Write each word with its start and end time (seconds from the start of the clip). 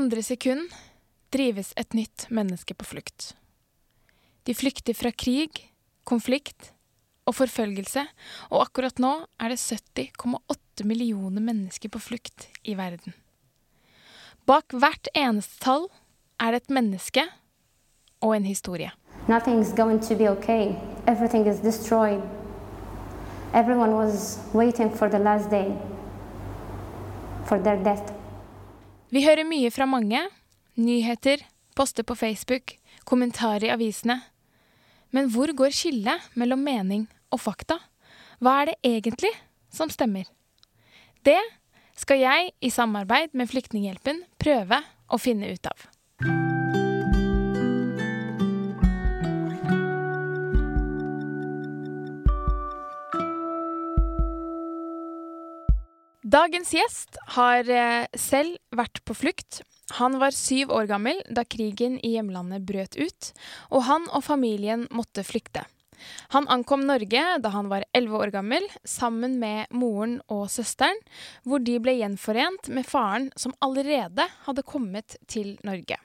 Andre 0.00 0.22
sekund 0.22 0.70
drives 1.28 1.74
et 1.76 1.92
nytt 1.92 2.22
menneske 2.32 2.72
på 2.72 2.86
flukt. 2.88 3.34
De 4.48 4.54
flykter 4.56 4.96
fra 4.96 5.10
krig, 5.12 5.58
konflikt 6.08 6.70
og 7.28 7.34
forfølgelse, 7.36 8.06
og 8.48 8.62
akkurat 8.62 9.02
nå 9.02 9.10
er 9.36 9.52
det 9.52 9.58
70,8 9.60 10.86
millioner 10.88 11.44
mennesker 11.44 11.92
på 11.92 12.00
flukt 12.00 12.46
i 12.64 12.78
verden. 12.78 13.12
Bak 14.48 14.72
hvert 14.72 15.10
eneste 15.12 15.60
tall 15.66 15.84
er 16.40 16.56
det 16.56 16.62
et 16.62 16.72
menneske 16.78 17.26
og 18.24 18.32
en 18.38 18.48
historie. 18.48 18.94
Nothing 19.28 19.60
is 19.60 19.74
going 19.76 20.00
to 20.08 20.16
be 20.16 20.30
okay. 20.30 20.78
Everything 21.04 21.44
is 21.44 21.60
destroyed. 21.60 22.24
Everyone 23.52 24.00
was 24.00 24.40
waiting 24.54 24.88
for 24.88 25.12
the 25.12 25.20
last 25.20 25.50
day 25.50 25.76
for 27.44 27.60
their 27.60 27.76
death. 27.84 28.19
Vi 29.10 29.24
hører 29.24 29.42
mye 29.42 29.70
fra 29.74 29.88
mange. 29.90 30.20
Nyheter, 30.78 31.42
poster 31.74 32.06
på 32.06 32.14
Facebook, 32.14 32.76
kommentarer 33.04 33.66
i 33.66 33.72
avisene. 33.74 34.20
Men 35.10 35.26
hvor 35.34 35.50
går 35.50 35.74
skillet 35.74 36.28
mellom 36.38 36.62
mening 36.62 37.08
og 37.34 37.42
fakta? 37.42 37.80
Hva 38.38 38.60
er 38.60 38.70
det 38.70 38.76
egentlig 38.86 39.32
som 39.74 39.90
stemmer? 39.90 40.30
Det 41.26 41.40
skal 41.98 42.22
jeg, 42.22 42.52
i 42.62 42.70
samarbeid 42.70 43.34
med 43.34 43.50
Flyktninghjelpen, 43.50 44.22
prøve 44.38 44.78
å 45.10 45.18
finne 45.18 45.50
ut 45.50 45.66
av. 45.66 45.82
Dagens 56.30 56.68
gjest 56.74 57.16
har 57.34 57.66
eh, 57.66 58.06
selv 58.14 58.58
vært 58.76 59.00
på 59.08 59.16
flukt. 59.18 59.62
Han 59.96 60.18
var 60.20 60.36
syv 60.36 60.70
år 60.76 60.86
gammel 60.86 61.18
da 61.26 61.42
krigen 61.48 61.96
i 62.06 62.12
hjemlandet 62.12 62.62
brøt 62.68 62.94
ut, 63.00 63.30
og 63.72 63.82
han 63.88 64.04
og 64.14 64.22
familien 64.22 64.84
måtte 64.94 65.24
flykte. 65.26 65.64
Han 66.36 66.46
ankom 66.52 66.84
Norge 66.86 67.24
da 67.42 67.50
han 67.50 67.70
var 67.72 67.86
elleve 67.96 68.20
år 68.20 68.34
gammel, 68.36 68.68
sammen 68.84 69.40
med 69.40 69.72
moren 69.74 70.20
og 70.30 70.44
søsteren, 70.52 71.00
hvor 71.42 71.64
de 71.66 71.80
ble 71.82 71.96
gjenforent 71.98 72.70
med 72.70 72.86
faren 72.86 73.32
som 73.34 73.56
allerede 73.64 74.28
hadde 74.46 74.66
kommet 74.68 75.18
til 75.26 75.56
Norge. 75.66 75.98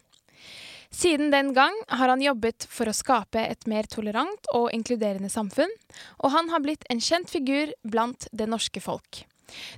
Siden 0.89 1.29
den 1.29 1.53
gang 1.53 1.77
har 1.91 2.09
han 2.09 2.23
jobbet 2.23 2.65
for 2.71 2.89
å 2.89 2.97
skape 2.97 3.45
et 3.45 3.69
mer 3.69 3.85
tolerant 3.91 4.49
og 4.55 4.71
inkluderende 4.73 5.29
samfunn, 5.29 5.77
og 6.23 6.33
han 6.33 6.49
har 6.55 6.65
blitt 6.65 6.89
en 6.89 7.03
kjent 7.03 7.29
figur 7.29 7.77
blant 7.83 8.29
det 8.31 8.49
norske 8.49 8.81
folk. 8.81 9.25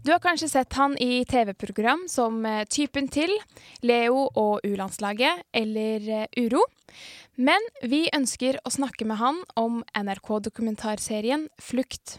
Du 0.03 0.11
har 0.13 0.21
kanskje 0.23 0.49
sett 0.49 0.77
han 0.79 0.97
i 0.97 1.23
TV-program 1.25 2.05
som 2.11 2.45
eh, 2.45 2.63
Typen 2.69 3.09
til, 3.11 3.33
Leo 3.81 4.27
og 4.33 4.65
U-landslaget 4.67 5.47
eller 5.53 6.09
eh, 6.21 6.27
Uro. 6.37 6.63
Men 7.37 7.61
vi 7.85 8.07
ønsker 8.15 8.57
å 8.65 8.73
snakke 8.73 9.05
med 9.05 9.19
han 9.21 9.43
om 9.59 9.83
NRK-dokumentarserien 9.93 11.49
Flukt. 11.61 12.17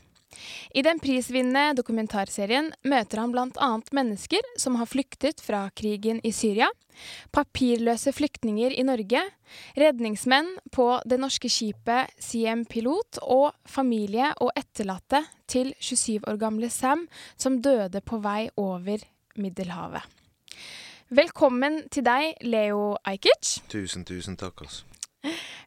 I 0.74 0.82
den 0.86 1.00
prisvinnende 1.02 1.76
dokumentarserien 1.78 2.70
møter 2.88 3.22
han 3.22 3.32
bl.a. 3.34 3.70
mennesker 3.94 4.44
som 4.60 4.78
har 4.80 4.90
flyktet 4.90 5.42
fra 5.44 5.66
krigen 5.76 6.20
i 6.26 6.32
Syria, 6.34 6.68
papirløse 7.34 8.12
flyktninger 8.16 8.74
i 8.74 8.84
Norge, 8.86 9.22
redningsmenn 9.78 10.50
på 10.74 10.90
det 11.08 11.20
norske 11.20 11.50
skipet 11.52 12.14
CM 12.22 12.64
Pilot 12.68 13.20
og 13.22 13.52
familie 13.68 14.32
og 14.42 14.52
etterlatte 14.58 15.24
til 15.48 15.74
27 15.80 16.28
år 16.28 16.40
gamle 16.40 16.70
Sam 16.70 17.06
som 17.36 17.62
døde 17.62 18.02
på 18.04 18.20
vei 18.24 18.48
over 18.56 19.04
Middelhavet. 19.38 20.02
Velkommen 21.08 21.86
til 21.88 22.04
deg, 22.04 22.34
Leo 22.44 22.98
Ajkic. 23.08 23.62
Tusen, 23.72 24.04
tusen 24.04 24.36
takk, 24.36 24.60
altså. 24.66 24.84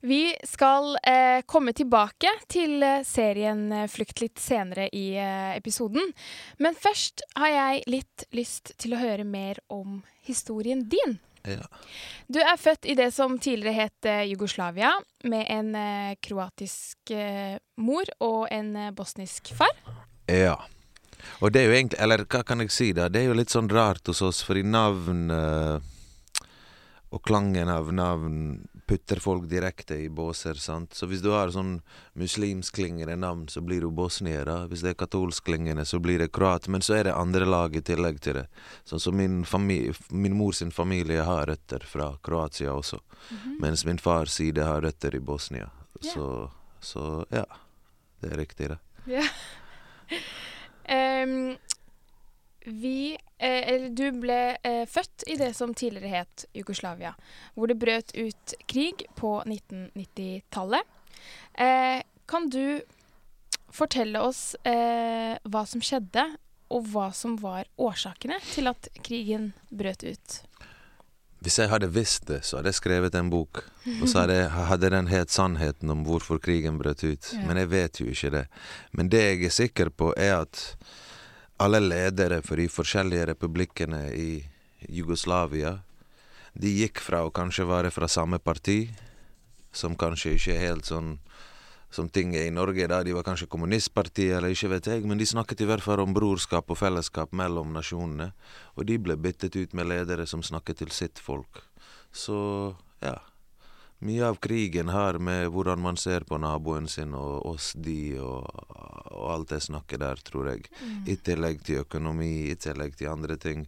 Vi 0.01 0.35
skal 0.43 0.97
eh, 1.03 1.41
komme 1.45 1.73
tilbake 1.73 2.31
til 2.49 2.81
eh, 2.83 3.03
serien 3.05 3.67
eh, 3.71 3.87
Flukt 3.91 4.21
litt 4.23 4.39
senere 4.41 4.87
i 4.95 5.11
eh, 5.19 5.51
episoden. 5.57 6.13
Men 6.57 6.77
først 6.77 7.21
har 7.37 7.51
jeg 7.53 7.83
litt 7.91 8.25
lyst 8.33 8.73
til 8.81 8.95
å 8.95 9.01
høre 9.01 9.27
mer 9.27 9.59
om 9.69 10.01
historien 10.25 10.87
din. 10.89 11.19
Ja. 11.45 11.65
Du 12.29 12.39
er 12.41 12.57
født 12.57 12.85
i 12.85 12.95
det 12.97 13.11
som 13.13 13.37
tidligere 13.41 13.77
het 13.77 14.09
eh, 14.09 14.23
Jugoslavia, 14.31 14.93
med 15.23 15.45
en 15.49 15.75
kroatisk 16.17 17.11
mor 17.77 18.09
og 18.21 18.47
en 18.49 18.73
bosnisk 18.97 19.51
far. 19.57 19.73
Ja. 20.25 20.57
Og 21.41 21.53
det 21.53 21.61
er 21.61 21.67
jo 21.69 21.75
egentlig 21.75 21.99
Eller 22.01 22.23
hva 22.25 22.41
kan 22.45 22.63
jeg 22.63 22.71
si, 22.73 22.87
da? 22.97 23.05
Det 23.09 23.21
er 23.21 23.29
jo 23.29 23.37
litt 23.37 23.53
sånn 23.53 23.69
rart 23.69 24.09
hos 24.09 24.23
oss, 24.25 24.41
fordi 24.45 24.63
navn 24.65 25.29
og 27.11 27.21
klangen 27.27 27.69
av 27.69 27.91
navn 27.93 28.37
putter 28.91 29.19
folk 29.19 29.49
direkte 29.49 29.95
i 29.95 30.09
båser. 30.09 30.53
sant? 30.53 30.93
Så 30.93 31.07
hvis 31.07 31.21
du 31.23 31.29
har 31.31 31.51
sånn 31.55 31.77
muslimsklingende 32.19 33.15
navn, 33.15 33.45
så 33.47 33.61
blir 33.63 33.85
du 33.85 33.91
bosnier. 33.95 34.43
da. 34.45 34.65
Hvis 34.67 34.83
det 34.83 34.89
er 34.91 34.97
katolskklingende, 34.99 35.85
så 35.85 35.99
blir 35.99 36.19
det 36.19 36.33
kroat. 36.35 36.67
Men 36.67 36.83
så 36.83 36.97
er 36.97 37.03
det 37.07 37.13
andre 37.15 37.47
lag 37.47 37.75
i 37.75 37.81
tillegg 37.81 38.19
til 38.19 38.41
det. 38.41 38.45
Sånn 38.83 38.99
som 38.99 39.15
min, 39.15 39.45
min 40.09 40.35
mor 40.35 40.51
sin 40.51 40.75
familie 40.75 41.23
har 41.23 41.47
røtter 41.47 41.87
fra 41.87 42.17
Kroatia 42.21 42.73
også. 42.73 42.99
Mm 42.99 43.37
-hmm. 43.37 43.61
Mens 43.61 43.85
min 43.85 43.97
fars 43.97 44.33
side 44.33 44.63
har 44.63 44.81
røtter 44.81 45.15
i 45.15 45.19
Bosnia. 45.19 45.69
Yeah. 46.03 46.13
Så, 46.13 46.51
så, 46.79 47.25
ja. 47.29 47.45
Det 48.19 48.31
er 48.33 48.37
riktig, 48.37 48.69
det. 48.69 48.79
Ja. 49.05 49.23
um, 51.23 51.57
vi 52.65 53.17
eh, 53.39 53.73
Eller 53.73 53.80
du 53.95 54.07
ble 54.21 54.39
eh, 54.63 54.83
født 54.89 55.25
i 55.31 55.37
det 55.39 55.51
som 55.57 55.73
tidligere 55.77 56.21
het 56.21 56.45
Jugoslavia, 56.57 57.13
hvor 57.55 57.71
det 57.71 57.79
brøt 57.81 58.13
ut 58.15 58.55
krig 58.71 59.05
på 59.17 59.35
1990-tallet. 59.45 60.97
Eh, 61.53 62.01
kan 62.25 62.49
du 62.49 62.81
fortelle 63.71 64.21
oss 64.23 64.55
eh, 64.67 65.35
hva 65.43 65.65
som 65.67 65.83
skjedde, 65.83 66.25
og 66.71 66.87
hva 66.93 67.09
som 67.15 67.35
var 67.41 67.67
årsakene 67.81 68.37
til 68.53 68.71
at 68.71 68.87
krigen 69.03 69.51
brøt 69.75 70.05
ut? 70.07 70.37
Hvis 71.41 71.57
jeg 71.57 71.71
hadde 71.71 71.89
visst 71.89 72.27
det, 72.29 72.43
så 72.45 72.59
hadde 72.59 72.69
jeg 72.69 72.77
skrevet 72.77 73.15
en 73.17 73.31
bok. 73.33 73.63
Og 73.97 74.05
så 74.07 74.23
hadde, 74.23 74.37
hadde 74.69 74.91
den 74.93 75.07
het 75.09 75.31
'Sannheten 75.33 75.89
om 75.89 76.03
hvorfor 76.05 76.37
krigen 76.37 76.77
brøt 76.77 77.03
ut'. 77.03 77.33
Ja. 77.33 77.47
Men 77.47 77.57
jeg 77.57 77.71
vet 77.71 77.99
jo 77.99 78.05
ikke 78.05 78.29
det. 78.29 78.45
Men 78.93 79.09
det 79.09 79.21
jeg 79.21 79.45
er 79.45 79.49
sikker 79.49 79.89
på, 79.89 80.13
er 80.17 80.35
at 80.45 80.77
alle 81.61 81.79
ledere 81.79 82.41
for 82.41 82.57
de 82.57 82.67
forskjellige 82.71 83.27
republikkene 83.31 84.07
i 84.17 84.41
Jugoslavia, 84.89 85.77
de 86.57 86.71
gikk 86.81 86.99
fra 87.05 87.21
å 87.23 87.33
kanskje 87.33 87.67
være 87.69 87.91
fra 87.93 88.09
samme 88.09 88.39
parti, 88.41 88.89
som 89.71 89.95
kanskje 89.95 90.35
ikke 90.35 90.55
er 90.55 90.65
helt 90.65 90.89
sånn 90.89 91.15
som 91.91 92.07
ting 92.07 92.31
er 92.39 92.47
i 92.47 92.53
Norge, 92.55 92.87
da 92.87 93.01
de 93.03 93.11
var 93.11 93.25
kanskje 93.27 93.49
kommunistpartiet, 93.51 94.37
eller 94.37 94.53
ikke 94.53 94.69
vet 94.71 94.87
jeg, 94.87 95.03
men 95.03 95.19
de 95.19 95.27
snakket 95.27 95.61
i 95.61 95.67
hvert 95.67 95.83
fall 95.83 95.99
om 95.99 96.13
brorskap 96.15 96.71
og 96.71 96.79
fellesskap 96.79 97.33
mellom 97.35 97.73
nasjonene, 97.75 98.29
og 98.79 98.87
de 98.87 98.95
ble 98.95 99.17
byttet 99.19 99.57
ut 99.59 99.75
med 99.75 99.89
ledere 99.91 100.23
som 100.27 100.43
snakket 100.43 100.79
til 100.81 100.93
sitt 100.95 101.19
folk. 101.19 101.65
Så 102.15 102.39
ja, 103.03 103.17
mye 104.01 104.25
av 104.25 104.37
krigen 104.41 104.89
har 104.89 105.19
med 105.21 105.47
hvordan 105.53 105.81
man 105.81 105.97
ser 105.97 106.25
på 106.27 106.37
naboen 106.41 106.87
sin 106.89 107.13
og 107.17 107.45
oss, 107.45 107.71
de, 107.77 108.17
og, 108.19 108.47
og 109.11 109.25
alt 109.35 109.53
det 109.53 109.61
snakket 109.67 110.01
der, 110.01 110.21
tror 110.25 110.49
jeg. 110.51 110.65
Mm. 110.81 110.95
I 111.13 111.17
tillegg 111.29 111.61
til 111.65 111.83
økonomi, 111.83 112.31
i 112.49 112.55
tillegg 112.57 112.97
til 112.97 113.11
andre 113.11 113.37
ting. 113.37 113.67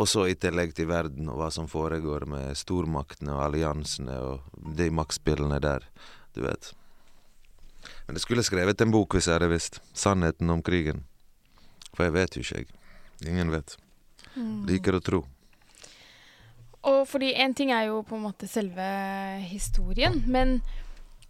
Og 0.00 0.08
så 0.08 0.24
i 0.30 0.36
tillegg 0.40 0.72
til 0.76 0.88
verden 0.88 1.28
og 1.28 1.36
hva 1.40 1.50
som 1.52 1.68
foregår 1.68 2.24
med 2.32 2.56
stormaktene 2.56 3.34
og 3.36 3.44
alliansene 3.50 4.16
og 4.24 4.62
de 4.78 4.88
maktspillene 4.94 5.60
der. 5.60 5.84
Du 6.32 6.40
vet. 6.46 6.72
Men 8.06 8.16
jeg 8.16 8.24
skulle 8.24 8.46
skrevet 8.46 8.80
en 8.80 8.94
bok 8.94 9.14
hvis 9.14 9.28
jeg 9.28 9.36
hadde 9.36 9.52
visst 9.52 9.82
sannheten 9.92 10.50
om 10.50 10.64
krigen. 10.64 11.04
For 11.92 12.08
jeg 12.08 12.16
vet 12.16 12.36
jo 12.36 12.46
ikke, 12.46 12.62
jeg. 12.62 12.72
Ingen 13.28 13.52
vet. 13.52 13.76
Mm. 14.32 14.64
Liker 14.70 14.96
å 14.96 15.04
tro. 15.04 15.26
Og 16.90 17.02
fordi 17.08 17.32
én 17.38 17.54
ting 17.54 17.70
er 17.70 17.88
jo 17.90 18.02
på 18.06 18.16
en 18.18 18.24
måte 18.24 18.48
selve 18.50 18.86
historien, 19.46 20.22
men 20.26 20.60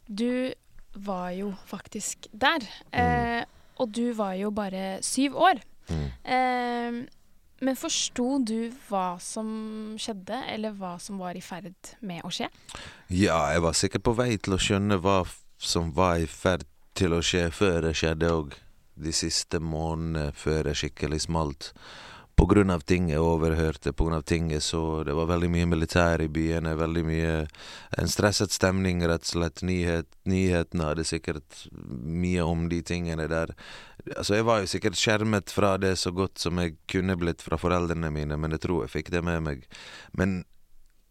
du 0.08 0.52
var 0.94 1.30
jo 1.36 1.52
faktisk 1.66 2.28
der. 2.32 2.64
Mm. 2.92 3.00
Eh, 3.00 3.44
og 3.80 3.92
du 3.92 4.12
var 4.16 4.34
jo 4.34 4.50
bare 4.50 5.02
syv 5.02 5.36
år. 5.36 5.60
Mm. 5.88 6.08
Eh, 6.24 7.02
men 7.62 7.78
forsto 7.78 8.40
du 8.42 8.72
hva 8.88 9.20
som 9.22 9.94
skjedde, 10.00 10.40
eller 10.50 10.74
hva 10.74 10.96
som 11.00 11.20
var 11.22 11.36
i 11.38 11.44
ferd 11.44 11.94
med 12.00 12.24
å 12.26 12.32
skje? 12.32 12.48
Ja, 13.08 13.38
jeg 13.54 13.62
var 13.62 13.78
sikkert 13.78 14.06
på 14.08 14.16
vei 14.18 14.34
til 14.36 14.56
å 14.56 14.60
skjønne 14.60 14.98
hva 15.02 15.22
som 15.62 15.92
var 15.94 16.18
i 16.18 16.26
ferd 16.26 16.66
til 16.98 17.14
å 17.14 17.22
skje 17.24 17.46
før 17.54 17.86
det 17.86 17.94
skjedde 18.00 18.32
òg. 18.34 18.56
De 19.02 19.12
siste 19.14 19.60
månedene 19.62 20.32
før 20.36 20.66
det 20.68 20.74
skikkelig 20.80 21.22
smalt. 21.28 21.70
Av 22.70 22.80
ting 22.80 23.10
jeg 23.10 23.20
overhørte, 23.20 23.92
av 23.92 24.22
ting 24.22 24.50
jeg 24.50 24.62
så. 24.62 25.04
Det 25.04 25.14
var 25.14 25.26
veldig 25.26 25.50
mye 25.50 25.66
militær 25.66 26.20
i 26.20 26.28
byene, 26.28 26.74
veldig 26.74 27.04
mye 27.04 27.46
En 27.98 28.08
stresset 28.08 28.50
stemning, 28.50 29.02
rett 29.06 29.22
og 29.22 29.26
slett. 29.26 29.62
Nyhet, 29.62 30.06
nyhetene 30.24 30.84
hadde 30.84 31.04
sikkert 31.04 31.68
mye 31.72 32.42
om 32.42 32.68
de 32.68 32.82
tingene 32.82 33.28
der. 33.28 33.54
Altså, 34.16 34.34
jeg 34.34 34.44
var 34.44 34.60
jo 34.60 34.66
sikkert 34.66 34.96
skjermet 34.96 35.50
fra 35.50 35.76
det 35.78 35.96
så 35.98 36.10
godt 36.10 36.38
som 36.38 36.58
jeg 36.58 36.76
kunne 36.88 37.16
blitt 37.16 37.42
fra 37.42 37.56
foreldrene 37.56 38.10
mine, 38.10 38.36
men 38.36 38.50
jeg 38.52 38.64
tror 38.64 38.84
jeg 38.84 38.94
fikk 38.96 39.10
det 39.12 39.22
med 39.24 39.42
meg. 39.42 39.66
Men 40.12 40.44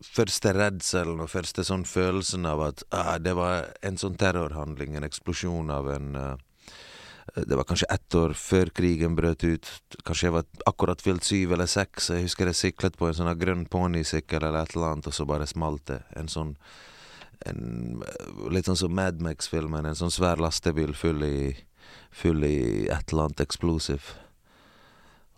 første 0.01 0.53
redselen 0.57 1.21
og 1.21 1.29
første 1.29 1.63
sånn 1.63 1.85
følelsen 1.85 2.45
av 2.49 2.63
at 2.65 2.83
ah, 2.89 3.17
det 3.21 3.35
var 3.37 3.69
en 3.85 3.99
sånn 4.01 4.17
terrorhandling, 4.19 4.95
en 4.97 5.05
eksplosjon 5.05 5.69
av 5.71 5.89
en 5.93 6.15
uh, 6.17 6.33
det 7.35 7.55
var 7.55 7.63
kanskje 7.63 7.87
ett 7.89 8.15
år 8.15 8.33
før 8.35 8.69
krigen 8.75 9.15
brøt 9.15 9.43
ut. 9.43 9.67
Kanskje 10.03 10.27
jeg 10.27 10.35
var 10.35 10.45
akkurat 10.67 11.01
fylt 11.01 11.23
syv 11.23 11.53
eller 11.55 11.69
seks. 11.69 12.09
Jeg 12.11 12.25
husker 12.27 12.49
jeg 12.49 12.59
siklet 12.59 12.97
på 12.99 13.07
en 13.07 13.15
sånn 13.15 13.31
grønn 13.39 13.65
ponnisykkel 13.71 14.43
eller 14.43 14.65
et 14.65 14.75
eller 14.75 14.91
annet, 14.91 15.07
og 15.07 15.15
så 15.15 15.27
bare 15.29 15.47
smalt 15.47 15.85
det. 15.87 16.01
En 16.19 16.31
sånn 16.31 16.55
en, 17.47 18.03
Litt 18.51 18.67
sånn 18.67 18.79
som 18.83 18.93
Mad 18.95 19.23
Max-filmen. 19.23 19.87
En 19.87 19.97
sånn 19.97 20.13
svær 20.13 20.43
lastebil 20.43 20.91
full 20.97 21.23
i, 21.25 21.53
full 22.11 22.43
i 22.43 22.89
et 22.91 23.13
eller 23.13 23.29
annet 23.29 23.45
eksplosiv. 23.47 24.11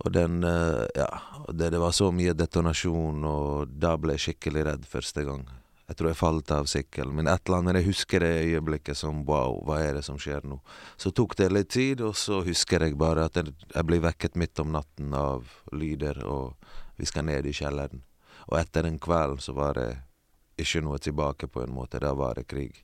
Og 0.04 0.12
den 0.16 0.42
Ja, 0.44 1.10
det, 1.54 1.70
det 1.70 1.80
var 1.80 1.94
så 1.94 2.10
mye 2.12 2.34
detonasjon, 2.34 3.22
og 3.24 3.70
da 3.70 3.94
ble 4.02 4.18
jeg 4.18 4.28
skikkelig 4.28 4.66
redd 4.72 4.90
første 4.90 5.30
gang. 5.30 5.46
Jeg 5.94 6.00
tror 6.00 6.10
jeg 6.10 6.18
falt 6.18 6.52
av 6.56 6.66
sykkelen. 6.66 7.14
Men 7.14 7.28
et 7.30 7.44
eller 7.46 7.60
annet, 7.60 7.78
jeg 7.78 7.92
husker 7.92 8.24
det 8.26 8.32
øyeblikket 8.48 8.98
som 8.98 9.20
wow, 9.28 9.60
hva 9.62 9.76
er 9.86 10.00
det 10.00 10.02
som 10.08 10.18
skjer 10.18 10.42
nå? 10.50 10.58
Så 10.98 11.12
tok 11.14 11.36
det 11.38 11.52
litt 11.54 11.70
tid, 11.70 12.02
og 12.02 12.16
så 12.18 12.40
husker 12.42 12.82
jeg 12.82 12.98
bare 12.98 13.28
at 13.30 13.38
jeg 13.38 13.86
blir 13.86 14.02
vekket 14.02 14.40
midt 14.42 14.58
om 14.64 14.74
natten 14.74 15.14
av 15.14 15.46
lyder, 15.70 16.24
og 16.26 16.58
vi 16.98 17.06
skal 17.06 17.30
ned 17.30 17.46
i 17.46 17.54
kjelleren. 17.54 18.02
Og 18.50 18.58
etter 18.58 18.90
den 18.90 18.98
kvelden 18.98 19.38
så 19.38 19.54
var 19.54 19.78
det 19.78 19.88
ikke 20.58 20.82
noe 20.82 20.98
tilbake, 20.98 21.46
på 21.46 21.62
en 21.62 21.78
måte. 21.78 22.02
Da 22.02 22.18
var 22.18 22.42
det 22.42 22.50
krig. 22.50 22.82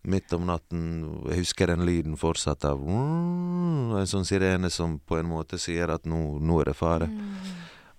Midt 0.00 0.32
om 0.32 0.46
natten 0.48 0.84
Jeg 1.28 1.42
husker 1.42 1.68
den 1.68 1.84
lyden 1.84 2.14
fortsatt 2.16 2.64
av 2.64 2.80
En 2.88 4.08
sånn 4.08 4.24
sirene 4.24 4.70
som 4.72 4.96
på 4.96 5.18
en 5.20 5.28
måte 5.28 5.60
sier 5.60 5.92
at 5.92 6.08
nå, 6.08 6.38
nå 6.40 6.62
er 6.62 6.72
det 6.72 6.80
fare. 6.80 7.04
Mm. 7.04 7.50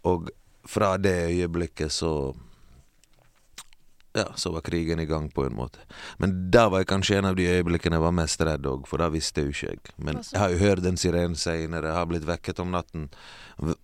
Og 0.09 0.31
fra 0.65 0.95
det 0.97 1.29
øyeblikket 1.29 1.93
så 1.93 2.33
ja, 4.13 4.25
så 4.35 4.51
var 4.51 4.61
krigen 4.61 4.99
i 4.99 5.05
gang, 5.05 5.29
på 5.31 5.45
en 5.45 5.55
måte. 5.55 5.79
Men 6.17 6.51
da 6.51 6.67
var 6.69 6.83
jeg 6.83 6.89
kanskje 6.91 7.17
en 7.17 7.29
av 7.29 7.35
de 7.35 7.47
øyeblikkene 7.47 7.95
jeg 7.95 8.03
var 8.03 8.15
mest 8.15 8.41
redd 8.43 8.67
òg, 8.67 8.83
for 8.89 8.99
da 8.99 9.07
visste 9.13 9.45
jo 9.45 9.53
ikke 9.53 9.69
jeg. 9.69 9.93
Men 9.97 10.19
jeg 10.19 10.39
har 10.41 10.51
jo 10.51 10.59
hørt 10.59 10.83
den 10.83 10.99
sirenen 10.99 11.37
seinere, 11.39 11.93
har 11.95 12.09
blitt 12.09 12.27
vekket 12.27 12.59
om 12.63 12.73
natten 12.75 13.07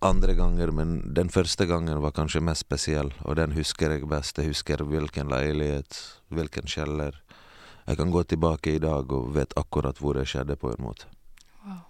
andre 0.04 0.34
ganger, 0.36 0.72
men 0.74 0.98
den 1.14 1.32
første 1.32 1.66
gangen 1.70 2.02
var 2.04 2.12
kanskje 2.16 2.44
mest 2.44 2.66
spesiell, 2.66 3.12
og 3.24 3.38
den 3.40 3.56
husker 3.56 3.94
jeg 3.94 4.08
best. 4.10 4.40
Jeg 4.40 4.52
husker 4.52 4.84
hvilken 4.84 5.32
leilighet, 5.32 6.00
hvilken 6.34 6.68
kjeller. 6.68 7.16
Jeg 7.88 7.96
kan 7.96 8.10
gå 8.12 8.22
tilbake 8.28 8.74
i 8.76 8.82
dag 8.82 9.12
og 9.12 9.30
vet 9.32 9.54
akkurat 9.56 10.00
hvor 10.02 10.18
det 10.18 10.26
skjedde, 10.28 10.58
på 10.60 10.74
en 10.74 10.84
måte. 10.84 11.08
Wow. 11.64 11.80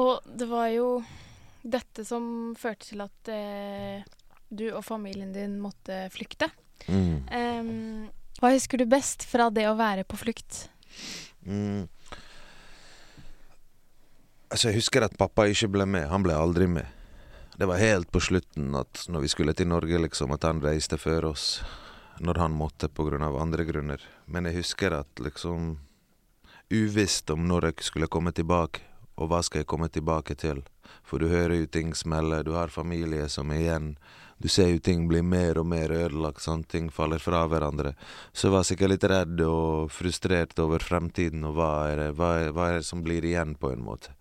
Og 0.00 0.12
det 0.24 0.48
var 0.48 0.70
jo 0.72 0.88
dette 1.60 2.06
som 2.08 2.54
førte 2.56 2.94
til 2.94 3.04
at 3.04 3.28
eh, 3.34 4.00
du 4.48 4.70
og 4.72 4.84
familien 4.84 5.34
din 5.34 5.58
måtte 5.60 6.06
flykte. 6.14 6.48
Mm. 6.88 7.16
Um, 7.28 8.08
hva 8.40 8.54
husker 8.54 8.80
du 8.80 8.86
best 8.88 9.26
fra 9.28 9.50
det 9.52 9.66
å 9.68 9.76
være 9.78 10.06
på 10.08 10.16
flukt? 10.20 10.68
Mm. 11.44 11.88
Altså, 14.50 14.70
jeg 14.70 14.80
husker 14.80 15.04
at 15.04 15.18
pappa 15.18 15.46
ikke 15.50 15.70
ble 15.70 15.86
med. 15.86 16.08
Han 16.10 16.24
ble 16.24 16.34
aldri 16.34 16.66
med. 16.70 16.88
Det 17.60 17.68
var 17.68 17.82
helt 17.82 18.08
på 18.10 18.22
slutten, 18.24 18.72
at 18.74 19.04
når 19.12 19.26
vi 19.26 19.28
skulle 19.28 19.54
til 19.54 19.68
Norge, 19.68 20.00
liksom, 20.00 20.32
at 20.32 20.46
han 20.48 20.62
reiste 20.64 20.96
før 20.98 21.30
oss. 21.34 21.60
Når 22.20 22.40
han 22.40 22.56
måtte, 22.56 22.88
av 22.88 23.36
andre 23.36 23.64
grunner. 23.64 24.00
Men 24.26 24.48
jeg 24.48 24.60
husker 24.60 24.92
at 24.92 25.20
liksom 25.20 25.78
Uvisst 26.70 27.30
om 27.30 27.48
når 27.48 27.64
jeg 27.66 27.82
skulle 27.82 28.06
komme 28.06 28.30
tilbake, 28.30 28.84
og 29.18 29.32
hva 29.32 29.40
skal 29.42 29.64
jeg 29.64 29.66
komme 29.66 29.88
tilbake 29.90 30.36
til. 30.38 30.62
For 31.02 31.18
du 31.18 31.26
hører 31.26 31.56
jo 31.58 31.66
ting 31.66 31.90
smelle, 31.98 32.44
du 32.46 32.52
har 32.54 32.70
familie 32.70 33.26
som 33.28 33.50
er 33.50 33.58
igjen 33.64 33.88
du 34.40 34.48
ser 34.48 34.70
jo 34.72 34.78
ting 34.80 35.04
blir 35.08 35.22
mer 35.22 35.58
og 35.60 35.66
mer 35.68 35.92
ødelagt, 35.92 36.40
sånn, 36.40 36.62
ting 36.64 36.86
faller 36.88 37.20
fra 37.20 37.42
hverandre. 37.44 37.92
Så 38.32 38.48
jeg 38.48 38.54
var 38.54 38.64
sikkert 38.64 38.92
litt 38.94 39.04
redd 39.12 39.42
og 39.44 39.90
frustrert 39.92 40.56
over 40.64 40.80
fremtiden, 40.80 41.44
og 41.44 41.58
hva 41.58 41.72
er, 41.90 42.00
det, 42.00 42.06
hva, 42.16 42.30
er, 42.40 42.54
hva 42.56 42.70
er 42.70 42.78
det 42.80 42.88
som 42.88 43.02
blir 43.04 43.26
igjen, 43.28 43.52
på 43.60 43.74
en 43.74 43.84
måte. 43.84 44.14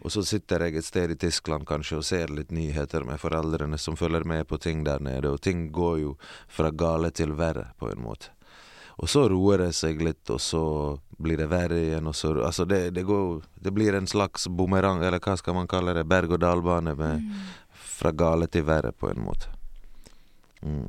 Og 0.00 0.10
så 0.10 0.24
sitter 0.26 0.64
jeg 0.64 0.80
et 0.80 0.88
sted 0.88 1.12
i 1.14 1.18
Tyskland 1.22 1.68
kanskje 1.68 2.00
og 2.00 2.08
ser 2.08 2.32
litt 2.34 2.50
nyheter 2.50 3.04
med 3.06 3.20
foreldrene 3.22 3.78
som 3.78 3.98
følger 4.00 4.26
med 4.26 4.48
på 4.50 4.58
ting 4.58 4.82
der 4.82 4.98
nede, 5.06 5.30
og 5.30 5.38
ting 5.44 5.68
går 5.70 6.00
jo 6.02 6.16
fra 6.48 6.72
gale 6.74 7.12
til 7.14 7.36
verre, 7.38 7.68
på 7.78 7.92
en 7.92 8.02
måte. 8.02 8.34
Og 9.00 9.08
så 9.08 9.28
roer 9.30 9.62
det 9.62 9.70
seg 9.78 10.02
litt, 10.02 10.26
og 10.34 10.42
så 10.42 10.64
blir 11.20 11.38
det 11.40 11.46
verre 11.52 11.78
igjen, 11.78 12.10
og 12.10 12.16
så 12.16 12.34
Altså, 12.42 12.64
det, 12.64 12.90
det 12.90 13.06
går 13.06 13.42
Det 13.54 13.70
blir 13.70 13.94
en 13.94 14.06
slags 14.06 14.48
bumerang, 14.48 15.04
eller 15.04 15.20
hva 15.20 15.36
skal 15.38 15.54
man 15.54 15.70
kalle 15.70 15.94
det, 15.94 16.08
berg-og-dal-bane 16.10 16.98
mm. 16.98 17.32
fra 18.00 18.10
gale 18.10 18.50
til 18.50 18.66
verre, 18.66 18.92
på 18.92 19.08
en 19.14 19.22
måte. 19.24 19.59
Mm. 20.62 20.88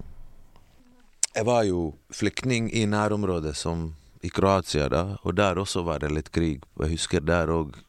Jeg 1.36 1.48
var 1.48 1.64
jo 1.64 1.94
flyktning 2.12 2.68
i 2.76 2.86
nærområdet, 2.86 3.56
som 3.58 3.94
i 4.22 4.30
Kroatia, 4.30 4.90
da, 4.90 5.04
og 5.24 5.36
der 5.36 5.60
også 5.62 5.84
var 5.88 6.04
det 6.04 6.12
litt 6.12 6.32
krig. 6.32 6.62
Jeg 6.80 6.94
husker 6.98 7.24
der 7.24 7.52
òg 7.54 7.80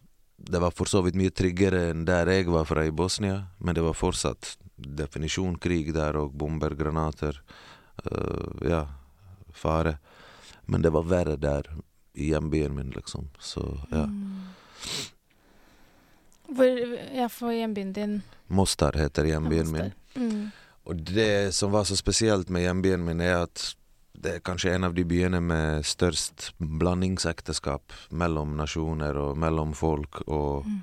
Det 0.42 0.58
var 0.58 0.72
for 0.74 0.90
så 0.90 0.98
vidt 1.04 1.14
mye 1.14 1.30
tryggere 1.30 1.92
enn 1.92 2.00
der 2.02 2.26
jeg 2.26 2.48
var 2.50 2.64
fra 2.66 2.82
i 2.82 2.90
Bosnia, 2.90 3.44
men 3.62 3.76
det 3.76 3.84
var 3.84 3.94
fortsatt 3.94 4.56
definisjon 4.74 5.54
krig 5.54 5.92
der 5.94 6.18
òg. 6.18 6.32
Bomber, 6.34 6.74
granater. 6.74 7.38
Uh, 8.02 8.58
ja, 8.66 8.88
fare. 9.54 9.98
Men 10.66 10.82
det 10.82 10.90
var 10.90 11.06
verre 11.06 11.36
der, 11.36 11.70
i 12.14 12.32
hjembyen 12.32 12.74
min, 12.74 12.90
liksom. 12.90 13.28
Så, 13.38 13.62
ja. 13.90 14.04
Mm. 14.04 14.40
Hvor 16.48 16.66
Ja, 17.14 17.28
for 17.28 17.52
hjembyen 17.52 17.92
din 17.92 18.22
Mostar 18.46 18.98
heter 18.98 19.24
hjembyen 19.24 19.70
min. 19.72 19.92
Mm. 20.14 20.50
Og 20.84 20.96
det 20.96 21.54
som 21.54 21.72
var 21.72 21.84
så 21.84 21.96
spesielt 21.96 22.48
med 22.50 22.64
hjembyen 22.64 23.04
min, 23.06 23.20
er 23.22 23.44
at 23.44 23.72
det 24.22 24.36
er 24.36 24.44
kanskje 24.44 24.74
en 24.74 24.86
av 24.86 24.94
de 24.94 25.04
byene 25.08 25.40
med 25.42 25.86
størst 25.86 26.52
blandingsekteskap 26.58 27.94
mellom 28.10 28.56
nasjoner 28.58 29.18
og 29.18 29.38
mellom 29.38 29.72
folk. 29.74 30.20
Og 30.26 30.66
mm. 30.66 30.80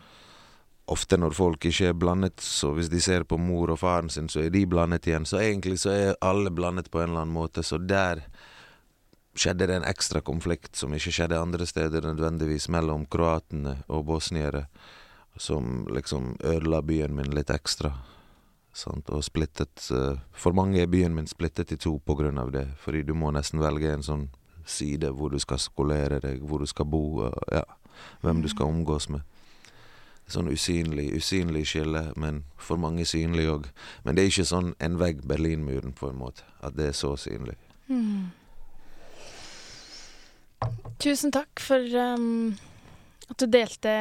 ofte 0.95 1.19
når 1.19 1.35
folk 1.37 1.67
ikke 1.69 1.91
er 1.91 1.99
blandet, 1.99 2.39
så 2.43 2.73
hvis 2.75 2.91
de 2.91 3.01
ser 3.03 3.27
på 3.27 3.39
mor 3.39 3.71
og 3.75 3.79
faren 3.83 4.11
sin, 4.11 4.27
så 4.31 4.43
er 4.43 4.53
de 4.55 4.65
blandet 4.67 5.07
igjen. 5.07 5.27
Så 5.29 5.39
egentlig 5.43 5.79
så 5.83 5.93
er 5.95 6.19
alle 6.25 6.51
blandet 6.51 6.91
på 6.91 7.03
en 7.03 7.11
eller 7.11 7.25
annen 7.25 7.35
måte. 7.35 7.63
Så 7.63 7.79
der 7.79 8.25
skjedde 9.39 9.69
det 9.69 9.79
en 9.79 9.87
ekstra 9.87 10.23
konflikt 10.25 10.75
som 10.75 10.95
ikke 10.95 11.13
skjedde 11.15 11.39
andre 11.39 11.67
steder 11.69 12.07
nødvendigvis, 12.07 12.67
mellom 12.71 13.05
kroatene 13.07 13.77
og 13.87 14.07
bosniere, 14.09 14.65
som 15.39 15.85
liksom 15.91 16.33
ødela 16.43 16.81
byen 16.83 17.15
min 17.15 17.31
litt 17.35 17.51
ekstra. 17.53 17.93
Sant? 18.79 19.09
Og 19.11 19.23
splittet 19.25 19.89
uh, 19.91 20.19
For 20.31 20.55
mange 20.55 20.79
er 20.81 20.91
byen 20.91 21.15
min 21.15 21.27
splittet 21.27 21.73
i 21.75 21.77
to 21.77 21.99
av 22.07 22.51
det. 22.51 22.67
Fordi 22.79 23.03
du 23.03 23.13
må 23.13 23.31
nesten 23.31 23.59
velge 23.59 23.91
en 23.91 24.03
sånn 24.03 24.29
side 24.65 25.09
hvor 25.11 25.29
du 25.29 25.39
skal 25.39 25.59
skolere 25.59 26.19
deg, 26.19 26.41
hvor 26.41 26.59
du 26.59 26.65
skal 26.65 26.85
bo, 26.85 27.25
og 27.25 27.33
ja, 27.51 27.63
hvem 28.21 28.41
du 28.41 28.47
skal 28.47 28.69
omgås 28.69 29.09
med. 29.09 29.21
Sånn 30.29 30.49
usynlig, 30.51 31.09
usynlig 31.17 31.65
skille, 31.65 32.11
men 32.15 32.43
for 32.57 32.77
mange 32.77 33.05
synlig 33.09 33.47
òg. 33.49 33.69
Men 34.05 34.15
det 34.15 34.23
er 34.23 34.33
ikke 34.33 34.45
sånn 34.45 34.75
en 34.79 34.99
vegg 35.01 35.23
Berlinmuren, 35.25 35.93
på 35.97 36.11
en 36.11 36.19
måte. 36.19 36.45
At 36.61 36.77
det 36.77 36.91
er 36.91 36.97
så 36.97 37.15
synlig. 37.17 37.57
Mm. 37.89 38.29
Tusen 41.01 41.33
takk 41.33 41.61
for 41.63 41.81
um, 41.97 42.53
at 43.31 43.41
du 43.41 43.47
delte 43.49 43.93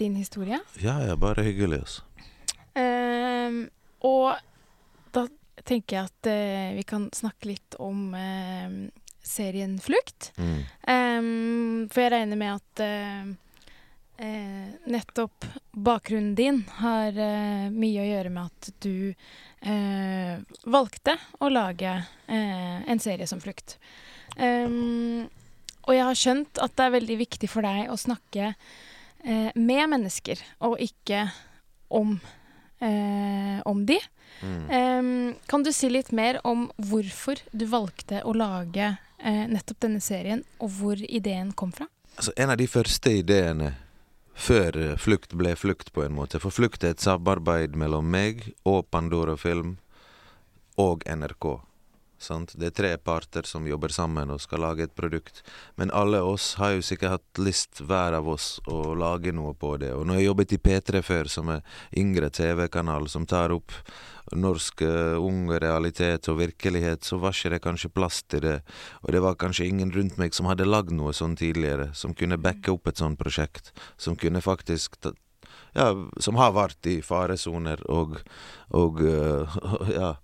din 0.00 0.16
historie. 0.16 0.62
Ja, 0.80 0.96
ja, 1.04 1.16
bare 1.20 1.44
hyggelig, 1.44 1.82
altså. 1.84 2.02
Um, 2.76 3.66
og 4.04 4.36
da 5.14 5.26
tenker 5.64 5.96
jeg 5.96 6.10
at 6.10 6.28
uh, 6.30 6.76
vi 6.76 6.84
kan 6.86 7.08
snakke 7.14 7.50
litt 7.52 7.76
om 7.82 8.12
uh, 8.14 8.70
serien 9.26 9.78
Flukt. 9.82 10.32
Mm. 10.36 10.60
Um, 10.86 11.88
for 11.90 12.04
jeg 12.04 12.14
regner 12.14 12.40
med 12.40 12.60
at 12.60 12.84
uh, 12.84 13.34
nettopp 14.88 15.44
bakgrunnen 15.76 16.32
din 16.38 16.62
har 16.78 17.12
mye 17.68 18.00
å 18.00 18.06
gjøre 18.06 18.30
med 18.32 18.46
at 18.48 18.70
du 18.80 19.12
valgte 20.64 21.18
å 21.44 21.50
lage 21.52 21.90
en 22.24 23.02
serie 23.02 23.26
som 23.28 23.42
Flukt. 23.44 23.74
Um, 24.40 25.28
og 25.84 25.92
jeg 25.92 26.06
har 26.08 26.16
skjønt 26.22 26.62
at 26.64 26.72
det 26.80 26.86
er 26.86 26.96
veldig 26.96 27.18
viktig 27.26 27.50
for 27.52 27.68
deg 27.68 27.92
å 27.92 27.98
snakke 28.00 28.54
med 29.52 29.92
mennesker, 29.92 30.40
og 30.64 30.80
ikke 30.80 31.26
om 31.92 32.16
mennesker 32.16 32.45
eh, 32.80 33.60
om 33.64 33.84
de. 33.86 33.98
Mm. 34.42 35.34
Kan 35.48 35.62
du 35.64 35.72
si 35.72 35.88
litt 35.88 36.10
mer 36.12 36.38
om 36.44 36.66
hvorfor 36.76 37.40
du 37.56 37.64
valgte 37.70 38.20
å 38.28 38.34
lage 38.36 38.90
eh, 38.92 39.44
nettopp 39.48 39.80
denne 39.86 40.02
serien, 40.04 40.44
og 40.60 40.74
hvor 40.76 41.00
ideen 41.00 41.54
kom 41.56 41.72
fra? 41.72 41.88
Altså, 42.16 42.32
en 42.36 42.52
av 42.52 42.60
de 42.60 42.68
første 42.68 43.12
ideene 43.22 43.72
før 44.36 44.76
eh, 44.76 44.96
Flukt 45.00 45.34
ble 45.36 45.56
Flukt, 45.56 45.92
på 45.92 46.04
en 46.04 46.14
måte. 46.16 46.40
For 46.42 46.54
Flukt 46.54 46.84
er 46.84 46.94
et 46.94 47.04
samarbeid 47.04 47.76
mellom 47.76 48.08
meg 48.12 48.52
og 48.68 48.86
Pandora 48.92 49.36
Film 49.40 49.76
og 50.80 51.04
NRK. 51.08 51.56
Sant? 52.18 52.54
Det 52.56 52.70
er 52.70 52.76
tre 52.76 52.90
parter 52.96 53.46
som 53.48 53.66
jobber 53.68 53.92
sammen 53.92 54.30
og 54.32 54.40
skal 54.40 54.62
lage 54.64 54.86
et 54.86 54.94
produkt. 54.96 55.42
Men 55.76 55.92
alle 55.92 56.22
oss 56.24 56.54
har 56.60 56.76
jo 56.76 56.84
sikkert 56.84 57.18
hatt 57.18 57.40
lyst, 57.42 57.82
hver 57.84 58.16
av 58.16 58.28
oss, 58.28 58.56
å 58.66 58.94
lage 58.96 59.34
noe 59.36 59.52
på 59.54 59.74
det. 59.82 59.92
Og 59.92 60.06
når 60.08 60.20
jeg 60.20 60.28
jobbet 60.30 60.56
i 60.56 60.60
P3 60.68 61.02
før, 61.04 61.30
som 61.30 61.52
er 61.52 61.82
yngre 61.96 62.30
TV-kanal 62.32 63.08
som 63.12 63.28
tar 63.28 63.54
opp 63.54 63.74
norsk 64.34 64.82
uh, 64.82 65.20
ung 65.22 65.52
realitet 65.52 66.26
og 66.32 66.40
virkelighet, 66.40 67.04
så 67.06 67.20
var 67.22 67.36
ikke 67.36 67.52
det 67.54 67.62
kanskje 67.62 67.92
plass 67.94 68.22
til 68.26 68.42
det. 68.42 68.56
Og 69.04 69.12
det 69.14 69.22
var 69.22 69.38
kanskje 69.38 69.68
ingen 69.68 69.92
rundt 69.94 70.18
meg 70.18 70.34
som 70.34 70.48
hadde 70.50 70.66
lagd 70.66 70.94
noe 70.96 71.14
sånn 71.14 71.36
tidligere, 71.38 71.92
som 71.94 72.16
kunne 72.16 72.40
backe 72.40 72.72
opp 72.74 72.90
et 72.90 73.02
sånt 73.02 73.20
prosjekt. 73.20 73.70
Som 74.00 74.18
kunne 74.18 74.42
faktisk 74.42 74.98
ja, 75.76 75.90
som 76.22 76.38
har 76.40 76.54
vært 76.56 76.88
i 76.88 76.96
faresoner, 77.04 77.82
og, 77.92 78.16
og 78.76 79.02
uh, 79.04 79.56
ja 79.92 80.14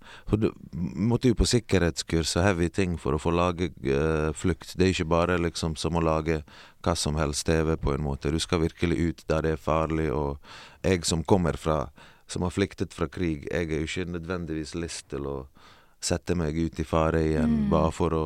måtte 0.73 1.29
jo 1.29 1.37
på 1.37 1.47
sikkerhetskurs 1.47 2.35
og 2.39 2.47
heavy 2.47 2.69
ting 2.73 2.95
for 3.01 3.15
å 3.15 3.21
få 3.21 3.33
lage 3.35 3.69
uh, 3.85 4.31
flukt. 4.35 4.73
Det 4.75 4.87
er 4.87 4.95
ikke 4.95 5.11
bare 5.13 5.37
liksom 5.41 5.77
som 5.79 5.99
å 5.99 6.03
lage 6.03 6.41
hva 6.83 6.95
som 6.99 7.19
helst 7.19 7.45
TV, 7.47 7.75
på 7.77 7.93
en 7.93 8.03
måte. 8.03 8.33
Du 8.33 8.41
skal 8.41 8.63
virkelig 8.65 8.97
ut 8.99 9.23
der 9.29 9.45
det 9.45 9.55
er 9.55 9.61
farlig, 9.61 10.09
og 10.11 10.41
jeg 10.83 11.05
som 11.07 11.23
kommer 11.23 11.59
fra 11.59 11.85
som 12.27 12.41
har 12.41 12.53
flyktet 12.55 12.93
fra 12.95 13.07
krig, 13.11 13.47
jeg 13.51 13.69
er 13.69 13.83
jo 13.83 13.87
ikke 13.87 14.13
nødvendigvis 14.15 14.73
lyst 14.79 15.09
til 15.11 15.27
å 15.29 15.37
sette 16.03 16.35
meg 16.35 16.57
ut 16.57 16.79
i 16.79 16.85
fare 16.87 17.21
igjen 17.23 17.65
mm. 17.65 17.69
bare 17.71 17.91
for 17.95 18.15
å 18.17 18.23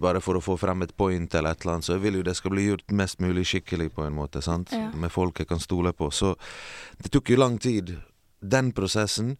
bare 0.00 0.20
for 0.24 0.38
å 0.38 0.42
få 0.44 0.56
frem 0.60 0.82
et 0.84 0.96
point 0.96 1.34
eller 1.34 1.54
et 1.54 1.62
eller 1.62 1.76
annet. 1.76 1.86
Så 1.86 1.96
jeg 1.96 2.04
vil 2.04 2.18
jo 2.18 2.26
det 2.26 2.36
skal 2.38 2.54
bli 2.54 2.66
gjort 2.68 2.96
mest 2.96 3.20
mulig 3.24 3.46
skikkelig, 3.50 3.90
på 3.94 4.04
en 4.06 4.16
måte. 4.16 4.42
sant? 4.42 4.72
Ja. 4.72 4.90
Med 4.94 5.12
folk 5.12 5.40
jeg 5.40 5.50
kan 5.50 5.62
stole 5.62 5.92
på. 5.92 6.10
Så 6.10 6.34
det 6.98 7.12
tok 7.14 7.30
jo 7.30 7.40
lang 7.40 7.58
tid, 7.58 7.96
den 8.40 8.72
prosessen. 8.72 9.36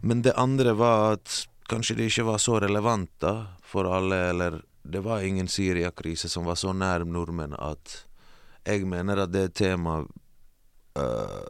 Men 0.00 0.22
det 0.22 0.36
andre 0.36 0.74
var 0.78 1.18
at 1.18 1.44
kanskje 1.68 1.98
det 1.98 2.10
ikke 2.10 2.28
var 2.30 2.42
så 2.42 2.58
relevant 2.60 3.10
da, 3.20 3.34
for 3.62 3.88
alle, 3.92 4.22
eller 4.30 4.62
det 4.82 5.02
var 5.04 5.20
ingen 5.20 5.48
Syria-krise 5.48 6.28
som 6.28 6.46
var 6.48 6.56
så 6.56 6.72
nær 6.72 7.04
nordmenn 7.04 7.52
at 7.58 8.04
jeg 8.68 8.86
mener 8.88 9.22
at 9.22 9.32
det 9.32 9.42
er 9.42 9.50
et 9.50 9.58
tema 9.58 9.98
uh, 10.00 11.44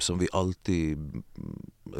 som 0.00 0.18
vi 0.20 0.28
alltid 0.32 0.98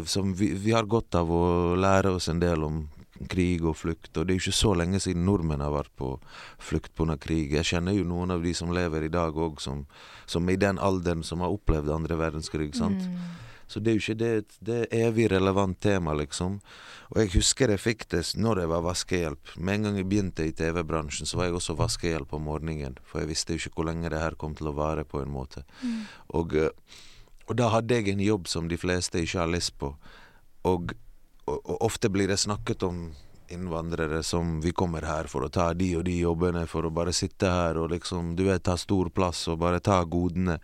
Som 0.06 0.34
vi, 0.34 0.52
vi 0.54 0.72
har 0.72 0.86
godt 0.86 1.14
av 1.18 1.30
å 1.30 1.74
lære 1.74 2.12
oss 2.14 2.28
en 2.28 2.40
del 2.40 2.62
om 2.64 2.84
krig 3.30 3.64
og 3.64 3.76
flukt. 3.80 4.12
Og 4.16 4.26
det 4.26 4.34
er 4.34 4.38
jo 4.38 4.44
ikke 4.44 4.60
så 4.60 4.74
lenge 4.78 5.00
siden 5.02 5.26
nordmenn 5.28 5.62
har 5.64 5.74
vært 5.74 5.92
på 5.98 6.14
flukt 6.58 6.94
pga. 6.98 7.16
krig. 7.20 7.54
Jeg 7.54 7.68
kjenner 7.72 7.96
jo 7.96 8.06
noen 8.08 8.34
av 8.34 8.42
de 8.42 8.54
som 8.54 8.72
lever 8.74 9.06
i 9.06 9.12
dag 9.12 9.36
òg, 9.36 9.60
som, 9.60 9.86
som 10.26 10.48
i 10.50 10.58
den 10.60 10.78
alderen 10.78 11.22
som 11.26 11.40
har 11.40 11.54
opplevd 11.54 11.94
andre 11.94 12.18
verdenskrig. 12.20 12.74
sant? 12.74 13.06
Mm. 13.06 13.46
Så 13.70 13.78
det 13.78 13.92
er 13.92 13.98
jo 13.98 14.02
ikke 14.02 14.18
det, 14.18 14.58
det 14.66 14.76
er 14.82 15.04
evig 15.06 15.28
relevant 15.30 15.78
tema, 15.78 16.10
liksom. 16.18 16.56
Og 17.12 17.20
jeg 17.22 17.30
husker 17.36 17.70
jeg 17.70 17.82
fikk 17.82 18.08
det 18.10 18.24
når 18.34 18.64
jeg 18.64 18.70
var 18.72 18.82
vaskehjelp. 18.82 19.52
Med 19.62 19.78
en 19.78 19.86
gang 19.86 20.00
jeg 20.00 20.08
begynte 20.10 20.46
i 20.46 20.54
TV-bransjen, 20.58 21.28
så 21.30 21.38
var 21.38 21.46
jeg 21.46 21.58
også 21.60 21.76
vaskehjelp 21.78 22.34
om 22.34 22.48
morgenen. 22.50 22.98
For 23.06 23.22
jeg 23.22 23.30
visste 23.30 23.54
jo 23.54 23.62
ikke 23.62 23.76
hvor 23.78 23.86
lenge 23.92 24.10
det 24.10 24.18
her 24.18 24.34
kom 24.38 24.56
til 24.58 24.72
å 24.72 24.74
vare, 24.74 25.06
på 25.06 25.22
en 25.22 25.30
måte. 25.30 25.62
Mm. 25.84 26.00
Og, 26.40 26.56
eh, 26.58 26.98
og 27.46 27.54
da 27.62 27.70
hadde 27.70 27.94
jeg 27.94 28.10
en 28.10 28.24
jobb 28.26 28.50
som 28.50 28.66
de 28.70 28.78
fleste 28.78 29.22
ikke 29.22 29.38
har 29.38 29.54
lyst 29.54 29.76
på. 29.78 29.92
Og, 30.66 30.94
ofte 31.64 32.10
blir 32.12 32.28
det 32.28 32.40
snakket 32.40 32.82
om 32.86 33.10
innvandrere 33.50 34.22
som 34.22 34.60
vi 34.60 34.72
kommer 34.72 35.02
her 35.02 35.26
for 35.30 35.44
å 35.46 35.50
ta 35.52 35.72
de 35.74 35.90
og 35.98 36.04
de 36.06 36.20
jobbene, 36.20 36.66
for 36.70 36.86
å 36.86 36.94
bare 36.94 37.14
sitte 37.16 37.50
her 37.50 37.80
og 37.80 37.90
liksom, 37.94 38.34
du 38.38 38.46
vet, 38.46 38.62
ta 38.62 38.76
stor 38.78 39.10
plass 39.14 39.46
og 39.50 39.58
bare 39.64 39.82
ta 39.82 39.98
godene. 40.04 40.60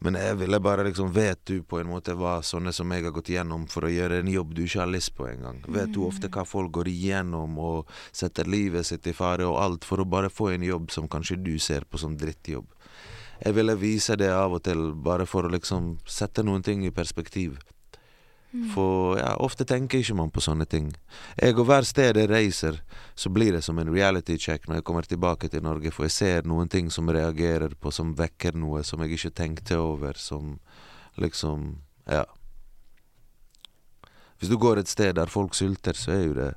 Men 0.00 0.16
jeg 0.16 0.38
ville 0.40 0.60
bare 0.64 0.86
liksom 0.86 1.10
Vet 1.12 1.42
du 1.44 1.62
på 1.62 1.76
en 1.80 1.90
måte 1.90 2.14
hva 2.16 2.38
sånne 2.40 2.72
som 2.72 2.88
jeg 2.92 3.04
har 3.04 3.12
gått 3.12 3.28
igjennom 3.34 3.66
for 3.68 3.84
å 3.84 3.92
gjøre 3.92 4.22
en 4.22 4.30
jobb 4.32 4.54
du 4.56 4.62
ikke 4.64 4.80
har 4.80 4.88
lyst 4.88 5.12
på 5.16 5.26
engang? 5.28 5.58
Vet 5.68 5.92
du 5.92 6.00
ofte 6.06 6.30
hva 6.32 6.46
folk 6.48 6.72
går 6.78 6.88
igjennom 6.88 7.58
og 7.60 7.90
setter 8.08 8.48
livet 8.48 8.88
sitt 8.88 9.10
i 9.10 9.16
fare 9.16 9.44
og 9.44 9.58
alt 9.60 9.84
for 9.84 10.00
å 10.00 10.08
bare 10.08 10.32
få 10.32 10.54
en 10.54 10.64
jobb 10.64 10.88
som 10.94 11.08
kanskje 11.10 11.36
du 11.44 11.58
ser 11.60 11.84
på 11.84 12.00
som 12.00 12.16
drittjobb? 12.16 12.70
Jeg 13.40 13.56
ville 13.56 13.76
vise 13.80 14.16
det 14.20 14.30
av 14.32 14.56
og 14.56 14.64
til, 14.64 14.90
bare 14.92 15.28
for 15.28 15.44
å 15.44 15.52
liksom 15.52 15.94
sette 16.08 16.44
noen 16.44 16.64
ting 16.64 16.84
i 16.84 16.92
perspektiv. 16.92 17.56
Mm. 18.52 18.70
For 18.74 19.18
ja, 19.18 19.34
ofte 19.38 19.64
tenker 19.64 20.00
ikke 20.02 20.16
man 20.18 20.32
på 20.34 20.42
sånne 20.42 20.66
ting. 20.66 20.88
Jeg 21.38 21.54
og 21.54 21.68
hver 21.68 21.86
sted 21.86 22.18
jeg 22.18 22.30
reiser, 22.30 22.80
så 23.14 23.30
blir 23.30 23.54
det 23.54 23.62
som 23.62 23.78
en 23.78 23.92
reality 23.94 24.38
check 24.42 24.66
når 24.66 24.80
jeg 24.80 24.86
kommer 24.88 25.06
tilbake 25.06 25.48
til 25.48 25.62
Norge, 25.62 25.92
for 25.94 26.08
jeg 26.08 26.16
ser 26.16 26.48
noen 26.50 26.68
ting 26.68 26.90
som 26.90 27.10
reagerer 27.10 27.76
på, 27.78 27.92
som 27.94 28.16
vekker 28.18 28.58
noe 28.58 28.82
som 28.86 29.04
jeg 29.04 29.14
ikke 29.14 29.36
tenkte 29.42 29.78
over, 29.78 30.18
som 30.18 30.58
liksom 31.16 31.78
Ja. 32.10 32.24
Hvis 34.40 34.48
du 34.48 34.56
går 34.58 34.80
et 34.80 34.88
sted 34.88 35.14
der 35.14 35.26
folk 35.26 35.54
sulter, 35.54 35.92
så 35.92 36.10
er 36.12 36.22
jo 36.24 36.34
det 36.34 36.54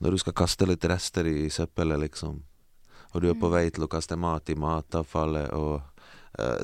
Når 0.00 0.10
du 0.10 0.18
skal 0.18 0.32
kaste 0.32 0.66
litt 0.66 0.84
rester 0.84 1.26
i 1.26 1.48
søppelet, 1.50 2.00
liksom, 2.00 2.42
og 3.14 3.22
du 3.22 3.28
er 3.30 3.38
på 3.38 3.46
mm. 3.46 3.52
vei 3.52 3.70
til 3.70 3.84
å 3.84 3.88
kaste 3.88 4.16
mat 4.16 4.50
i 4.50 4.56
matavfallet, 4.58 5.52
og 5.54 5.80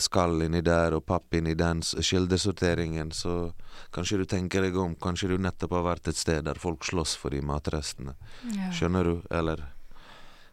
skall 0.03 0.43
inni 0.43 0.63
der 0.67 0.97
og 0.97 1.05
papp 1.07 1.35
inni 1.39 1.55
den 1.55 1.83
kildesorteringen, 1.83 3.13
så 3.15 3.53
kanskje 3.95 4.19
du 4.19 4.25
tenker 4.27 4.65
deg 4.67 4.77
om. 4.77 4.97
Kanskje 4.99 5.31
du 5.31 5.37
nettopp 5.39 5.77
har 5.79 5.87
vært 5.87 6.11
et 6.11 6.19
sted 6.19 6.45
der 6.49 6.59
folk 6.59 6.85
slåss 6.87 7.15
for 7.21 7.31
de 7.31 7.43
matrestene. 7.45 8.17
Ja. 8.51 8.73
Skjønner 8.75 9.07
du? 9.07 9.15
Eller 9.31 9.69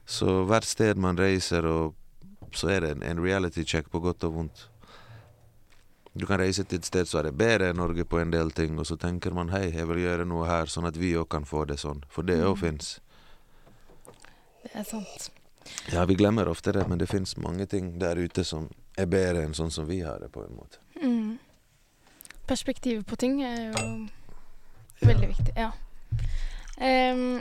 Så 0.05 0.43
hvert 0.47 0.63
sted 0.63 0.97
man 0.97 1.17
reiser, 1.19 1.65
så 2.55 2.69
er 2.71 2.81
det 2.81 2.91
en, 2.95 3.03
en 3.03 3.24
reality 3.24 3.65
check 3.65 3.89
på 3.91 4.00
godt 4.00 4.24
og 4.24 4.33
vondt. 4.33 4.67
Du 6.17 6.25
kan 6.25 6.39
reise 6.39 6.63
til 6.63 6.79
et 6.79 6.86
sted 6.88 7.05
så 7.05 7.19
er 7.19 7.27
det 7.27 7.38
bedre 7.38 7.69
enn 7.69 7.77
Norge 7.77 8.05
på 8.07 8.19
en 8.21 8.31
del 8.33 8.50
ting, 8.55 8.77
og 8.79 8.88
så 8.89 8.97
tenker 8.97 9.36
man 9.36 9.51
hei, 9.53 9.67
jeg 9.69 9.88
vil 9.89 10.01
gjøre 10.01 10.25
noe 10.25 10.47
her, 10.50 10.71
sånn 10.71 10.88
at 10.89 10.97
vi 10.97 11.13
òg 11.19 11.27
kan 11.29 11.45
få 11.45 11.65
det 11.69 11.77
sånn. 11.83 12.01
For 12.09 12.25
det 12.25 12.39
òg 12.41 12.55
mm. 12.55 12.62
fins. 12.63 12.93
Det 14.63 14.71
er 14.74 14.88
sant. 14.88 15.27
Ja, 15.93 16.05
vi 16.05 16.15
glemmer 16.15 16.47
ofte 16.47 16.71
det, 16.71 16.88
men 16.88 17.00
det 17.00 17.09
fins 17.09 17.38
mange 17.38 17.65
ting 17.65 18.00
der 18.01 18.19
ute 18.19 18.43
som 18.43 18.69
er 18.97 19.07
bedre 19.09 19.45
enn 19.45 19.55
sånn 19.57 19.71
som 19.71 19.88
vi 19.88 20.01
har 20.01 20.19
det, 20.19 20.31
på 20.33 20.43
en 20.43 20.55
måte. 20.57 20.81
Mm. 21.01 21.38
Perspektivet 22.47 23.05
på 23.07 23.15
ting 23.19 23.41
er 23.43 23.57
jo 23.69 23.74
ja. 23.75 23.86
veldig 25.01 25.29
viktig. 25.33 25.53
Ja. 25.57 25.71
Um, 26.77 27.39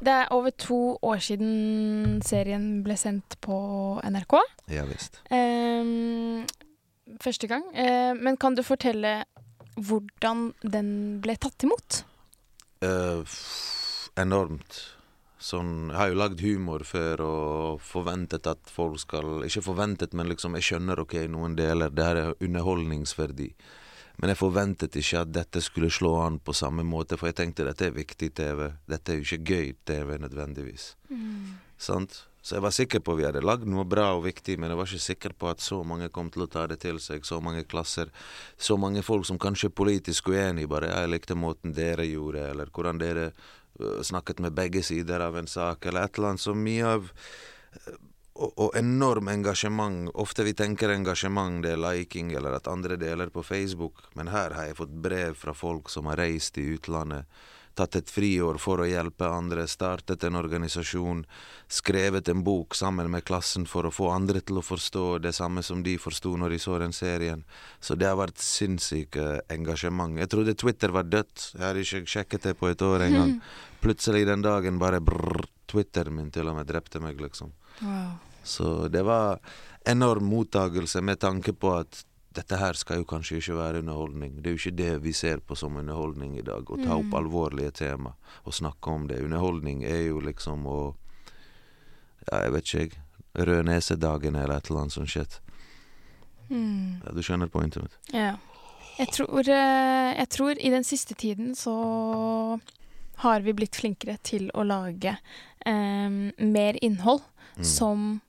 det 0.00 0.14
er 0.14 0.32
over 0.32 0.50
to 0.50 0.98
år 1.02 1.18
siden 1.22 2.20
serien 2.24 2.82
ble 2.86 2.96
sendt 2.96 3.38
på 3.44 3.56
NRK. 4.04 4.36
Ja 4.72 4.84
visst. 4.88 5.20
Um, 5.30 6.46
første 7.22 7.50
gang. 7.50 7.66
Uh, 7.74 8.14
men 8.18 8.36
kan 8.36 8.54
du 8.54 8.62
fortelle 8.62 9.22
hvordan 9.78 10.52
den 10.62 10.92
ble 11.22 11.36
tatt 11.38 11.66
imot? 11.66 12.02
Uh, 12.82 13.26
enormt 14.18 14.97
Sånn, 15.38 15.90
jeg 15.92 15.98
har 15.98 16.08
jo 16.10 16.18
lagd 16.18 16.40
humor 16.42 16.82
før 16.82 17.20
og 17.22 17.82
forventet 17.86 18.48
at 18.50 18.70
folk 18.74 18.98
skal 18.98 19.44
Ikke 19.46 19.62
forventet, 19.62 20.16
men 20.18 20.26
liksom 20.26 20.56
jeg 20.58 20.66
skjønner 20.66 20.98
ok, 21.04 21.14
noen 21.30 21.54
deler 21.58 21.94
det 21.94 22.06
her 22.08 22.22
er 22.24 22.34
underholdningsverdi. 22.42 23.52
Men 24.18 24.32
jeg 24.32 24.40
forventet 24.40 24.96
ikke 24.98 25.20
at 25.22 25.30
dette 25.30 25.62
skulle 25.62 25.92
slå 25.94 26.16
an 26.24 26.40
på 26.42 26.54
samme 26.56 26.82
måte, 26.82 27.14
for 27.16 27.30
jeg 27.30 27.38
tenkte 27.38 27.68
dette 27.68 27.86
er 27.86 27.94
viktig 27.94 28.32
TV. 28.34 28.64
Dette 28.90 29.14
er 29.14 29.20
jo 29.20 29.26
ikke 29.28 29.54
gøy 29.54 29.68
TV 29.86 30.16
nødvendigvis. 30.18 30.96
Mm. 31.12 31.54
Sant? 31.78 32.24
Så 32.42 32.56
jeg 32.56 32.64
var 32.64 32.74
sikker 32.74 33.02
på 33.04 33.12
at 33.12 33.18
vi 33.18 33.26
hadde 33.28 33.42
lagd 33.44 33.66
noe 33.68 33.84
bra 33.86 34.08
og 34.16 34.24
viktig, 34.24 34.56
men 34.58 34.72
jeg 34.72 34.78
var 34.80 34.88
ikke 34.88 35.04
sikker 35.04 35.34
på 35.38 35.50
at 35.50 35.62
så 35.62 35.82
mange 35.86 36.08
kom 36.14 36.30
til 36.34 36.46
å 36.46 36.50
ta 36.50 36.64
det 36.70 36.78
til 36.82 36.98
seg. 37.02 37.26
Så 37.28 37.38
mange 37.44 37.62
klasser. 37.68 38.10
Så 38.56 38.78
mange 38.80 39.02
folk 39.06 39.26
som 39.28 39.38
kanskje 39.38 39.68
er 39.68 39.74
politisk 39.76 40.30
uenige, 40.32 40.70
bare 40.70 40.88
'jeg 40.88 41.10
likte 41.10 41.34
måten 41.34 41.74
dere 41.74 42.06
gjorde', 42.08 42.50
eller 42.50 42.66
hvordan 42.72 42.98
dere 42.98 43.32
snakket 44.02 44.42
med 44.44 44.56
begge 44.56 44.82
sider 44.82 45.20
av 45.24 45.38
en 45.38 45.46
sak, 45.46 45.86
eller 45.86 46.06
et 46.06 46.18
eller 46.18 46.34
annet. 46.34 46.44
Så 46.44 46.54
mye 46.54 46.94
av 46.96 47.10
og, 48.38 48.52
og 48.54 48.76
enorm 48.78 49.28
engasjement. 49.32 50.08
Ofte 50.14 50.46
vi 50.46 50.54
tenker 50.56 50.92
engasjement 50.94 51.62
det 51.64 51.74
er 51.74 51.82
liking 51.82 52.32
eller 52.38 52.58
at 52.58 52.70
andre 52.70 52.98
deler 53.00 53.32
på 53.34 53.42
Facebook, 53.42 54.04
men 54.14 54.30
her 54.32 54.54
har 54.56 54.70
jeg 54.70 54.78
fått 54.78 54.94
brev 55.06 55.38
fra 55.38 55.54
folk 55.56 55.90
som 55.92 56.10
har 56.10 56.20
reist 56.22 56.58
i 56.58 56.68
utlandet 56.76 57.26
tatt 57.78 57.96
et 57.98 58.10
friår 58.10 58.58
for 58.60 58.82
å 58.82 58.88
hjelpe 58.88 59.28
andre, 59.30 59.66
startet 59.70 60.24
en 60.26 60.38
organisasjon, 60.40 61.22
skrevet 61.70 62.28
en 62.32 62.42
bok 62.46 62.76
sammen 62.78 63.10
med 63.12 63.26
klassen 63.28 63.66
for 63.70 63.86
å 63.88 63.92
få 63.94 64.10
andre 64.12 64.42
til 64.42 64.60
å 64.60 64.64
forstå 64.64 65.06
det 65.24 65.34
samme 65.36 65.62
som 65.66 65.84
de 65.86 65.94
forsto 66.00 66.34
når 66.36 66.56
de 66.56 66.60
så 66.62 66.78
den 66.82 66.96
serien. 66.96 67.44
Så 67.80 67.96
det 67.98 68.10
har 68.10 68.18
vært 68.20 68.42
sinnssykt 68.42 69.20
engasjement. 69.54 70.18
Jeg 70.18 70.32
trodde 70.32 70.56
Twitter 70.58 70.94
var 70.94 71.06
dødt, 71.08 71.52
jeg 71.54 71.64
hadde 71.64 71.86
ikke 71.86 72.14
sjekket 72.16 72.50
det 72.50 72.56
på 72.58 72.72
et 72.72 72.84
år 72.84 73.06
engang. 73.08 73.38
Plutselig 73.84 74.26
den 74.26 74.42
dagen 74.42 74.82
bare 74.82 75.02
brrr, 75.04 75.46
Twitteren 75.68 76.16
min 76.16 76.30
til 76.32 76.48
og 76.48 76.56
med 76.56 76.68
drepte 76.68 77.00
meg, 77.04 77.18
liksom. 77.20 77.52
Wow. 77.84 78.14
Så 78.48 78.88
det 78.88 79.02
var 79.04 79.36
enorm 79.84 80.30
mottagelse 80.32 81.02
med 81.04 81.20
tanke 81.20 81.52
på 81.52 81.74
at 81.76 82.04
dette 82.38 82.58
her 82.60 82.78
skal 82.78 83.02
jo 83.02 83.08
kanskje 83.08 83.40
ikke 83.40 83.56
være 83.58 83.82
underholdning. 83.82 84.38
Det 84.38 84.50
er 84.50 84.54
jo 84.54 84.60
ikke 84.62 84.78
det 84.78 84.92
vi 85.04 85.12
ser 85.16 85.42
på 85.42 85.56
som 85.58 85.76
underholdning 85.80 86.36
i 86.38 86.44
dag. 86.46 86.62
Å 86.62 86.78
ta 86.80 86.94
opp 86.96 87.10
mm. 87.10 87.18
alvorlige 87.18 87.74
tema 87.82 88.14
og 88.44 88.54
snakke 88.54 88.94
om 88.94 89.08
det. 89.10 89.20
Underholdning 89.26 89.82
er 89.88 90.08
jo 90.08 90.22
liksom 90.24 90.66
å 90.70 90.80
Ja, 92.28 92.42
jeg 92.44 92.52
vet 92.52 92.66
ikke, 92.66 92.80
jeg. 92.82 93.04
Rødnesedagen 93.48 94.34
eller 94.36 94.58
et 94.58 94.68
eller 94.68 94.82
annet 94.82 94.92
sånt 94.92 95.08
shit. 95.12 95.38
Mm. 96.50 97.00
Ja, 97.04 97.12
du 97.16 97.22
skjønner 97.24 97.48
pointet 97.52 97.84
mitt. 97.84 97.96
Ja. 98.12 98.34
Jeg 98.98 99.12
tror, 99.14 99.46
eh, 99.46 100.10
jeg 100.18 100.28
tror 100.34 100.58
i 100.58 100.72
den 100.74 100.84
siste 100.84 101.14
tiden 101.14 101.54
så 101.56 101.74
har 103.22 103.46
vi 103.46 103.54
blitt 103.54 103.78
flinkere 103.78 104.18
til 104.26 104.50
å 104.54 104.66
lage 104.66 105.14
eh, 105.64 106.10
mer 106.42 106.78
innhold 106.82 107.22
Mm. 107.58 107.64
som 107.64 108.20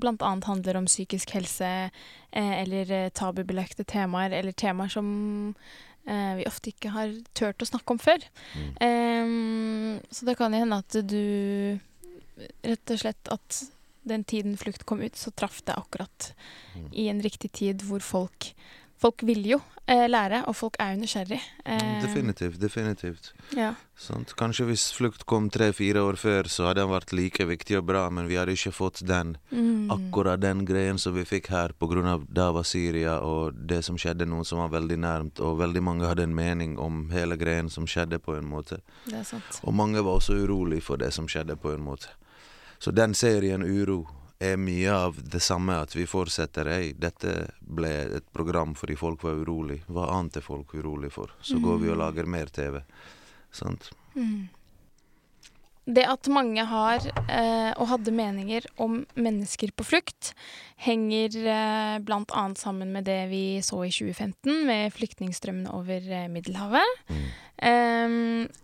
blant 0.00 0.22
annet 0.22 0.48
handler 0.48 0.78
om 0.80 0.88
psykisk 0.88 1.34
helse 1.36 1.68
eh, 1.90 2.54
eller 2.62 2.90
eh, 2.90 3.10
tabubelagte 3.12 3.84
temaer, 3.84 4.32
eller 4.32 4.52
temaer 4.52 4.88
som 4.92 5.10
eh, 6.06 6.32
vi 6.40 6.46
ofte 6.48 6.72
ikke 6.72 6.94
har 6.94 7.12
turt 7.36 7.62
å 7.62 7.68
snakke 7.68 7.94
om 7.94 8.00
før. 8.00 8.24
Mm. 8.56 10.00
Så 10.10 10.26
det 10.26 10.38
kan 10.40 10.56
hende 10.56 10.80
at 10.80 10.96
du 11.04 11.78
Rett 12.64 12.88
og 12.88 12.96
slett 13.02 13.28
at 13.28 13.56
den 14.08 14.22
tiden 14.24 14.54
Flukt 14.56 14.86
kom 14.88 15.02
ut, 15.04 15.16
så 15.18 15.28
traff 15.36 15.58
det 15.68 15.74
akkurat 15.76 16.32
Mm. 16.70 16.92
i 16.92 17.08
en 17.10 17.20
riktig 17.22 17.50
tid 17.52 17.82
hvor 17.82 18.00
folk 18.00 18.54
Folk 19.00 19.22
vil 19.24 19.46
jo 19.48 19.56
eh, 19.88 20.04
lære, 20.12 20.42
og 20.44 20.52
folk 20.58 20.74
er 20.78 20.90
jo 20.92 20.98
nysgjerrig. 21.00 21.38
Eh, 21.64 22.02
Definitivt, 22.02 22.58
definitivt. 22.60 23.30
Ja. 23.56 23.70
Kanskje 24.36 24.66
hvis 24.68 24.82
Flukt 24.92 25.24
kom 25.28 25.46
tre-fire 25.50 26.02
år 26.04 26.18
før, 26.20 26.48
så 26.52 26.66
hadde 26.68 26.82
den 26.82 26.92
vært 26.92 27.14
like 27.16 27.46
viktig 27.48 27.78
og 27.78 27.86
bra, 27.88 28.02
men 28.12 28.28
vi 28.28 28.36
hadde 28.36 28.52
ikke 28.52 28.74
fått 28.76 29.00
den 29.08 29.38
Mm. 29.50 29.88
akkurat 29.90 30.40
den 30.40 30.64
greien 30.66 30.98
som 30.98 31.14
vi 31.14 31.24
fikk 31.24 31.48
her 31.48 31.72
på 31.72 31.88
grunn 31.88 32.06
av 32.06 32.26
da 32.28 32.50
var 32.52 32.62
Syria 32.68 33.18
og 33.24 33.54
det 33.66 33.80
som 33.84 33.96
skjedde 33.96 34.26
nå 34.28 34.44
som 34.44 34.58
var 34.58 34.68
veldig 34.68 34.98
nærmt, 35.00 35.40
og 35.40 35.58
veldig 35.58 35.82
mange 35.82 36.06
hadde 36.06 36.22
en 36.28 36.34
mening 36.34 36.78
om 36.78 37.08
hele 37.10 37.36
greien 37.36 37.70
som 37.70 37.86
skjedde 37.86 38.18
på 38.20 38.36
en 38.36 38.44
måte. 38.46 38.82
Det 39.06 39.16
er 39.18 39.24
sant. 39.24 39.60
Og 39.64 39.74
mange 39.74 40.04
var 40.04 40.20
også 40.20 40.36
urolig 40.44 40.82
for 40.82 40.96
det 41.00 41.12
som 41.12 41.26
skjedde 41.26 41.56
på 41.56 41.72
en 41.74 41.80
måte. 41.82 42.08
Så 42.78 42.92
den 42.92 43.14
serien 43.14 43.62
Uro 43.62 44.06
er 44.40 44.56
mye 44.56 44.92
av 44.92 45.18
det 45.20 45.42
samme 45.44 45.76
at 45.84 45.94
vi 45.96 46.06
fortsetter. 46.08 46.70
Ei, 46.72 46.92
dette 46.96 47.34
ble 47.60 47.90
et 48.20 48.30
program 48.32 48.72
fordi 48.78 48.96
folk 48.96 49.24
var 49.26 49.42
urolig. 49.42 49.82
Hva 49.86 50.08
annet 50.16 50.40
er 50.40 50.46
folk 50.46 50.72
urolig 50.74 51.12
for? 51.12 51.34
Så 51.44 51.60
går 51.60 51.82
vi 51.82 51.92
og 51.92 52.00
lager 52.00 52.28
mer 52.28 52.48
TV. 52.52 52.80
Sant? 53.52 53.90
Mm. 54.16 54.48
Det 55.90 56.04
at 56.06 56.28
mange 56.30 56.62
har 56.68 57.02
eh, 57.02 57.70
og 57.80 57.88
hadde 57.90 58.12
meninger 58.14 58.66
om 58.80 59.00
mennesker 59.18 59.72
på 59.74 59.86
flukt, 59.88 60.32
henger 60.84 61.34
eh, 61.40 61.96
bl.a. 62.04 62.44
sammen 62.60 62.92
med 62.94 63.08
det 63.08 63.24
vi 63.32 63.42
så 63.64 63.82
i 63.88 63.90
2015 63.92 64.68
med 64.68 64.94
flyktningstrømmene 64.94 65.72
over 65.74 66.04
eh, 66.04 66.28
Middelhavet. 66.30 67.02
Mm. 67.10 67.26
Eh, 67.70 68.14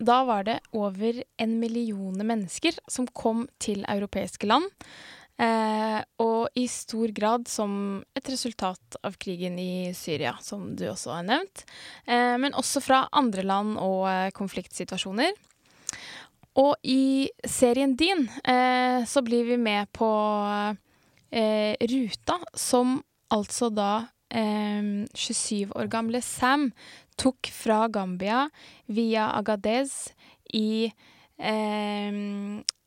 da 0.07 0.21
var 0.29 0.47
det 0.47 0.59
over 0.77 1.21
en 1.41 1.59
million 1.59 2.15
mennesker 2.21 2.79
som 2.87 3.09
kom 3.11 3.47
til 3.59 3.83
europeiske 3.89 4.47
land. 4.47 4.71
Eh, 5.37 5.99
og 6.23 6.57
i 6.57 6.65
stor 6.71 7.11
grad 7.13 7.45
som 7.49 8.01
et 8.17 8.29
resultat 8.31 8.97
av 9.05 9.19
krigen 9.21 9.59
i 9.61 9.93
Syria, 9.93 10.33
som 10.41 10.71
du 10.75 10.87
også 10.89 11.13
har 11.13 11.27
nevnt. 11.27 11.61
Eh, 12.09 12.35
men 12.41 12.57
også 12.57 12.81
fra 12.81 13.03
andre 13.13 13.45
land 13.45 13.77
og 13.77 14.07
eh, 14.09 14.31
konfliktsituasjoner. 14.37 15.37
Og 16.57 16.73
i 16.89 17.29
serien 17.45 17.93
din 17.97 18.25
eh, 18.41 19.05
så 19.05 19.21
blir 19.21 19.45
vi 19.45 19.59
med 19.61 19.91
på 19.93 20.09
eh, 21.29 21.77
ruta 21.85 22.39
som 22.57 22.97
altså 23.29 23.69
da 23.69 23.91
eh, 24.33 25.05
27 25.13 25.75
år 25.77 25.91
gamle 25.93 26.23
Sam 26.25 26.71
tok 27.17 27.51
fra 27.53 27.85
Gambia 27.93 28.47
via 28.89 29.29
Agadez 29.37 30.15
i 30.49 30.89
eh, 31.37 32.11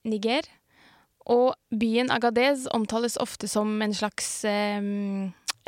Niger. 0.03 0.51
Og 1.27 1.55
byen 1.71 2.11
Agadez 2.11 2.67
omtales 2.73 3.17
ofte 3.21 3.49
som 3.49 3.83
en 3.83 3.95
slags 3.95 4.45
eh, 4.49 4.81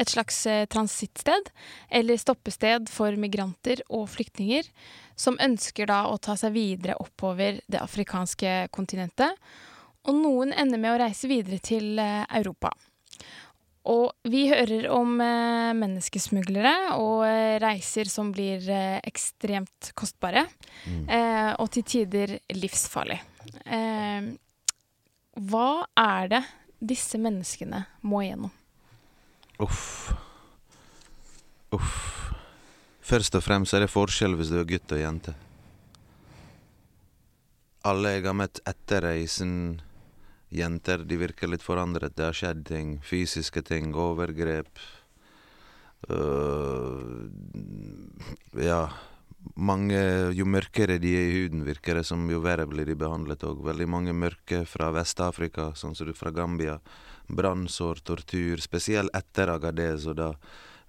et 0.00 0.08
slags 0.08 0.46
eh, 0.48 0.64
transittsted, 0.66 1.50
eller 1.90 2.16
stoppested 2.18 2.88
for 2.90 3.14
migranter 3.20 3.82
og 3.92 4.08
flyktninger, 4.10 4.64
som 5.14 5.36
ønsker 5.38 5.86
da 5.86 6.06
å 6.08 6.16
ta 6.18 6.34
seg 6.40 6.54
videre 6.56 6.96
oppover 6.98 7.60
det 7.70 7.78
afrikanske 7.82 8.68
kontinentet. 8.72 9.36
Og 10.08 10.16
noen 10.18 10.54
ender 10.56 10.80
med 10.82 10.94
å 10.96 11.02
reise 11.04 11.28
videre 11.30 11.60
til 11.62 12.00
eh, 12.00 12.24
Europa. 12.40 12.72
Og 13.92 14.12
vi 14.30 14.44
hører 14.48 14.88
om 14.94 15.16
eh, 15.20 15.72
menneskesmuglere 15.74 16.96
og 16.96 17.24
eh, 17.26 17.58
reiser 17.62 18.08
som 18.10 18.32
blir 18.34 18.64
eh, 18.70 18.98
ekstremt 19.06 19.92
kostbare, 19.98 20.46
Mm. 20.82 21.02
eh, 21.14 21.50
og 21.62 21.68
til 21.70 21.84
tider 21.86 22.30
livsfarlig. 22.58 23.20
Hva 25.40 25.86
er 25.96 26.28
det 26.28 26.42
disse 26.82 27.18
menneskene 27.20 27.84
må 28.04 28.24
igjennom? 28.24 28.52
Uff. 29.62 30.12
Uff. 31.72 31.94
Først 33.02 33.34
og 33.38 33.44
fremst 33.44 33.74
er 33.74 33.84
det 33.84 33.92
forskjell 33.92 34.36
hvis 34.38 34.52
du 34.52 34.58
er 34.60 34.68
gutt 34.68 34.92
og 34.94 35.00
jente. 35.00 35.34
Alle 37.88 38.12
jeg 38.14 38.26
har 38.28 38.36
møtt 38.38 38.60
etter 38.68 39.02
reisen, 39.02 39.54
jenter, 40.54 41.02
de 41.08 41.18
virker 41.18 41.50
litt 41.50 41.64
forandret. 41.64 42.14
Det 42.14 42.28
har 42.28 42.36
skjedd 42.36 42.66
ting. 42.68 42.92
Fysiske 43.02 43.64
ting, 43.66 43.90
overgrep. 43.98 44.82
Øh, 46.10 47.26
ja. 48.62 48.84
Mange, 49.54 49.98
jo 50.32 50.46
mørkere 50.48 50.96
de 51.02 51.10
er 51.12 51.26
i 51.28 51.32
huden, 51.42 51.64
virker 51.66 51.98
det 51.98 52.06
som, 52.08 52.24
jo 52.30 52.40
verre 52.40 52.64
blir 52.66 52.88
de 52.88 52.96
behandlet 52.96 53.44
òg. 53.44 53.60
Veldig 53.66 53.88
mange 53.90 54.14
mørke 54.16 54.62
fra 54.68 54.88
Vest-Afrika, 54.94 55.72
sånn 55.76 55.96
som 55.98 56.08
du 56.08 56.14
fra 56.16 56.32
Gambia. 56.32 56.78
Brannsår, 57.28 58.00
tortur, 58.04 58.60
spesielt 58.64 59.12
etter 59.16 59.52
Agadez 59.52 60.06
og 60.08 60.16
da 60.20 60.32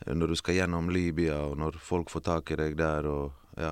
når 0.08 0.34
du 0.34 0.36
skal 0.36 0.58
gjennom 0.58 0.90
Libya, 0.92 1.38
og 1.48 1.58
når 1.60 1.78
folk 1.80 2.12
får 2.12 2.26
tak 2.26 2.52
i 2.52 2.60
deg 2.60 2.76
der, 2.80 3.08
og 3.08 3.60
ja. 3.60 3.72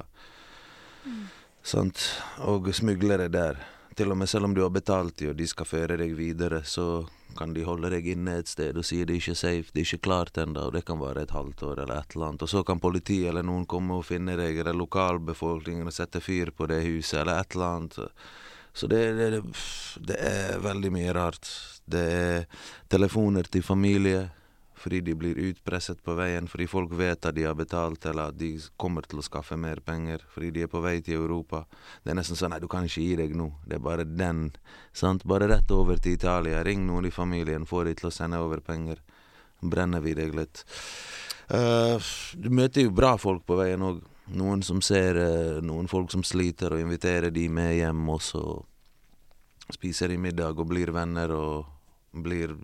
Sant? 1.63 2.05
Og 2.47 2.71
smuglere 2.75 3.27
der. 3.31 3.59
Til 3.95 4.11
og 4.13 4.17
med 4.17 4.29
selv 4.29 4.47
om 4.47 4.53
du 4.55 4.61
har 4.63 4.71
betalt 4.71 5.17
dem 5.19 5.33
og 5.33 5.39
de 5.39 5.47
skal 5.49 5.67
føre 5.67 5.97
deg 5.99 6.13
videre, 6.15 6.61
så 6.63 7.03
kan 7.37 7.53
de 7.55 7.63
holde 7.67 7.91
deg 7.91 8.07
inne 8.13 8.37
et 8.39 8.51
sted 8.51 8.77
og 8.79 8.85
si 8.87 9.01
det 9.03 9.15
er 9.15 9.19
ikke 9.19 9.35
safe, 9.39 9.71
det 9.71 9.81
er 9.81 9.87
ikke 9.87 10.07
klart 10.07 10.39
ennå, 10.39 10.67
og 10.67 10.75
det 10.75 10.85
kan 10.87 10.99
være 10.99 11.25
et 11.25 11.35
halvt 11.35 11.63
år 11.67 11.83
eller 11.83 11.99
et 11.99 12.15
eller 12.15 12.29
annet. 12.29 12.45
Og 12.47 12.51
så 12.53 12.63
kan 12.67 12.79
politiet 12.83 13.29
eller 13.31 13.45
noen 13.47 13.67
komme 13.69 13.99
og 13.99 14.07
finne 14.07 14.37
deg, 14.39 14.61
eller 14.63 14.77
lokalbefolkningen 14.79 15.87
og 15.87 15.95
sette 15.95 16.23
fyr 16.23 16.53
på 16.55 16.67
det 16.71 16.81
huset, 16.87 17.21
eller 17.21 17.39
et 17.39 17.55
eller 17.55 17.77
annet. 17.77 17.99
Så 18.73 18.87
det, 18.87 19.01
det, 19.19 19.41
det 20.07 20.19
er 20.23 20.61
veldig 20.63 20.91
mye 20.95 21.15
rart. 21.15 21.49
Det 21.91 22.05
er 22.15 22.45
telefoner 22.91 23.47
til 23.51 23.65
familie 23.65 24.29
fordi 24.81 25.01
de 25.05 25.13
blir 25.17 25.37
utpresset 25.49 26.01
på 26.03 26.15
veien, 26.17 26.47
fordi 26.49 26.67
folk 26.69 26.93
vet 26.97 27.25
at 27.29 27.35
de 27.37 27.45
har 27.45 27.55
betalt, 27.57 28.05
eller 28.09 28.31
at 28.31 28.37
de 28.39 28.55
kommer 28.81 29.05
til 29.07 29.21
å 29.21 29.25
skaffe 29.25 29.57
mer 29.59 29.81
penger 29.85 30.23
fordi 30.33 30.51
de 30.55 30.65
er 30.65 30.71
på 30.71 30.81
vei 30.83 30.97
til 31.05 31.19
Europa. 31.21 31.63
Det 32.03 32.13
er 32.13 32.17
nesten 32.17 32.39
sånn 32.39 32.53
nei, 32.55 32.61
du 32.63 32.69
kan 32.71 32.87
ikke 32.87 33.03
gi 33.03 33.17
deg 33.19 33.35
nå. 33.37 33.49
Det 33.67 33.77
er 33.77 33.83
bare 33.85 34.07
den. 34.07 34.49
sant? 34.93 35.25
Bare 35.27 35.49
rett 35.51 35.71
over 35.71 36.01
til 36.01 36.17
Italia. 36.17 36.63
Ring 36.65 36.85
noen 36.87 37.07
i 37.07 37.13
familien, 37.13 37.67
få 37.69 37.83
de 37.87 37.95
til 37.99 38.09
å 38.09 38.13
sende 38.15 38.41
over 38.41 38.63
penger. 38.65 39.01
Brenner 39.61 40.01
vi 40.01 40.15
deg 40.17 40.33
litt. 40.35 40.63
Uh, 41.51 41.99
du 42.33 42.49
møter 42.49 42.87
jo 42.87 42.95
bra 42.95 43.17
folk 43.21 43.45
på 43.45 43.59
veien 43.59 43.83
òg. 43.85 44.01
Noen 44.37 44.61
som 44.63 44.79
ser 44.85 45.17
uh, 45.19 45.61
noen 45.65 45.89
folk 45.91 46.11
som 46.13 46.23
sliter, 46.23 46.73
og 46.73 46.81
inviterer 46.81 47.33
de 47.33 47.47
med 47.51 47.75
hjem, 47.75 48.05
og 48.09 48.21
så 48.23 48.45
spiser 49.71 50.11
de 50.11 50.19
middag 50.19 50.59
og 50.59 50.69
blir 50.71 50.91
venner 50.95 51.31
og 51.35 51.67
blir 52.11 52.55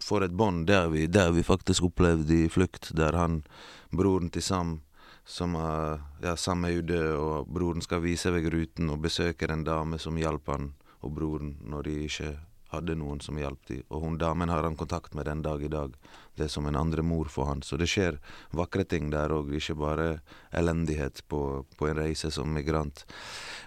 får 0.00 0.24
et 0.24 0.36
bånd. 0.36 0.66
Det 0.66 0.76
har 1.20 1.32
vi, 1.32 1.42
faktisk 1.42 1.90
opplevd 1.90 2.30
i 2.30 2.48
Flukt, 2.48 2.90
der 2.96 3.16
han, 3.18 3.42
broren 3.90 4.30
til 4.30 4.42
Sam, 4.42 4.80
som 5.24 5.54
er, 5.54 6.00
ja, 6.22 6.36
Sam 6.36 6.64
er 6.64 6.76
jo 6.76 6.86
død, 6.90 7.10
og 7.16 7.50
broren 7.54 7.84
skal 7.84 8.02
vise 8.04 8.32
vekk 8.34 8.50
ruten 8.52 8.90
og 8.90 9.02
besøker 9.06 9.52
en 9.52 9.64
dame 9.64 9.98
som 9.98 10.18
hjalp 10.18 10.48
han 10.50 10.72
og 11.00 11.12
broren 11.16 11.54
når 11.64 11.86
de 11.86 11.96
ikke 12.06 12.30
hadde 12.70 12.94
noen 12.98 13.20
som 13.22 13.38
hjalp 13.38 13.66
dem. 13.66 13.82
Og 13.90 14.04
hun 14.04 14.18
damen 14.20 14.50
har 14.52 14.62
han 14.66 14.78
kontakt 14.78 15.14
med 15.18 15.26
den 15.26 15.42
dag 15.42 15.62
i 15.62 15.70
dag. 15.70 15.94
Det 16.38 16.46
er 16.46 16.52
som 16.52 16.68
en 16.70 16.78
andre 16.78 17.02
mor 17.02 17.30
for 17.32 17.50
han. 17.50 17.64
Så 17.66 17.78
det 17.80 17.88
skjer 17.90 18.20
vakre 18.54 18.84
ting 18.86 19.10
der 19.10 19.32
òg, 19.34 19.50
ikke 19.58 19.78
bare 19.80 20.08
elendighet 20.54 21.24
på, 21.28 21.64
på 21.76 21.90
en 21.90 21.98
reise 21.98 22.30
som 22.30 22.52
migrant. 22.54 23.04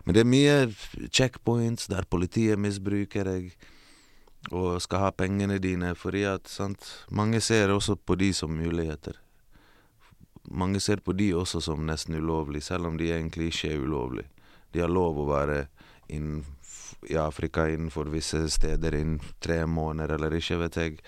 Men 0.06 0.16
det 0.16 0.24
er 0.24 0.32
mye 0.32 1.10
checkpoints 1.12 1.90
der 1.92 2.08
politiet 2.08 2.60
misbruker 2.60 3.28
deg 3.28 3.52
og 4.52 4.82
skal 4.84 5.06
ha 5.06 5.12
pengene 5.16 5.60
dine, 5.62 5.94
fordi 5.96 6.26
at 6.28 6.50
sant, 6.52 6.84
mange 7.12 7.40
ser 7.42 7.72
også 7.72 7.96
på 7.96 8.18
de 8.20 8.34
som 8.36 8.52
muligheter. 8.52 9.20
Mange 10.52 10.82
ser 10.84 11.00
på 11.00 11.14
de 11.16 11.32
også 11.36 11.62
som 11.64 11.86
nesten 11.88 12.18
ulovlig, 12.20 12.64
selv 12.64 12.90
om 12.90 12.98
de 13.00 13.14
egentlig 13.14 13.54
ikke 13.54 13.72
er 13.72 13.86
ulovlig. 13.86 14.26
De 14.74 14.84
har 14.84 14.92
lov 14.92 15.22
å 15.22 15.30
være 15.30 15.68
inn, 16.12 16.44
i 17.08 17.16
Afrika 17.20 17.66
innenfor 17.72 18.08
visse 18.12 18.42
steder 18.52 18.96
innen 18.96 19.20
tre 19.44 19.64
måneder, 19.68 20.16
eller 20.16 20.36
ikke 20.36 20.60
vet 20.62 20.78
jeg. 20.80 21.00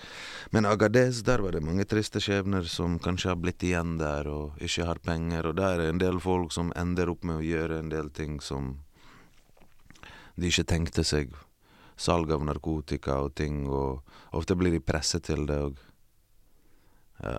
Men 0.52 0.68
Agadez, 0.68 1.22
der 1.24 1.44
var 1.44 1.56
det 1.56 1.64
mange 1.64 1.84
triste 1.88 2.20
skjebner 2.20 2.68
som 2.68 2.98
kanskje 3.02 3.32
har 3.32 3.40
blitt 3.40 3.64
igjen 3.64 3.96
der 4.00 4.28
og 4.28 4.60
ikke 4.60 4.88
har 4.88 5.00
penger, 5.04 5.50
og 5.50 5.56
der 5.60 5.80
er 5.80 5.92
en 5.92 6.00
del 6.00 6.20
folk 6.20 6.52
som 6.52 6.72
ender 6.76 7.12
opp 7.12 7.24
med 7.24 7.40
å 7.40 7.46
gjøre 7.46 7.80
en 7.80 7.92
del 7.92 8.10
ting 8.12 8.40
som 8.44 8.78
de 10.36 10.52
ikke 10.52 10.68
tenkte 10.68 11.04
seg 11.04 11.32
salg 11.96 12.30
av 12.32 12.44
narkotika 12.44 13.20
og 13.24 13.34
ting, 13.34 13.64
og 13.68 14.02
ofte 14.36 14.56
blir 14.58 14.76
de 14.76 14.82
presset 14.84 15.24
til 15.26 15.46
det 15.48 15.60
òg. 15.68 15.78
Ja. 17.24 17.38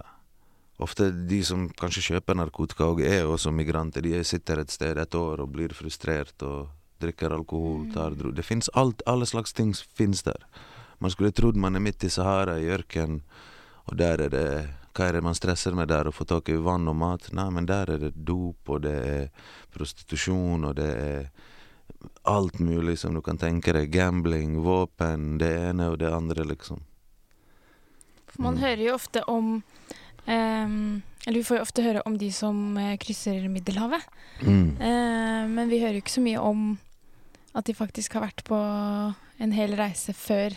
Ofte 0.82 1.10
de 1.10 1.40
som 1.46 1.68
kanskje 1.74 2.04
kjøper 2.12 2.38
narkotika 2.38 2.86
og 2.92 3.02
er 3.02 3.26
også 3.26 3.54
migranter, 3.54 4.06
de 4.06 4.24
sitter 4.26 4.62
et 4.62 4.74
sted 4.74 4.98
et 4.98 5.16
år 5.18 5.42
og 5.42 5.54
blir 5.54 5.74
frustrert 5.74 6.44
og 6.46 6.68
drikker 7.02 7.34
alkohol, 7.34 7.88
tar 7.94 8.18
dro... 8.18 8.32
Det 8.34 8.46
fins 8.46 8.70
alt, 8.74 9.02
alle 9.06 9.26
slags 9.30 9.54
ting 9.54 9.74
fins 9.74 10.24
der. 10.26 10.46
Man 11.02 11.14
skulle 11.14 11.34
trodd 11.34 11.58
man 11.58 11.78
er 11.78 11.84
midt 11.84 12.06
i 12.06 12.10
Sahara, 12.10 12.58
i 12.58 12.70
ørkenen, 12.74 13.22
og 13.88 13.98
der 13.98 14.28
er 14.28 14.34
det 14.34 14.50
Hva 14.98 15.12
er 15.12 15.14
det 15.14 15.28
man 15.28 15.36
stresser 15.38 15.76
med 15.78 15.92
der, 15.92 16.08
å 16.10 16.12
få 16.12 16.26
tak 16.26 16.50
i 16.50 16.56
vann 16.58 16.90
og 16.90 16.96
mat? 16.98 17.28
Nei, 17.38 17.52
men 17.54 17.68
der 17.70 17.92
er 17.94 18.00
det 18.02 18.16
dop, 18.26 18.66
og 18.66 18.80
det 18.82 18.96
er 19.06 19.28
prostitusjon, 19.70 20.66
og 20.66 20.74
det 20.80 20.88
er 20.90 21.28
alt 22.28 22.60
mulig 22.60 22.98
som 23.00 23.14
du 23.16 23.22
kan 23.22 23.38
tenke 23.40 23.74
deg. 23.74 23.92
Gambling, 23.94 24.58
våpen, 24.66 25.38
det 25.42 25.52
ene 25.70 25.90
og 25.94 26.00
det 26.02 26.12
andre, 26.14 26.44
liksom. 26.46 26.82
For 28.28 28.42
man 28.44 28.56
Mm. 28.58 28.62
hører 28.62 28.84
jo 28.86 28.94
ofte 28.96 29.24
om 29.28 29.64
um, 30.28 31.02
Eller 31.26 31.40
vi 31.40 31.44
får 31.44 31.58
jo 31.58 31.62
ofte 31.64 31.84
høre 31.84 32.02
om 32.06 32.18
de 32.18 32.30
som 32.32 32.78
eh, 32.78 32.98
krysser 32.98 33.50
Middelhavet. 33.50 34.04
Mm. 34.44 34.78
Uh, 34.80 35.48
men 35.52 35.68
vi 35.70 35.80
hører 35.82 35.98
jo 35.98 36.04
ikke 36.06 36.14
så 36.20 36.24
mye 36.24 36.40
om 36.40 36.78
at 37.56 37.66
de 37.66 37.74
faktisk 37.74 38.14
har 38.14 38.22
vært 38.28 38.44
på 38.48 38.56
en 39.40 39.52
hel 39.52 39.76
reise 39.76 40.14
før 40.16 40.56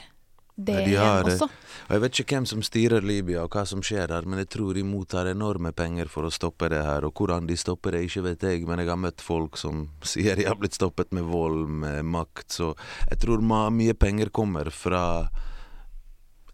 det 0.67 0.79
de 0.87 0.97
har 0.99 1.25
igjen 1.25 1.35
også. 1.35 1.49
Og 1.91 1.95
Jeg 1.97 2.03
vet 2.05 2.19
ikke 2.21 2.37
hvem 2.37 2.47
som 2.47 2.63
styrer 2.63 3.07
Libya 3.07 3.45
og 3.45 3.55
hva 3.57 3.65
som 3.67 3.83
skjer 3.83 4.11
der, 4.13 4.27
men 4.29 4.43
jeg 4.43 4.51
tror 4.55 4.77
de 4.77 4.85
mottar 4.87 5.31
enorme 5.31 5.73
penger 5.77 6.11
for 6.13 6.29
å 6.29 6.33
stoppe 6.35 6.69
det 6.71 6.83
her. 6.87 7.07
Og 7.09 7.15
hvordan 7.17 7.49
de 7.49 7.57
stopper 7.59 7.97
det, 7.97 8.05
ikke 8.07 8.25
vet 8.29 8.47
jeg, 8.47 8.65
men 8.69 8.83
jeg 8.83 8.93
har 8.93 9.01
møtt 9.01 9.25
folk 9.25 9.59
som 9.61 9.87
sier 10.13 10.39
de 10.39 10.49
har 10.49 10.59
blitt 10.61 10.79
stoppet 10.79 11.15
med 11.17 11.29
vold, 11.31 11.67
med 11.83 12.05
makt, 12.07 12.49
så 12.61 12.73
jeg 13.11 13.23
tror 13.25 13.43
mye 13.45 13.95
penger 13.99 14.31
kommer 14.35 14.71
fra 14.75 15.05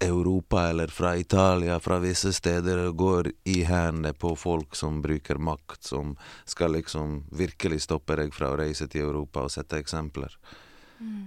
Europa 0.00 0.68
eller 0.68 0.92
fra 0.92 1.14
Italia, 1.16 1.80
fra 1.80 1.98
visse 1.98 2.32
steder, 2.32 2.90
går 2.92 3.30
i 3.48 3.62
hendene 3.64 4.12
på 4.12 4.34
folk 4.36 4.76
som 4.76 5.00
bruker 5.02 5.40
makt, 5.40 5.84
som 5.84 6.16
skal 6.44 6.76
liksom 6.76 7.22
virkelig 7.32 7.82
stoppe 7.86 8.16
deg 8.20 8.34
fra 8.36 8.52
å 8.52 8.58
reise 8.60 8.88
til 8.92 9.06
Europa 9.08 9.46
og 9.46 9.52
sette 9.52 9.80
eksempler. 9.80 10.36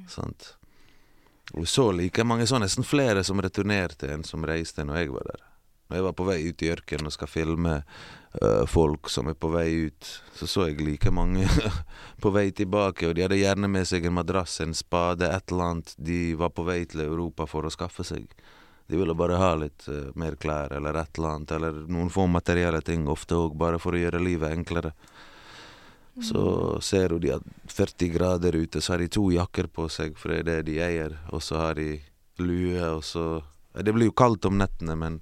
Sant? 0.10 0.59
Og 1.54 1.68
så 1.68 1.92
like 1.92 2.24
mange, 2.24 2.48
så 2.48 2.60
nesten 2.62 2.86
flere 2.86 3.24
som 3.26 3.42
returnerte 3.42 4.12
enn 4.14 4.26
som 4.28 4.46
reiste 4.46 4.86
når 4.86 5.02
jeg 5.02 5.14
var 5.16 5.32
der. 5.32 5.46
Når 5.90 5.98
jeg 5.98 6.06
var 6.06 6.14
på 6.14 6.26
vei 6.28 6.38
ut 6.46 6.62
i 6.62 6.70
ørkenen 6.70 7.10
og 7.10 7.14
skal 7.16 7.32
filme 7.32 7.72
uh, 7.82 8.66
folk 8.70 9.10
som 9.10 9.32
er 9.32 9.34
på 9.34 9.50
vei 9.50 9.88
ut, 9.90 10.10
så 10.38 10.46
så 10.46 10.68
jeg 10.68 10.84
like 10.86 11.10
mange 11.10 11.48
på 12.22 12.30
vei 12.36 12.52
tilbake, 12.54 13.10
og 13.10 13.18
de 13.18 13.26
hadde 13.26 13.40
gjerne 13.42 13.72
med 13.72 13.90
seg 13.90 14.06
en 14.06 14.20
madrass, 14.20 14.60
en 14.62 14.78
spade, 14.78 15.26
et 15.26 15.50
eller 15.50 15.72
annet. 15.72 15.96
De 15.98 16.20
var 16.38 16.54
på 16.54 16.68
vei 16.68 16.84
til 16.86 17.02
Europa 17.08 17.50
for 17.50 17.66
å 17.66 17.74
skaffe 17.74 18.06
seg. 18.06 18.30
De 18.90 18.98
ville 18.98 19.18
bare 19.18 19.42
ha 19.42 19.50
litt 19.58 19.88
uh, 19.90 20.14
mer 20.14 20.38
klær 20.38 20.78
eller 20.78 21.02
et 21.02 21.18
eller 21.18 21.34
annet, 21.34 21.56
eller 21.58 21.82
noen 21.90 22.14
få 22.14 22.28
materielle 22.30 22.84
ting, 22.86 23.10
ofte 23.10 23.42
òg 23.42 23.58
bare 23.58 23.82
for 23.82 23.98
å 23.98 24.04
gjøre 24.04 24.22
livet 24.22 24.54
enklere. 24.54 24.94
Så 26.22 26.82
ser 26.82 27.10
hun 27.10 27.22
de 27.22 27.30
har 27.32 27.44
40 27.68 28.10
grader 28.10 28.56
ute, 28.56 28.82
så 28.82 28.94
har 28.94 29.00
de 29.00 29.08
to 29.08 29.30
jakker 29.32 29.70
på 29.72 29.88
seg, 29.90 30.18
for 30.18 30.34
det 30.34 30.40
er 30.40 30.48
det 30.48 30.62
de 30.72 30.80
eier. 30.84 31.16
Og 31.32 31.44
så 31.44 31.62
har 31.62 31.80
de 31.80 32.00
lue, 32.38 32.82
og 32.90 33.04
så 33.04 33.44
Det 33.74 33.94
blir 33.94 34.10
jo 34.10 34.12
kaldt 34.18 34.46
om 34.46 34.58
nettene, 34.58 34.96
men 34.98 35.20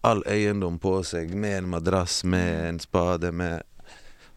all 0.00 0.22
eiendom 0.24 0.78
på 0.78 1.02
seg, 1.04 1.34
med 1.34 1.58
en 1.58 1.68
madrass, 1.68 2.24
med 2.24 2.68
en 2.68 2.78
spade, 2.80 3.32
med 3.32 3.62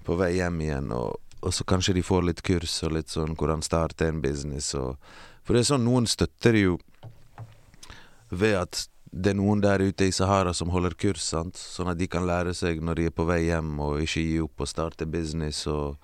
På 0.04 0.18
vei 0.20 0.34
hjem 0.36 0.62
igjen, 0.62 0.92
og, 0.92 1.16
og 1.40 1.54
så 1.54 1.64
kanskje 1.64 1.94
de 1.94 2.02
får 2.04 2.26
litt 2.28 2.42
kurs 2.44 2.82
og 2.84 2.92
litt 2.98 3.08
sånn 3.14 3.38
hvordan 3.40 3.62
starte 3.64 4.10
en 4.10 4.20
business 4.22 4.74
og 4.76 4.98
For 5.46 5.56
det 5.56 5.62
er 5.62 5.70
sånn, 5.70 5.86
noen 5.86 6.08
støtter 6.08 6.58
jo 6.60 6.74
ved 8.30 8.58
at 8.58 8.90
det 9.14 9.34
er 9.34 9.38
noen 9.38 9.62
der 9.62 9.84
ute 9.86 10.08
i 10.10 10.14
Sahara 10.16 10.56
som 10.58 10.72
holder 10.74 10.96
kurs, 10.98 11.22
sant? 11.22 11.58
sånn 11.60 11.92
at 11.92 12.00
de 12.00 12.08
kan 12.10 12.26
lære 12.26 12.56
seg 12.58 12.82
når 12.82 12.98
de 12.98 13.08
er 13.10 13.14
på 13.14 13.28
vei 13.30 13.44
hjem, 13.46 13.76
og 13.84 14.02
ikke 14.02 14.24
gi 14.26 14.40
opp 14.42 14.64
og 14.66 14.70
starte 14.70 15.06
business 15.06 15.68
og 15.70 16.00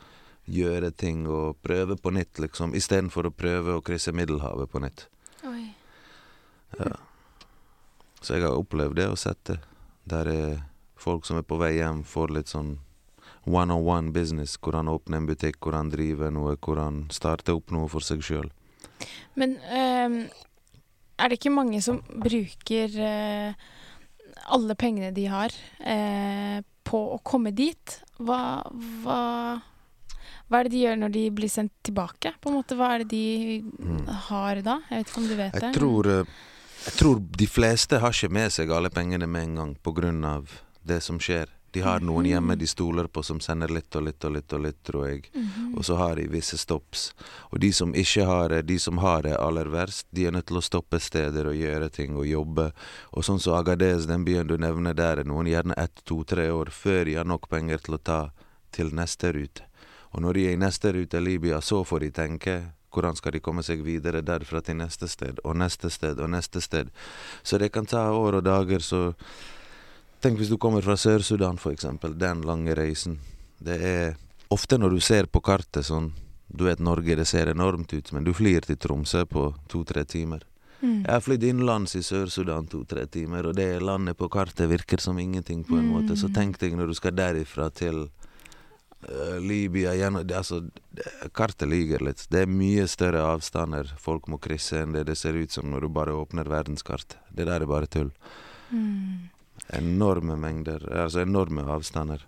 gjøre 0.50 0.92
ting 0.94 1.26
og 1.30 1.58
prøve 1.66 1.98
på 1.98 2.14
nytt, 2.14 2.42
liksom, 2.42 2.76
istedenfor 2.78 3.30
å 3.30 3.34
prøve 3.34 3.78
å 3.78 3.84
krysse 3.86 4.14
Middelhavet 4.14 4.70
på 4.70 4.82
nytt. 4.84 5.08
Oi. 5.50 5.72
Ja. 6.78 7.00
Så 8.22 8.36
jeg 8.38 8.46
har 8.46 8.58
opplevd 8.60 9.00
det 9.00 9.08
og 9.10 9.18
sett 9.22 9.42
det. 9.50 9.58
Der 10.10 10.30
er 10.30 10.62
folk 11.00 11.26
som 11.26 11.40
er 11.40 11.48
på 11.48 11.58
vei 11.62 11.76
hjem, 11.80 12.04
får 12.06 12.34
litt 12.36 12.52
sånn 12.52 12.76
one-on-one 13.50 14.14
business. 14.14 14.58
Hvordan 14.62 14.92
åpne 14.92 15.22
en 15.22 15.30
butikk, 15.30 15.58
hvordan 15.64 15.90
drive 15.94 16.30
noe, 16.34 16.58
hvordan 16.62 17.08
starte 17.14 17.56
opp 17.58 17.74
noe 17.74 17.90
for 17.90 18.06
seg 18.06 18.22
sjøl. 18.26 18.52
Men 19.40 19.56
ehm, 19.72 20.22
er 21.20 21.30
det 21.30 21.40
ikke 21.40 21.52
mange 21.54 21.82
som 21.84 22.00
bruker 22.24 22.96
eh, 23.04 23.54
alle 24.56 24.76
pengene 24.80 25.12
de 25.16 25.26
har, 25.30 25.54
eh, 25.84 26.62
på 26.88 27.02
å 27.16 27.20
komme 27.24 27.52
dit? 27.56 27.98
Hva, 28.20 28.62
hva, 29.04 29.20
hva 30.50 30.60
er 30.60 30.68
det 30.70 30.74
de 30.74 30.84
gjør 30.86 31.02
når 31.04 31.14
de 31.14 31.26
blir 31.38 31.52
sendt 31.52 31.76
tilbake? 31.86 32.34
På 32.42 32.50
en 32.50 32.58
måte, 32.62 32.78
Hva 32.80 32.94
er 32.96 33.04
det 33.04 33.10
de 33.12 33.62
Mm. 33.62 34.08
har 34.30 34.62
da? 34.62 34.80
Jeg 34.90 35.04
vet 35.04 35.08
ikke 35.12 35.22
om 35.22 35.28
du 35.28 35.36
vet 35.36 35.54
det? 35.60 35.74
Tror, 35.76 36.08
eh, 36.08 36.26
jeg 36.86 36.94
tror 36.98 37.20
de 37.20 37.48
fleste 37.48 38.00
har 38.00 38.12
ikke 38.12 38.32
med 38.32 38.52
seg 38.52 38.72
alle 38.72 38.90
pengene 38.90 39.28
med 39.28 39.44
en 39.44 39.56
gang 39.56 40.26
av 40.26 40.50
det 40.86 41.02
som 41.04 41.20
skjer. 41.20 41.48
De 41.72 41.82
har 41.86 42.04
noen 42.04 42.26
hjemme 42.26 42.56
de 42.60 42.68
stoler 42.68 43.08
på 43.08 43.24
som 43.26 43.40
sender 43.44 43.72
litt 43.74 43.96
og 43.96 44.08
litt 44.08 44.26
og 44.26 44.34
litt, 44.36 44.54
og 44.54 44.64
litt, 44.66 44.80
tror 44.84 45.08
jeg. 45.08 45.30
Mhm. 45.34 45.78
Og 45.78 45.86
så 45.86 45.96
har 45.96 46.16
de 46.16 46.28
visse 46.28 46.58
stopps. 46.58 47.14
Og 47.52 47.60
de 47.60 47.72
som 47.74 47.94
ikke 47.94 48.26
har 48.26 48.50
det, 48.50 48.62
de 48.68 48.80
som 48.80 48.98
har 48.98 49.24
det 49.24 49.38
aller 49.38 49.70
verst, 49.70 50.08
de 50.12 50.26
er 50.26 50.32
nødt 50.32 50.48
til 50.48 50.58
å 50.58 50.66
stoppe 50.66 51.00
steder 51.00 51.48
og 51.48 51.56
gjøre 51.56 51.90
ting 51.90 52.18
og 52.18 52.28
jobbe. 52.28 52.72
Og 53.14 53.24
sånn 53.24 53.40
som 53.40 53.54
Agadez, 53.54 54.06
den 54.06 54.26
byen 54.26 54.48
du 54.48 54.58
nevner, 54.58 54.94
der 54.94 55.20
er 55.20 55.30
noen 55.30 55.48
gjerne 55.48 55.78
ett, 55.78 56.04
to, 56.06 56.24
tre 56.24 56.50
år 56.52 56.74
før 56.74 57.06
de 57.06 57.16
har 57.16 57.26
nok 57.26 57.50
penger 57.50 57.78
til 57.78 57.96
å 57.96 58.04
ta 58.04 58.22
til 58.72 58.94
neste 58.96 59.32
rute. 59.34 59.66
Og 60.14 60.22
når 60.22 60.34
de 60.34 60.48
er 60.48 60.58
i 60.58 60.60
neste 60.60 60.92
rute, 60.94 61.18
i 61.18 61.22
Libya, 61.22 61.62
så 61.62 61.84
får 61.86 62.00
de 62.06 62.12
tenke 62.12 62.58
hvordan 62.94 63.16
skal 63.16 63.36
de 63.36 63.42
komme 63.44 63.64
seg 63.66 63.84
videre 63.86 64.24
derfra 64.26 64.62
til 64.66 64.80
neste 64.80 65.08
sted, 65.10 65.40
og 65.46 65.58
neste 65.62 65.92
sted, 65.94 66.20
og 66.20 66.32
neste 66.34 66.62
sted. 66.62 66.90
Så 67.44 67.60
det 67.62 67.72
kan 67.74 67.86
ta 67.86 68.10
år 68.16 68.40
og 68.40 68.46
dager, 68.48 68.82
så 68.82 69.14
Tenk 70.20 70.40
hvis 70.40 70.50
du 70.52 70.58
kommer 70.60 70.84
fra 70.84 70.98
Sør-Sudan, 71.00 71.58
eksempel. 71.72 72.18
Den 72.20 72.42
lange 72.44 72.76
reisen. 72.76 73.20
Det 73.60 73.78
er 73.80 74.16
ofte 74.52 74.78
når 74.78 74.90
du 74.98 75.00
ser 75.00 75.26
på 75.32 75.42
kartet 75.42 75.86
sånn 75.86 76.12
Du 76.50 76.64
vet 76.66 76.80
Norge, 76.80 77.14
det 77.16 77.28
ser 77.30 77.46
enormt 77.52 77.94
ut, 77.94 78.12
men 78.12 78.24
du 78.26 78.34
flyr 78.34 78.66
til 78.66 78.76
Tromsø 78.76 79.22
på 79.30 79.54
to-tre 79.70 80.02
timer. 80.04 80.42
Mm. 80.82 81.04
Jeg 81.06 81.12
har 81.14 81.22
flydd 81.22 81.44
innenlands 81.46 81.94
i 81.96 82.02
Sør-Sudan 82.02 82.66
to-tre 82.72 83.04
timer, 83.06 83.46
og 83.46 83.54
det 83.56 83.68
landet 83.84 84.18
på 84.18 84.30
kartet 84.34 84.66
virker 84.72 84.98
som 84.98 85.20
ingenting 85.20 85.62
på 85.64 85.78
en 85.78 85.86
Mm. 85.86 85.92
måte. 85.94 86.18
Så 86.18 86.34
tenk 86.34 86.58
deg 86.58 86.74
når 86.74 86.88
du 86.88 86.94
skal 86.96 87.12
derifra 87.12 87.70
til 87.70 88.10
uh, 89.10 89.38
Libya 89.40 89.94
gjennom 89.94 90.26
Altså, 90.26 90.64
kartet 91.34 91.70
lyver 91.70 92.02
litt. 92.02 92.26
Det 92.32 92.42
er 92.42 92.48
mye 92.48 92.88
større 92.88 93.22
avstander 93.22 93.94
folk 94.00 94.28
må 94.28 94.40
krysse 94.40 94.82
enn 94.82 94.92
det 94.92 95.06
det 95.06 95.18
ser 95.18 95.34
ut 95.34 95.52
som 95.52 95.70
når 95.70 95.82
du 95.82 95.90
bare 95.90 96.18
åpner 96.18 96.50
verdenskartet. 96.50 97.18
Det 97.32 97.46
der 97.46 97.62
er 97.62 97.68
bare 97.68 97.86
tull. 97.86 98.10
Mm. 98.72 99.30
Enorme 99.78 100.36
mengder, 100.40 100.82
altså 101.04 101.22
enorme 101.22 101.62
avstander. 101.70 102.24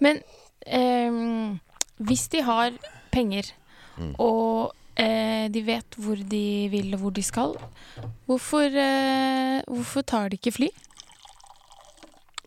Men 0.00 0.20
eh, 0.66 1.56
hvis 1.98 2.28
de 2.32 2.42
har 2.42 2.76
penger, 3.12 3.54
Mm. 4.00 4.14
og 4.22 4.70
eh, 4.96 5.48
de 5.52 5.60
vet 5.66 5.96
hvor 6.00 6.16
de 6.30 6.68
vil 6.72 6.94
og 6.94 7.00
hvor 7.02 7.10
de 7.12 7.22
skal, 7.26 7.50
hvorfor, 8.30 8.64
eh, 8.72 9.60
hvorfor 9.66 10.00
tar 10.08 10.30
de 10.30 10.38
ikke 10.38 10.52
fly? 10.56 10.68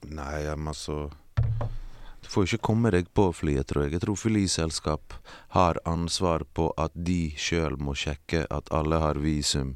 Nei, 0.10 0.46
altså 0.50 1.12
Du 2.24 2.30
får 2.32 2.48
ikke 2.48 2.64
komme 2.66 2.90
deg 2.90 3.10
på 3.14 3.28
flyet, 3.36 3.68
tror 3.70 3.84
jeg. 3.84 3.92
Jeg 3.94 4.02
tror 4.02 4.16
flyselskap 4.18 5.14
har 5.54 5.78
ansvar 5.86 6.46
på 6.56 6.72
at 6.80 6.92
de 6.96 7.34
sjøl 7.38 7.76
må 7.78 7.94
sjekke 7.94 8.48
at 8.50 8.72
alle 8.74 8.98
har 9.04 9.20
visum. 9.22 9.76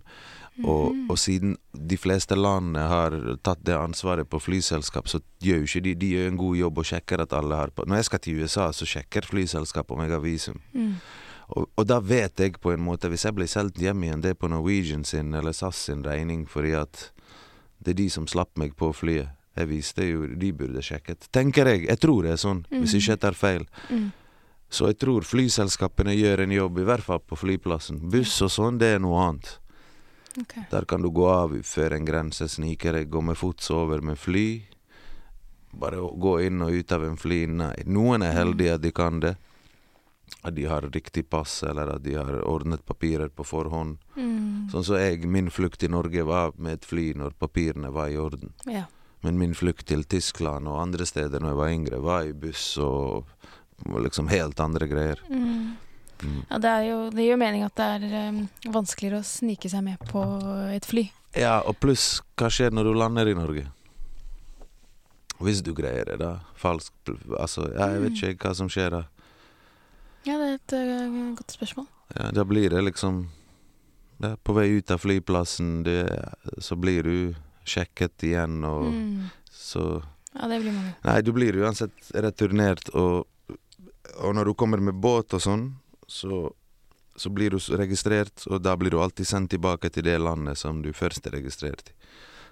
Og, 0.63 0.91
Mhm. 0.95 1.09
og 1.11 1.17
siden 1.17 1.57
de 1.87 1.97
fleste 1.97 2.35
landene 2.35 2.87
har 2.87 3.11
tatt 3.43 3.63
det 3.63 3.75
ansvaret 3.77 4.27
på 4.29 4.39
flyselskap, 4.41 5.05
så 5.07 5.19
gjør 5.41 5.59
jo 5.61 5.63
ikke 5.69 5.83
de 5.83 5.93
De 5.95 6.09
gjør 6.15 6.27
en 6.27 6.37
god 6.37 6.55
jobb 6.57 6.77
og 6.77 6.85
sjekker 6.85 7.21
at 7.21 7.33
alle 7.33 7.55
har 7.55 7.67
på 7.69 7.85
Når 7.85 7.95
jeg 7.95 8.05
skal 8.05 8.19
til 8.19 8.41
USA, 8.41 8.71
så 8.71 8.85
sjekker 8.85 9.21
flyselskapet 9.21 9.91
om 9.91 10.01
jeg 10.01 10.09
har 10.11 10.19
visum. 10.19 10.59
Mm. 10.73 10.95
Og, 11.49 11.69
og 11.77 11.87
da 11.87 11.99
vet 11.99 12.35
jeg 12.39 12.59
på 12.59 12.73
en 12.73 12.81
måte, 12.83 13.07
hvis 13.07 13.23
jeg 13.23 13.35
blir 13.35 13.47
solgt 13.47 13.77
hjem 13.77 14.01
igjen, 14.03 14.21
det 14.21 14.29
er 14.31 14.33
på 14.33 14.49
Norwegian 14.49 15.03
sin 15.05 15.33
eller 15.33 15.51
SAS 15.53 15.75
sin 15.75 16.03
regning, 16.03 16.45
fordi 16.49 16.73
at 16.73 17.11
det 17.79 17.91
er 17.93 17.93
de 18.03 18.09
som 18.09 18.25
slapp 18.27 18.57
meg 18.57 18.75
på 18.75 18.89
flyet. 18.93 19.29
Jeg 19.55 19.67
visste 19.69 20.03
jo 20.09 20.27
de 20.27 20.51
burde 20.53 20.81
sjekket. 20.81 21.29
Tenker 21.31 21.65
jeg. 21.65 21.87
Jeg 21.87 21.99
tror 21.99 22.23
det 22.23 22.31
er 22.31 22.41
sånn, 22.41 22.65
hvis 22.69 22.93
ikke 22.93 23.13
jeg 23.15 23.19
tar 23.19 23.31
feil. 23.33 23.65
Mm. 23.89 24.11
Så 24.69 24.87
jeg 24.87 24.97
tror 24.99 25.21
flyselskapene 25.21 26.13
gjør 26.17 26.43
en 26.43 26.51
jobb, 26.51 26.79
i 26.79 26.83
hvert 26.83 27.03
fall 27.03 27.19
på 27.19 27.37
flyplassen. 27.37 27.99
Buss 28.11 28.41
og 28.41 28.49
sånn, 28.51 28.77
det 28.77 28.95
er 28.95 28.99
noe 28.99 29.17
annet. 29.29 29.59
Ok. 30.41 30.55
Der 30.71 30.85
kan 30.85 31.01
du 31.01 31.09
gå 31.09 31.27
av 31.29 31.53
før 31.65 31.97
en 31.97 32.05
grense, 32.05 32.47
snike 32.49 32.93
deg, 32.93 33.09
gå 33.09 33.21
med 33.25 33.37
fots 33.37 33.71
over 33.73 34.03
med 34.05 34.19
fly. 34.19 34.47
Bare 35.77 36.01
gå 36.01 36.37
inn 36.45 36.61
og 36.65 36.73
ut 36.73 36.91
av 36.91 37.05
en 37.05 37.17
fly, 37.17 37.43
nei. 37.49 37.73
Noen 37.85 38.25
er 38.25 38.37
heldige 38.37 38.77
at 38.77 38.83
de 38.85 38.91
kan 38.95 39.21
det. 39.23 39.35
At 40.43 40.55
de 40.55 40.65
har 40.67 40.85
riktig 40.91 41.25
pass, 41.29 41.61
eller 41.63 41.95
at 41.95 42.03
de 42.03 42.17
har 42.17 42.41
ordnet 42.45 42.83
papirer 42.85 43.31
på 43.33 43.45
forhånd. 43.47 43.97
Mm. 44.15 44.67
Sånn 44.71 44.85
som 44.85 44.99
jeg, 44.99 45.23
min 45.25 45.49
flukt 45.53 45.79
til 45.81 45.93
Norge 45.93 46.25
var 46.27 46.53
med 46.57 46.79
et 46.79 46.85
fly 46.85 47.13
når 47.17 47.37
papirene 47.39 47.91
var 47.95 48.11
i 48.11 48.19
orden. 48.19 48.53
Ja. 48.67 48.85
Men 49.25 49.39
min 49.39 49.55
flukt 49.57 49.87
til 49.89 50.03
Tyskland 50.05 50.69
og 50.69 50.81
andre 50.81 51.07
steder 51.07 51.41
når 51.41 51.53
jeg 51.53 51.61
var 51.61 51.73
yngre, 51.73 52.01
var 52.03 52.27
i 52.27 52.35
buss 52.37 52.75
og 52.83 53.25
liksom 53.85 54.29
helt 54.29 54.59
andre 54.59 54.87
greier. 54.89 55.21
Mm. 55.31 55.77
Ja, 56.49 56.57
det, 56.63 56.71
jo, 56.87 56.97
det 57.13 57.23
gir 57.25 57.33
jo 57.35 57.39
mening 57.41 57.63
at 57.65 57.75
det 57.77 57.87
er 57.97 58.29
um, 58.31 58.39
vanskeligere 58.73 59.19
å 59.21 59.27
snike 59.27 59.69
seg 59.69 59.83
med 59.85 59.99
på 60.09 60.23
et 60.73 60.85
fly. 60.87 61.07
Ja, 61.37 61.59
og 61.67 61.77
pluss, 61.83 62.21
hva 62.39 62.49
skjer 62.49 62.71
når 62.73 62.89
du 62.89 62.93
lander 62.97 63.29
i 63.29 63.35
Norge? 63.37 63.67
Hvis 65.37 65.59
du 65.61 65.69
greier 65.77 66.07
det, 66.09 66.17
da. 66.23 66.39
Falsk 66.57 66.93
Altså, 67.37 67.67
ja, 67.75 67.91
jeg 67.93 68.01
vet 68.07 68.21
ikke 68.33 68.47
hva 68.49 68.55
som 68.57 68.69
skjer 68.73 68.95
da. 68.95 69.03
Ja, 70.25 70.37
det 70.41 70.47
er 70.47 70.55
et 70.57 70.73
uh, 70.75 71.17
godt 71.37 71.53
spørsmål. 71.53 71.85
Ja, 72.17 72.29
da 72.33 72.43
blir 72.47 72.71
det 72.71 72.81
liksom 72.87 73.25
ja, 74.23 74.31
På 74.43 74.55
vei 74.57 74.69
ut 74.79 74.91
av 74.91 75.01
flyplassen, 75.03 75.83
det, 75.85 75.99
så 76.63 76.75
blir 76.79 77.03
du 77.05 77.17
sjekket 77.67 78.23
igjen, 78.23 78.61
og 78.65 78.87
Mm. 78.87 79.27
så 79.51 80.01
Ja, 80.33 80.47
det 80.47 80.61
blir 80.63 80.71
mange. 80.73 80.93
Nei, 81.03 81.21
du 81.21 81.31
blir 81.35 81.55
uansett 81.61 82.11
returnert, 82.13 82.89
og, 82.95 83.27
og 84.23 84.35
når 84.37 84.45
du 84.49 84.53
kommer 84.57 84.79
med 84.81 84.95
båt 85.03 85.33
og 85.35 85.41
sånn, 85.43 85.67
så, 86.07 86.53
så 87.15 87.29
blir 87.29 87.51
du 87.53 87.59
registrert, 87.59 88.47
og 88.47 88.61
da 88.63 88.77
blir 88.79 88.93
du 88.93 89.01
alltid 89.01 89.27
sendt 89.27 89.51
tilbake 89.53 89.91
til 89.91 90.07
det 90.07 90.17
landet 90.21 90.57
som 90.57 90.81
du 90.81 90.93
først 90.95 91.27
er 91.27 91.37
registrert 91.39 91.91
i. 91.91 91.95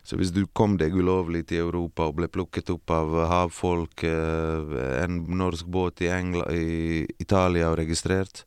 Så 0.06 0.20
hvis 0.20 0.30
du 0.30 0.44
kom 0.54 0.76
deg 0.78 0.94
ulovlig 0.94 1.48
til 1.50 1.64
Europa 1.64 2.06
og 2.06 2.20
ble 2.20 2.28
plukket 2.30 2.70
opp 2.70 2.92
av 2.94 3.16
havfolk, 3.32 4.04
eh, 4.06 4.76
en 5.02 5.24
norsk 5.40 5.66
båt 5.66 6.04
i, 6.06 6.12
England, 6.14 6.52
i 6.54 7.08
Italia 7.18 7.72
og 7.72 7.80
registrert, 7.80 8.44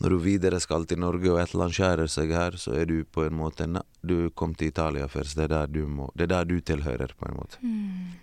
når 0.00 0.10
du 0.10 0.18
videre 0.24 0.58
skal 0.58 0.88
til 0.88 0.98
Norge 0.98 1.30
og 1.30 1.38
et 1.38 1.52
eller 1.52 1.68
annet 1.68 1.76
skjærer 1.76 2.10
seg 2.10 2.32
her, 2.34 2.56
så 2.58 2.74
er 2.80 2.88
du 2.90 3.04
på 3.04 3.22
en 3.22 3.36
måte 3.36 3.68
na, 3.68 3.84
Du 4.02 4.30
kom 4.34 4.54
til 4.54 4.72
Italia 4.72 5.06
først, 5.06 5.36
det 5.36 5.44
er 5.44 5.52
der 5.54 5.66
du 5.68 5.86
må 5.86 6.10
Det 6.16 6.24
er 6.24 6.32
der 6.34 6.44
du 6.44 6.60
tilhører, 6.60 7.14
på 7.14 7.28
en 7.28 7.36
måte. 7.36 7.60
Mm. 7.62 8.16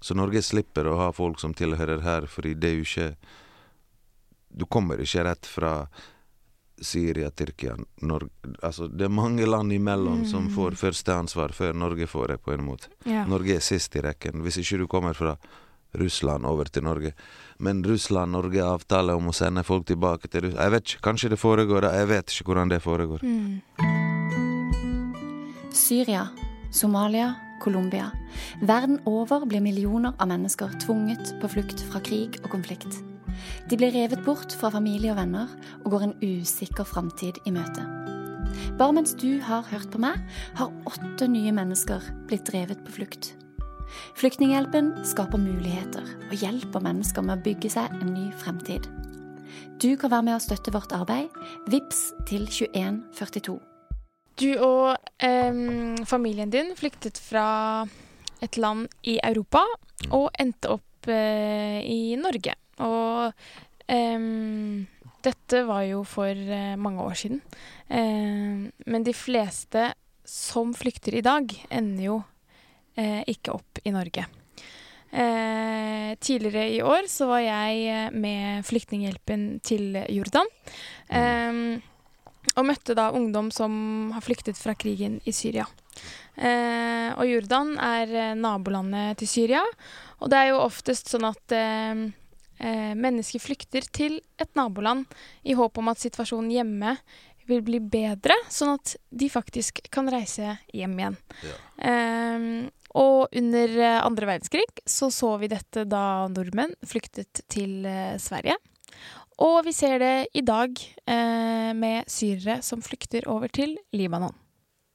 Så 0.00 0.16
Norge 0.16 0.42
slipper 0.42 0.88
å 0.88 0.96
ha 0.96 1.10
folk 1.12 1.38
som 1.38 1.54
tilhører 1.54 2.00
her, 2.00 2.26
fordi 2.26 2.54
det 2.54 2.70
er 2.70 2.74
jo 2.80 2.88
ikke 2.88 3.14
Du 4.50 4.66
kommer 4.66 5.00
ikke 5.00 5.24
rett 5.24 5.46
fra 5.46 5.74
Syria, 6.80 7.30
Tyrkia, 7.30 7.76
Norge 8.00 8.30
Altså, 8.62 8.88
det 8.88 9.04
er 9.04 9.12
mange 9.12 9.46
land 9.46 9.72
imellom 9.72 10.24
som 10.26 10.48
får 10.52 10.78
første 10.80 11.12
ansvar 11.14 11.52
før 11.52 11.76
Norge 11.76 12.06
får 12.08 12.28
det, 12.28 12.38
på 12.44 12.54
en 12.54 12.64
måte. 12.64 12.88
Ja. 13.04 13.26
Norge 13.28 13.56
er 13.56 13.64
sist 13.64 13.96
i 13.96 14.04
rekken, 14.04 14.40
hvis 14.44 14.58
ikke 14.62 14.78
du 14.80 14.86
kommer 14.88 15.14
fra 15.14 15.36
Russland 15.92 16.46
over 16.46 16.64
til 16.64 16.84
Norge. 16.86 17.12
Men 17.58 17.84
Russland-Norge 17.84 18.62
avtaler 18.64 19.12
avtale 19.12 19.14
om 19.18 19.28
å 19.28 19.34
sende 19.36 19.64
folk 19.66 19.86
tilbake 19.86 20.28
til 20.28 20.46
Russland. 20.46 20.64
Jeg 20.64 20.72
vet 20.74 20.88
ikke, 20.88 21.02
kanskje 21.08 21.30
det 21.34 21.40
foregår, 21.40 21.88
jeg 21.92 22.08
vet 22.08 22.32
ikke 22.32 22.48
hvordan 22.48 22.72
det 22.72 22.82
foregår. 22.82 23.20
Mm. 23.22 23.60
Syria, 25.74 26.28
Somalia, 26.72 27.34
Colombia. 27.60 28.10
Verden 28.62 29.00
over 29.06 29.44
blir 29.46 29.60
millioner 29.60 30.14
av 30.18 30.28
mennesker 30.30 30.68
tvunget 30.80 31.34
på 31.42 31.50
flukt 31.50 31.82
fra 31.90 32.00
krig 32.00 32.40
og 32.44 32.50
konflikt. 32.54 33.02
De 33.70 33.78
blir 33.78 33.94
revet 33.94 34.22
bort 34.26 34.54
fra 34.56 34.72
familie 34.74 35.12
og 35.12 35.20
venner 35.20 35.50
og 35.84 35.90
går 35.94 36.06
en 36.06 36.16
usikker 36.22 36.86
framtid 36.88 37.40
i 37.46 37.54
møte. 37.54 37.84
Bare 38.78 38.94
mens 38.96 39.14
du 39.18 39.40
har 39.44 39.66
hørt 39.70 39.90
på 39.92 40.00
meg, 40.02 40.18
har 40.58 40.72
åtte 40.88 41.28
nye 41.30 41.52
mennesker 41.54 42.10
blitt 42.30 42.48
drevet 42.48 42.82
på 42.86 42.96
flukt. 43.00 43.34
Flyktninghjelpen 44.18 44.92
skaper 45.06 45.40
muligheter 45.40 46.06
og 46.28 46.36
hjelper 46.38 46.82
mennesker 46.84 47.26
med 47.26 47.40
å 47.40 47.44
bygge 47.44 47.72
seg 47.72 47.90
en 48.00 48.14
ny 48.14 48.28
fremtid. 48.42 48.86
Du 49.80 49.94
kan 49.96 50.12
være 50.12 50.26
med 50.28 50.36
å 50.36 50.42
støtte 50.42 50.72
vårt 50.74 50.92
arbeid. 50.92 51.32
Vips 51.72 52.10
til 52.28 52.46
2142. 52.46 53.56
Du 54.40 54.48
og 54.64 54.96
eh, 55.24 55.60
familien 56.08 56.52
din 56.52 56.74
flyktet 56.76 57.18
fra 57.20 57.86
et 58.40 58.56
land 58.56 58.88
i 59.08 59.18
Europa 59.24 59.62
og 60.16 60.30
endte 60.40 60.72
opp 60.76 61.08
eh, 61.12 61.80
i 61.84 62.16
Norge. 62.20 62.56
Og 62.86 63.32
dette 65.20 65.62
var 65.66 65.82
jo 65.82 66.04
for 66.06 66.30
eh, 66.30 66.76
mange 66.78 67.02
år 67.02 67.16
siden. 67.18 67.40
Men 67.90 69.02
de 69.02 69.14
fleste 69.16 69.88
som 70.30 70.74
flykter 70.74 71.16
i 71.18 71.24
dag, 71.26 71.50
ender 71.74 72.04
jo 72.04 72.18
eh, 72.94 73.22
ikke 73.30 73.56
opp 73.56 73.80
i 73.82 73.92
Norge. 73.94 74.26
Eh, 75.10 76.14
tidligere 76.22 76.68
i 76.70 76.82
år 76.86 77.08
så 77.10 77.26
var 77.32 77.42
jeg 77.42 77.80
eh, 77.90 78.12
med 78.14 78.66
Flyktninghjelpen 78.68 79.46
til 79.66 79.98
Jordan. 80.14 80.50
Eh, 81.10 81.80
og 82.56 82.66
møtte 82.66 82.96
da 82.96 83.10
ungdom 83.14 83.50
som 83.54 83.74
har 84.14 84.24
flyktet 84.24 84.58
fra 84.58 84.76
krigen 84.78 85.18
i 85.28 85.34
Syria. 85.34 85.66
Eh, 86.38 87.10
og 87.16 87.26
Jordan 87.26 87.74
er 87.82 88.34
nabolandet 88.38 89.18
til 89.20 89.28
Syria, 89.28 89.64
og 90.22 90.30
det 90.30 90.38
er 90.38 90.52
jo 90.52 90.62
oftest 90.62 91.10
sånn 91.10 91.26
at 91.28 91.58
mennesker 92.60 93.40
flykter 93.40 93.86
til 93.88 94.18
et 94.40 94.50
naboland 94.58 95.08
i 95.48 95.54
håp 95.56 95.78
om 95.80 95.88
at 95.92 96.02
situasjonen 96.02 96.50
hjemme 96.52 96.96
vil 97.50 97.62
bli 97.66 97.80
bedre, 97.82 98.36
sånn 98.52 98.74
at 98.76 98.94
de 99.10 99.28
faktisk 99.32 99.82
kan 99.92 100.10
reise 100.12 100.56
hjem 100.76 100.98
igjen. 100.98 101.16
Eh, 101.80 102.46
og 103.00 103.36
under 103.38 103.76
eh, 103.78 103.98
andre 104.02 104.32
verdenskrig 104.32 104.66
så 104.88 105.10
så 105.14 105.36
vi 105.38 105.50
dette 105.52 105.86
da 105.88 106.26
nordmenn 106.32 106.74
flyktet 106.86 107.44
til 107.50 107.86
eh, 107.86 108.16
Sverige. 108.22 108.56
Og 109.40 109.62
vi 109.64 109.72
ser 109.72 110.00
det 110.02 110.14
i 110.36 110.42
dag 110.44 110.74
eh, 111.08 111.70
med 111.76 112.10
syrere 112.10 112.60
som 112.66 112.82
flykter 112.84 113.28
over 113.30 113.52
til 113.52 113.78
Libanon. 113.96 114.34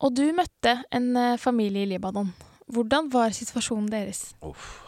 Og 0.04 0.12
du 0.13 0.28
møtte 0.36 0.78
en 0.93 1.15
eh, 1.17 1.38
familie 1.41 1.88
i 1.88 1.93
Libanon. 1.95 2.34
Hvordan 2.69 3.10
var 3.13 3.34
situasjonen 3.38 3.89
deres? 3.93 4.28
Uff. 4.45 4.82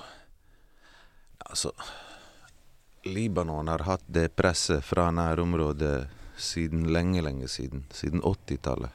Altså 1.47 1.71
Libanon 3.07 3.67
har 3.67 3.85
hatt 3.87 4.03
det 4.07 4.35
presset 4.35 4.85
fra 4.85 5.09
nærområdet 5.11 6.07
siden 6.37 6.87
lenge, 6.93 7.21
lenge 7.21 7.47
siden. 7.47 7.85
Siden 7.91 8.21
80-tallet. 8.21 8.93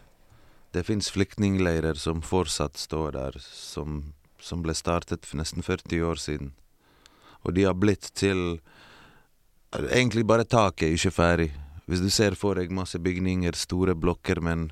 Det 0.72 0.84
fins 0.88 1.10
flyktningleirer 1.12 1.94
som 2.00 2.22
fortsatt 2.24 2.78
står 2.80 3.12
der, 3.12 3.36
som, 3.42 4.12
som 4.40 4.62
ble 4.64 4.74
startet 4.74 5.26
for 5.28 5.42
nesten 5.42 5.62
40 5.62 6.06
år 6.08 6.20
siden. 6.20 6.52
Og 7.42 7.54
de 7.54 7.66
har 7.68 7.76
blitt 7.76 8.12
til 8.14 8.60
Egentlig 9.72 10.26
bare 10.28 10.44
taket 10.44 10.92
ikke 10.92 11.10
ferdig. 11.16 11.46
Hvis 11.90 12.00
du 12.04 12.08
ser 12.14 12.36
for 12.38 12.54
deg 12.60 12.70
masse 12.70 12.98
bygninger, 13.02 13.56
store 13.58 13.96
blokker, 13.98 14.38
men 14.40 14.68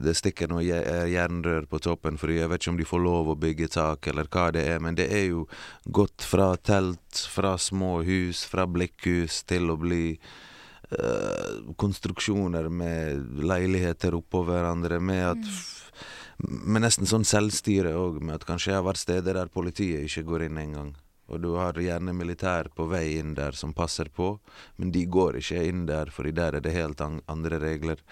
det 0.00 0.14
stikker 0.16 0.48
noe 0.48 0.64
eh, 0.64 1.04
jernrør 1.12 1.66
på 1.68 1.78
toppen, 1.84 2.16
for 2.18 2.32
jeg 2.32 2.48
vet 2.48 2.62
ikke 2.62 2.72
om 2.72 2.78
de 2.80 2.86
får 2.88 3.02
lov 3.04 3.28
å 3.34 3.36
bygge 3.38 3.68
tak, 3.76 4.08
eller 4.08 4.30
hva 4.32 4.46
det 4.56 4.64
er, 4.72 4.80
men 4.80 4.96
det 4.96 5.10
er 5.12 5.26
jo 5.28 5.44
gått 5.92 6.24
fra 6.24 6.54
telt, 6.56 7.20
fra 7.30 7.54
små 7.60 7.98
hus, 8.08 8.46
fra 8.48 8.64
blikkhus, 8.66 9.42
til 9.44 9.68
å 9.70 9.76
bli 9.80 10.16
eh, 10.16 11.54
konstruksjoner 11.76 12.68
med 12.72 13.44
leiligheter 13.44 14.16
oppå 14.18 14.44
hverandre, 14.48 15.00
med 15.00 15.24
at 15.36 15.44
f- 15.46 15.80
Med 16.44 16.82
nesten 16.82 17.06
sånn 17.06 17.22
selvstyre 17.24 17.92
òg, 17.94 18.16
med 18.20 18.34
at 18.34 18.44
kanskje 18.44 18.72
jeg 18.72 18.80
har 18.80 18.84
vært 18.88 18.98
steder 19.04 19.36
der 19.38 19.46
politiet 19.54 20.02
ikke 20.08 20.24
går 20.32 20.42
inn 20.48 20.58
engang. 20.58 20.88
Og 21.32 21.40
du 21.40 21.54
har 21.56 21.78
gjerne 21.80 22.12
militær 22.16 22.68
på 22.76 22.86
vei 22.90 23.16
inn 23.18 23.32
der 23.38 23.56
som 23.56 23.72
passer 23.72 24.10
på, 24.12 24.34
men 24.76 24.92
de 24.92 25.06
går 25.08 25.40
ikke 25.40 25.62
inn 25.70 25.86
der, 25.88 26.12
for 26.12 26.28
der 26.28 26.58
er 26.58 26.64
det 26.64 26.74
helt 26.76 27.00
an 27.00 27.22
andre 27.30 27.60
regler. 27.62 28.02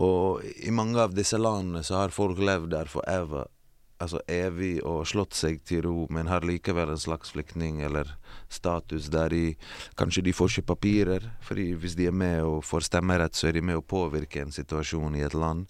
Og 0.00 0.42
i 0.42 0.72
mange 0.74 0.98
av 1.00 1.14
disse 1.14 1.38
landene 1.38 1.84
så 1.86 2.00
har 2.00 2.14
folk 2.14 2.40
levd 2.40 2.72
der 2.72 2.90
forever, 2.90 3.46
altså 4.02 4.20
evig, 4.30 4.74
og 4.86 5.06
slått 5.08 5.36
seg 5.38 5.62
til 5.68 5.84
ro, 5.86 6.06
men 6.10 6.30
har 6.30 6.44
likevel 6.46 6.92
en 6.92 7.00
slags 7.00 7.32
flyktning 7.34 7.80
eller 7.86 8.10
status 8.52 9.08
der 9.12 9.32
de 9.32 9.42
Kanskje 9.98 10.24
de 10.26 10.32
får 10.34 10.50
ikke 10.50 10.68
papirer, 10.72 11.26
fordi 11.44 11.72
hvis 11.78 11.94
de 11.98 12.06
er 12.10 12.16
med 12.16 12.42
og 12.44 12.64
får 12.64 12.88
stemmerett, 12.88 13.36
så 13.36 13.48
er 13.48 13.56
de 13.56 13.62
med 13.64 13.78
å 13.78 13.84
påvirke 13.84 14.42
en 14.42 14.52
situasjon 14.54 15.16
i 15.18 15.24
et 15.26 15.34
land. 15.34 15.66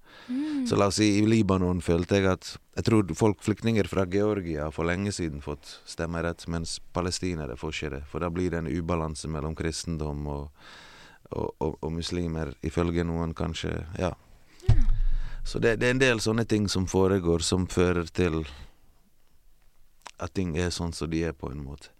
Så 0.68 0.78
la 0.78 0.88
oss 0.90 1.00
si 1.00 1.08
i 1.18 1.26
Libanon 1.26 1.82
følte 1.82 2.20
jeg 2.20 2.30
at 2.32 2.56
Jeg 2.72 2.86
tror 2.86 3.10
folk, 3.12 3.42
flyktninger 3.44 3.84
fra 3.84 4.06
Georgia 4.08 4.70
for 4.72 4.88
lenge 4.88 5.12
siden 5.12 5.42
fått 5.44 5.82
stemmerett, 5.84 6.46
mens 6.48 6.78
palestinere 6.96 7.56
får 7.60 7.74
ikke 7.74 7.90
det. 7.92 8.00
For 8.08 8.24
da 8.24 8.30
blir 8.32 8.48
det 8.50 8.62
en 8.62 8.70
ubalanse 8.72 9.28
mellom 9.28 9.52
kristendom 9.54 10.24
og, 10.26 10.46
og, 11.36 11.50
og, 11.60 11.76
og 11.82 11.92
muslimer, 11.92 12.54
ifølge 12.64 13.04
noen 13.04 13.34
kanskje. 13.36 13.74
Ja. 14.00 14.14
Så 15.44 15.58
det, 15.58 15.76
det 15.80 15.88
er 15.88 15.96
en 15.96 16.02
del 16.02 16.20
sånne 16.22 16.44
ting 16.48 16.68
som 16.70 16.86
foregår, 16.86 17.42
som 17.42 17.66
fører 17.66 18.06
til 18.14 18.42
at 20.22 20.34
ting 20.34 20.54
er 20.56 20.70
sånn 20.70 20.94
som 20.94 21.10
de 21.10 21.24
er, 21.26 21.34
på 21.34 21.50
en 21.50 21.64
måte. 21.64 21.90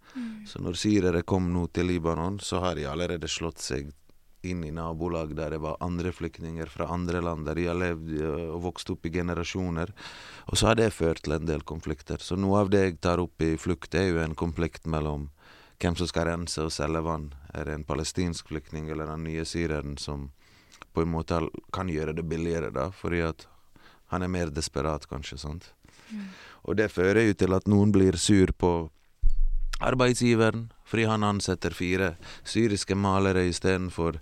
Så 0.45 0.61
når 0.61 0.77
syrere 0.77 1.23
kom 1.25 1.49
nå 1.53 1.67
til 1.73 1.89
Libanon, 1.89 2.39
så 2.39 2.61
har 2.63 2.77
de 2.77 2.85
allerede 2.85 3.27
slått 3.27 3.59
seg 3.63 3.89
inn 4.43 4.63
i 4.67 4.71
nabolag 4.75 5.31
der 5.35 5.55
det 5.55 5.61
var 5.63 5.79
andre 5.79 6.11
flyktninger 6.11 6.67
fra 6.69 6.89
andre 6.91 7.21
land, 7.23 7.45
der 7.47 7.55
de 7.55 7.67
har 7.69 7.77
levd 7.79 8.09
øh, 8.19 8.49
og 8.51 8.61
vokst 8.65 8.91
opp 8.91 9.07
i 9.07 9.13
generasjoner. 9.13 9.93
Og 10.51 10.59
så 10.59 10.69
har 10.69 10.75
det 10.79 10.89
ført 10.93 11.23
til 11.23 11.37
en 11.37 11.47
del 11.47 11.63
konflikter. 11.63 12.19
Så 12.19 12.35
noe 12.35 12.59
av 12.59 12.71
det 12.73 12.83
jeg 12.83 12.99
tar 13.01 13.23
opp 13.23 13.41
i 13.41 13.55
Flukt, 13.57 13.95
er 13.95 14.09
jo 14.11 14.19
en 14.19 14.35
konflikt 14.35 14.85
mellom 14.85 15.29
hvem 15.79 15.95
som 15.99 16.11
skal 16.11 16.27
rense 16.27 16.63
og 16.63 16.75
selge 16.75 17.01
vann. 17.07 17.31
Er 17.55 17.69
det 17.69 17.77
en 17.79 17.87
palestinsk 17.87 18.51
flyktning 18.51 18.91
eller 18.91 19.07
den 19.09 19.23
nye 19.29 19.47
syreren 19.47 19.95
som 19.97 20.29
på 20.93 21.03
en 21.03 21.11
måte 21.11 21.39
kan 21.73 21.89
gjøre 21.89 22.13
det 22.13 22.25
billigere, 22.29 22.71
da, 22.73 22.89
fordi 22.93 23.23
at 23.25 23.47
han 24.13 24.21
er 24.21 24.31
mer 24.31 24.51
desperat, 24.53 25.07
kanskje. 25.09 25.37
sant? 25.41 25.71
Og 26.63 26.77
det 26.77 26.91
fører 26.91 27.25
jo 27.27 27.33
til 27.33 27.53
at 27.55 27.67
noen 27.67 27.91
blir 27.91 28.17
sur 28.21 28.53
på 28.53 28.73
arbeidsgiveren 29.83 30.69
fordi 30.87 31.07
han 31.09 31.25
ansetter 31.25 31.73
fire 31.73 32.13
syriske 32.45 32.95
malere 32.95 33.47
istedenfor 33.49 34.19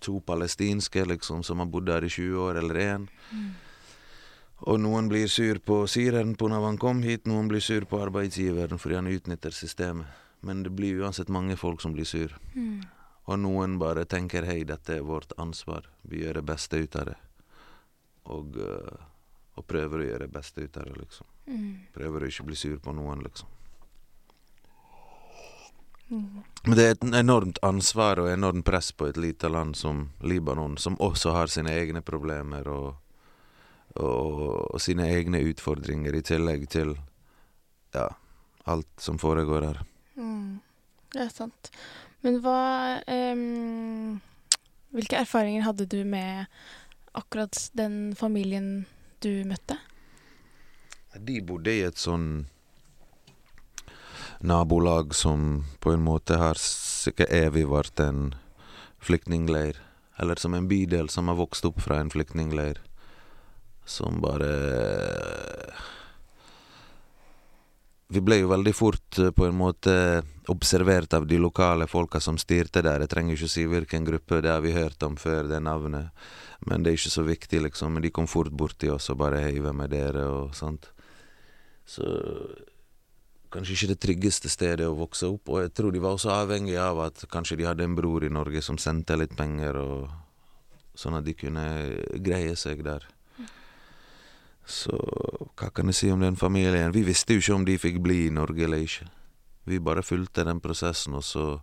to 0.00 0.20
palestinske, 0.26 1.04
liksom, 1.04 1.42
som 1.44 1.60
har 1.60 1.68
bodd 1.70 1.86
der 1.86 2.04
i 2.04 2.08
20 2.08 2.38
år, 2.40 2.58
eller 2.58 2.74
én. 2.74 3.08
Og 4.60 4.80
noen 4.80 5.08
blir 5.08 5.28
sur 5.28 5.60
på 5.64 5.86
syreren 5.88 6.34
når 6.40 6.64
han 6.66 6.78
kom 6.78 7.02
hit, 7.02 7.26
noen 7.26 7.48
blir 7.48 7.60
sur 7.60 7.84
på 7.84 8.00
arbeidsgiveren 8.00 8.78
fordi 8.78 8.94
han 8.94 9.06
utnytter 9.06 9.50
systemet. 9.50 10.06
Men 10.40 10.62
det 10.62 10.72
blir 10.72 11.02
uansett 11.02 11.28
mange 11.28 11.56
folk 11.56 11.80
som 11.80 11.92
blir 11.92 12.04
sur. 12.04 12.32
Og 13.30 13.38
noen 13.38 13.78
bare 13.78 14.04
tenker 14.10 14.48
hei, 14.48 14.64
dette 14.66 14.96
er 14.98 15.06
vårt 15.06 15.32
ansvar, 15.38 15.86
vi 16.02 16.24
gjør 16.24 16.40
det 16.40 16.46
beste 16.48 16.80
ut 16.82 16.96
av 16.98 17.12
det. 17.12 17.16
Og, 18.30 18.56
øh, 18.58 19.04
og 19.54 19.66
prøver 19.70 20.02
å 20.02 20.08
gjøre 20.08 20.26
det 20.26 20.34
beste 20.34 20.66
ut 20.66 20.78
av 20.80 20.88
det, 20.88 20.96
liksom. 20.98 21.28
Prøver 21.94 22.24
å 22.24 22.30
ikke 22.30 22.46
bli 22.48 22.58
sur 22.58 22.78
på 22.82 22.94
noen, 22.96 23.22
liksom. 23.26 23.56
Men 26.10 26.74
det 26.74 26.84
er 26.84 26.96
et 26.96 27.04
enormt 27.20 27.60
ansvar 27.62 28.18
og 28.18 28.32
enormt 28.32 28.64
press 28.66 28.90
på 28.90 29.06
et 29.06 29.18
lite 29.20 29.48
land 29.48 29.76
som 29.78 30.08
Libanon, 30.26 30.74
som 30.76 30.98
også 30.98 31.36
har 31.36 31.52
sine 31.52 31.70
egne 31.70 32.02
problemer 32.02 32.66
og, 32.66 32.96
og, 33.94 34.40
og 34.74 34.80
sine 34.82 35.06
egne 35.06 35.38
utfordringer, 35.52 36.18
i 36.18 36.24
tillegg 36.26 36.66
til 36.74 36.96
ja, 37.94 38.08
alt 38.66 38.90
som 38.98 39.22
foregår 39.22 39.68
her. 39.68 39.84
Er 41.18 41.30
sant. 41.34 41.70
Men 42.22 42.38
hva 42.44 43.00
um, 43.06 44.20
Hvilke 44.90 45.20
erfaringer 45.22 45.64
hadde 45.64 45.86
du 45.86 46.02
med 46.04 46.46
akkurat 47.14 47.56
den 47.78 48.10
familien 48.18 48.86
du 49.22 49.44
møtte? 49.46 49.76
De 51.14 51.38
bodde 51.46 51.74
i 51.74 51.84
et 51.86 51.98
sånn 51.98 52.46
nabolag 54.40 55.14
som 55.14 55.64
på 55.78 55.92
en 55.94 56.02
måte 56.02 56.38
har 56.40 56.58
sikkert 56.58 57.30
evig 57.34 57.66
vært 57.70 58.02
en 58.02 58.34
flyktningleir. 59.02 59.78
Eller 60.18 60.36
som 60.42 60.54
en 60.54 60.68
bydel 60.68 61.08
som 61.08 61.30
har 61.30 61.38
vokst 61.38 61.64
opp 61.64 61.80
fra 61.82 62.00
en 62.00 62.10
flyktningleir. 62.10 62.82
Som 63.86 64.20
bare 64.22 64.50
Vi 68.10 68.20
ble 68.26 68.40
jo 68.40 68.48
veldig 68.50 68.72
fort 68.74 69.18
eh, 69.22 69.30
på 69.30 69.46
en 69.46 69.54
måte 69.54 69.92
observert 70.50 71.14
av 71.14 71.28
de 71.30 71.38
lokale 71.38 71.86
folka 71.86 72.18
som 72.20 72.38
styrte 72.38 72.82
der. 72.82 73.04
Jeg 73.04 73.12
trenger 73.12 73.36
ikke 73.36 73.50
si 73.52 73.66
hvilken 73.70 74.06
gruppe, 74.08 74.40
det 74.42 74.50
har 74.50 74.64
vi 74.64 74.74
hørt 74.74 75.02
om 75.06 75.14
før, 75.20 75.46
det 75.46 75.60
navnet. 75.62 76.10
Men 76.66 76.82
det 76.82 76.90
er 76.90 76.98
ikke 76.98 77.12
så 77.14 77.22
viktig, 77.22 77.60
liksom. 77.68 77.94
Men 77.94 78.02
de 78.02 78.10
kom 78.10 78.26
fort 78.26 78.50
bort 78.50 78.80
til 78.82 78.96
oss 78.96 79.10
og 79.14 79.20
bare 79.22 79.44
'Hei, 79.44 79.60
hvem 79.62 79.84
er 79.84 79.88
dere?' 79.88 80.26
og 80.26 80.54
sånt. 80.54 80.90
Så 81.86 82.02
kanskje 83.50 83.74
ikke 83.74 83.92
det 83.92 84.00
tryggeste 84.00 84.50
stedet 84.50 84.86
å 84.86 84.98
vokse 84.98 85.30
opp. 85.30 85.48
Og 85.48 85.62
jeg 85.62 85.74
tror 85.74 85.92
de 85.92 86.02
var 86.02 86.18
også 86.18 86.34
avhengig 86.34 86.76
av 86.78 86.98
at 87.06 87.24
kanskje 87.30 87.58
de 87.58 87.66
hadde 87.66 87.84
en 87.84 87.94
bror 87.94 88.24
i 88.24 88.28
Norge 88.28 88.62
som 88.62 88.78
sendte 88.78 89.16
litt 89.16 89.36
penger, 89.36 89.76
og 89.76 90.10
sånn 90.94 91.14
at 91.14 91.24
de 91.24 91.34
kunne 91.34 91.66
greie 92.18 92.56
seg 92.56 92.82
der. 92.82 93.06
Så 94.70 94.96
hva 95.58 95.70
kan 95.74 95.90
jeg 95.90 95.98
si 95.98 96.10
om 96.14 96.22
den 96.22 96.38
familien? 96.38 96.94
Vi 96.94 97.02
visste 97.06 97.34
jo 97.34 97.42
ikke 97.42 97.56
om 97.56 97.66
de 97.66 97.78
fikk 97.80 97.98
bli 98.04 98.24
i 98.28 98.34
Norge 98.34 98.64
eller 98.64 98.84
ikke. 98.86 99.08
Vi 99.70 99.80
bare 99.82 100.02
fulgte 100.02 100.44
den 100.46 100.60
prosessen, 100.62 101.14
og 101.18 101.24
så 101.26 101.58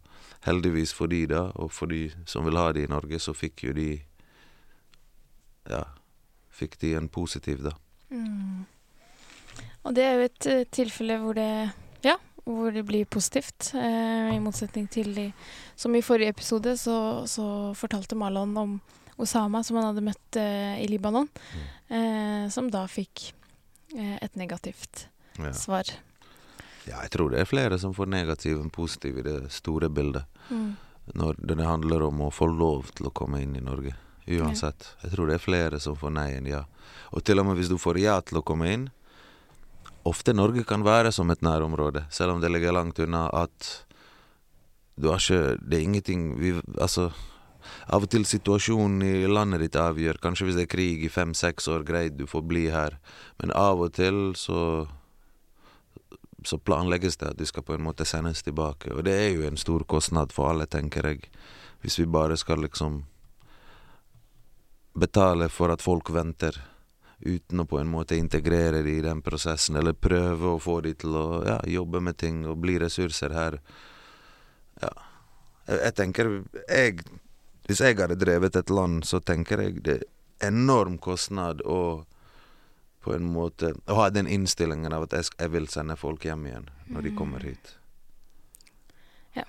heldigvis 0.45 0.93
for 0.95 1.09
de 1.11 1.23
da, 1.31 1.47
og 1.55 1.71
for 1.73 1.89
de 1.91 2.07
som 2.29 2.45
vil 2.45 2.59
ha 2.59 2.69
de 2.75 2.85
i 2.85 2.91
Norge, 2.91 3.19
så 3.19 3.35
fikk 3.35 3.67
jo 3.69 3.75
de 3.77 3.89
Ja, 5.67 5.83
fikk 6.47 6.77
de 6.79 6.93
en 6.95 7.09
positiv, 7.11 7.59
da. 7.65 7.73
Mm. 8.09 8.63
Og 9.83 9.95
det 9.95 10.03
er 10.03 10.13
jo 10.15 10.27
et 10.27 10.47
eh, 10.47 10.67
tilfelle 10.71 11.17
hvor 11.19 11.35
det 11.35 11.71
Ja, 12.05 12.15
hvor 12.45 12.71
det 12.71 12.85
blir 12.87 13.05
positivt. 13.05 13.73
Eh, 13.75 14.35
I 14.35 14.39
motsetning 14.39 14.87
til 14.87 15.13
de 15.15 15.33
Som 15.75 15.95
i 15.95 16.01
forrige 16.01 16.29
episode 16.29 16.77
så, 16.77 17.27
så 17.27 17.73
fortalte 17.75 18.15
Malon 18.15 18.55
om 18.57 18.79
Osama 19.17 19.63
som 19.65 19.77
han 19.79 19.87
hadde 19.89 20.03
møtt 20.05 20.37
eh, 20.39 20.77
i 20.83 20.87
Libanon. 20.91 21.29
Eh, 21.89 22.47
som 22.53 22.67
da 22.73 22.83
fikk 22.91 23.31
eh, 23.95 24.17
et 24.21 24.35
negativt 24.35 25.07
Ja. 25.37 25.51
svar. 25.53 25.83
ja, 26.87 27.01
jeg 27.03 27.11
tror 27.13 27.29
det 27.31 27.39
er 27.41 27.45
flere 27.45 27.77
som 27.79 27.93
får 27.93 28.07
negativ 28.09 28.57
enn 28.61 28.69
positiv 28.73 29.17
i 29.19 29.21
det 29.25 29.51
store 29.53 29.89
bildet. 29.89 30.25
Mm. 30.49 30.75
Når 31.13 31.35
det 31.47 31.57
handler 31.65 32.01
om 32.07 32.21
å 32.25 32.31
få 32.33 32.47
lov 32.51 32.89
til 32.97 33.07
å 33.07 33.13
komme 33.13 33.41
inn 33.41 33.55
i 33.55 33.61
Norge. 33.63 33.93
Uansett. 34.27 34.89
Jeg 35.03 35.11
tror 35.13 35.27
det 35.27 35.35
er 35.37 35.43
flere 35.45 35.79
som 35.79 35.95
får 35.95 36.11
nei 36.11 36.31
enn 36.35 36.47
ja. 36.49 36.65
Og 37.15 37.23
til 37.23 37.39
og 37.39 37.45
med 37.47 37.55
hvis 37.61 37.69
du 37.71 37.77
får 37.79 37.99
ja 38.01 38.17
til 38.21 38.39
å 38.41 38.43
komme 38.43 38.67
inn 38.73 38.89
Ofte 40.07 40.33
Norge 40.35 40.63
kan 40.67 40.83
være 40.83 41.11
som 41.11 41.29
et 41.31 41.41
nærområde, 41.43 42.05
selv 42.09 42.31
om 42.35 42.41
det 42.41 42.49
ligger 42.51 42.71
langt 42.75 42.99
unna 42.99 43.25
at 43.35 43.83
du 44.97 45.09
har 45.11 45.19
ikke 45.19 45.57
Det 45.61 45.77
er 45.77 45.83
ingenting 45.83 46.21
vi, 46.39 46.53
Altså 46.79 47.11
av 47.87 48.05
og 48.05 48.11
til 48.11 48.25
situasjonen 48.27 49.01
i 49.05 49.27
landet 49.29 49.65
ditt 49.65 49.79
avgjør. 49.79 50.21
Kanskje 50.23 50.47
hvis 50.47 50.59
det 50.59 50.67
er 50.67 50.75
krig 50.75 51.03
i 51.05 51.11
fem-seks 51.11 51.67
år, 51.73 51.85
greit, 51.87 52.17
du 52.17 52.27
får 52.29 52.45
bli 52.47 52.67
her. 52.73 52.99
Men 53.41 53.55
av 53.55 53.83
og 53.85 53.93
til 53.97 54.31
så 54.37 54.87
så 56.47 56.57
planlegges 56.57 57.17
det 57.17 57.31
at 57.33 57.37
de 57.39 57.45
skal 57.45 57.65
på 57.65 57.75
en 57.75 57.83
måte 57.83 58.05
sendes 58.07 58.43
tilbake. 58.45 58.93
Og 58.93 59.03
det 59.03 59.15
er 59.19 59.29
jo 59.33 59.45
en 59.47 59.59
stor 59.59 59.83
kostnad 59.89 60.31
for 60.35 60.51
alle, 60.51 60.67
tenker 60.69 61.09
jeg. 61.09 61.27
Hvis 61.81 61.99
vi 61.99 62.05
bare 62.07 62.37
skal 62.37 62.61
liksom 62.63 63.01
betale 64.97 65.49
for 65.49 65.73
at 65.73 65.83
folk 65.83 66.09
venter, 66.13 66.55
uten 67.19 67.61
å 67.61 67.65
på 67.65 67.79
en 67.81 67.89
måte 67.89 68.17
integrere 68.17 68.83
de 68.85 68.97
i 68.99 69.03
den 69.05 69.21
prosessen, 69.25 69.77
eller 69.77 69.97
prøve 69.97 70.53
å 70.53 70.61
få 70.61 70.79
de 70.85 70.93
til 71.01 71.17
å 71.17 71.27
ja, 71.45 71.57
jobbe 71.65 72.01
med 72.05 72.17
ting 72.17 72.43
og 72.47 72.59
bli 72.61 72.77
ressurser 72.81 73.33
her. 73.33 73.59
Ja. 74.81 74.93
Jeg, 75.67 75.79
jeg 75.81 75.95
tenker 75.97 76.31
jeg, 76.69 77.01
Hvis 77.67 77.81
jeg 77.83 77.97
hadde 77.99 78.15
drevet 78.15 78.55
et 78.55 78.69
land, 78.71 79.03
så 79.03 79.19
tenker 79.19 79.59
jeg 79.59 79.81
det 79.83 79.97
er 79.99 80.05
enorm 80.47 80.97
kostnad 81.03 81.61
å 81.65 82.05
på 83.07 83.13
en 83.15 83.27
måte 83.31 83.73
Å 83.87 83.95
ha 83.95 84.09
den 84.11 84.27
innstillingen 84.27 84.91
av 84.91 85.05
at 85.07 85.13
jeg, 85.15 85.31
jeg 85.39 85.51
vil 85.53 85.67
sende 85.71 85.95
folk 85.95 86.25
hjem 86.27 86.45
igjen 86.49 86.69
når 86.91 87.05
de 87.05 87.11
kommer 87.15 87.43
hit. 87.43 87.73
Ja. 89.35 89.45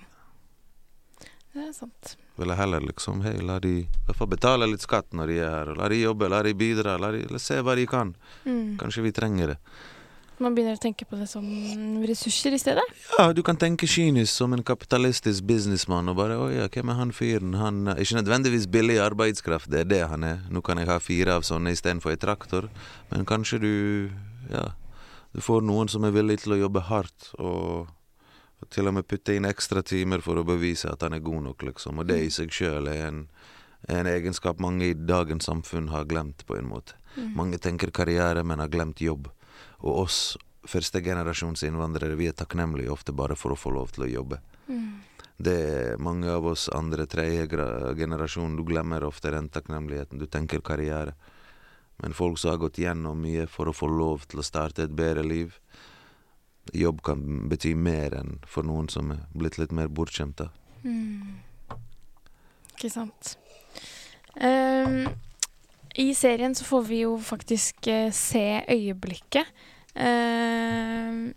Det 1.51 1.65
er 1.65 1.73
sant. 1.75 2.15
Vil 2.39 2.53
jeg 2.53 2.59
heller 2.59 2.83
liksom 2.87 3.23
Hei, 3.25 3.35
la 3.43 3.57
de 3.59 3.73
i 3.81 3.85
hvert 4.07 4.19
fall 4.19 4.31
betale 4.31 4.67
litt 4.69 4.83
skatt 4.85 5.11
når 5.11 5.31
de 5.31 5.39
er 5.39 5.51
her. 5.51 5.71
og 5.73 5.79
La 5.81 5.89
de 5.91 5.99
jobbe, 5.99 6.29
la 6.31 6.39
de 6.47 6.53
bidra, 6.55 6.95
la 6.99 7.11
de 7.15 7.25
la 7.27 7.39
se 7.43 7.59
hva 7.59 7.75
de 7.75 7.87
kan. 7.87 8.13
Mm. 8.45 8.77
Kanskje 8.79 9.03
vi 9.03 9.15
trenger 9.15 9.55
det. 9.55 9.57
Man 10.39 10.55
begynner 10.55 10.77
å 10.77 10.79
tenke 10.79 11.03
på 11.03 11.17
det 11.19 11.27
som 11.27 11.43
ressurser 12.07 12.55
i 12.55 12.59
stedet. 12.61 12.83
Ja, 13.17 13.27
du 13.35 13.41
kan 13.43 13.57
tenke 13.59 13.87
kynisk 13.91 14.31
som 14.31 14.53
en 14.55 14.63
kapitalistisk 14.63 15.43
businessmann 15.43 16.07
og 16.07 16.15
bare 16.15 16.37
ja, 16.53 16.67
hvem 16.71 16.93
er 16.93 16.99
han 16.99 17.11
fyren? 17.15 17.57
Han 17.59 17.91
er 17.91 17.99
ikke 17.99 18.21
nødvendigvis 18.21 18.69
billig 18.71 19.01
arbeidskraft, 19.03 19.67
det 19.71 19.83
er 19.83 19.89
det 19.91 20.01
han 20.07 20.23
er. 20.23 20.45
Nå 20.47 20.63
kan 20.63 20.79
jeg 20.79 20.87
ha 20.87 20.95
fire 21.03 21.35
av 21.35 21.47
sånne 21.47 21.73
istedenfor 21.75 22.15
en 22.15 22.21
traktor, 22.23 22.69
men 23.11 23.27
kanskje 23.27 23.63
du 23.63 23.73
Ja, 24.49 24.71
du 25.35 25.41
får 25.45 25.61
noen 25.61 25.91
som 25.91 26.07
er 26.07 26.13
villig 26.15 26.39
til 26.41 26.55
å 26.55 26.61
jobbe 26.63 26.81
hardt 26.87 27.27
og, 27.37 27.89
og 28.63 28.69
til 28.73 28.89
og 28.89 28.95
med 28.97 29.05
putte 29.05 29.35
inn 29.37 29.45
ekstra 29.45 29.83
timer 29.85 30.23
for 30.25 30.39
å 30.39 30.45
bevise 30.47 30.89
at 30.89 31.03
han 31.05 31.13
er 31.13 31.21
god 31.21 31.43
nok, 31.51 31.65
liksom. 31.67 31.99
Og 32.01 32.07
det 32.09 32.17
i 32.23 32.31
seg 32.33 32.49
sjøl 32.55 32.89
er 32.89 33.03
en, 33.11 33.19
en 33.93 34.09
egenskap 34.09 34.63
mange 34.63 34.87
i 34.89 34.95
dagens 34.97 35.45
samfunn 35.51 35.91
har 35.93 36.07
glemt, 36.09 36.47
på 36.47 36.57
en 36.57 36.71
måte. 36.71 36.97
Mange 37.35 37.59
tenker 37.61 37.91
karriere, 37.93 38.41
men 38.47 38.63
har 38.63 38.71
glemt 38.73 39.03
jobb. 39.03 39.29
Og 39.79 40.05
oss 40.05 40.37
førstegenerasjons 40.69 41.63
innvandrere, 41.63 42.17
vi 42.19 42.27
er 42.29 42.37
takknemlige 42.37 42.91
ofte 42.91 43.15
bare 43.15 43.37
for 43.39 43.55
å 43.55 43.59
få 43.59 43.71
lov 43.73 43.93
til 43.95 44.05
å 44.05 44.11
jobbe. 44.11 44.41
Det 45.39 45.55
er 45.55 46.01
mange 46.03 46.27
av 46.27 46.45
oss 46.51 46.67
andre, 46.75 47.05
tredje 47.07 47.47
generasjon, 47.95 48.57
du 48.57 48.65
glemmer 48.67 49.05
ofte 49.07 49.31
den 49.31 49.47
takknemligheten. 49.49 50.19
Du 50.19 50.27
tenker 50.27 50.59
karriere. 50.59 51.15
Men 52.03 52.13
folk 52.13 52.39
som 52.39 52.51
har 52.51 52.59
gått 52.59 52.79
gjennom 52.79 53.21
mye 53.23 53.47
for 53.47 53.71
å 53.71 53.75
få 53.75 53.87
lov 53.87 54.27
til 54.27 54.43
å 54.43 54.45
starte 54.45 54.83
et 54.83 54.95
bedre 54.95 55.23
liv 55.23 55.55
Jobb 56.73 57.01
kan 57.01 57.21
bety 57.49 57.73
mer 57.75 58.13
enn 58.19 58.35
for 58.45 58.67
noen 58.67 58.89
som 58.93 59.09
er 59.13 59.23
blitt 59.33 59.57
litt 59.57 59.71
mer 59.73 59.89
bortskjemte. 59.89 60.49
Ikke 62.75 62.91
sant. 62.93 63.35
Ehm, 64.35 65.09
I 65.97 66.13
serien 66.13 66.55
så 66.55 66.65
får 66.67 66.83
vi 66.89 67.01
jo 67.03 67.15
faktisk 67.17 67.87
eh, 67.89 68.11
se 68.13 68.61
øyeblikket 68.69 69.47
ehm, 69.95 71.31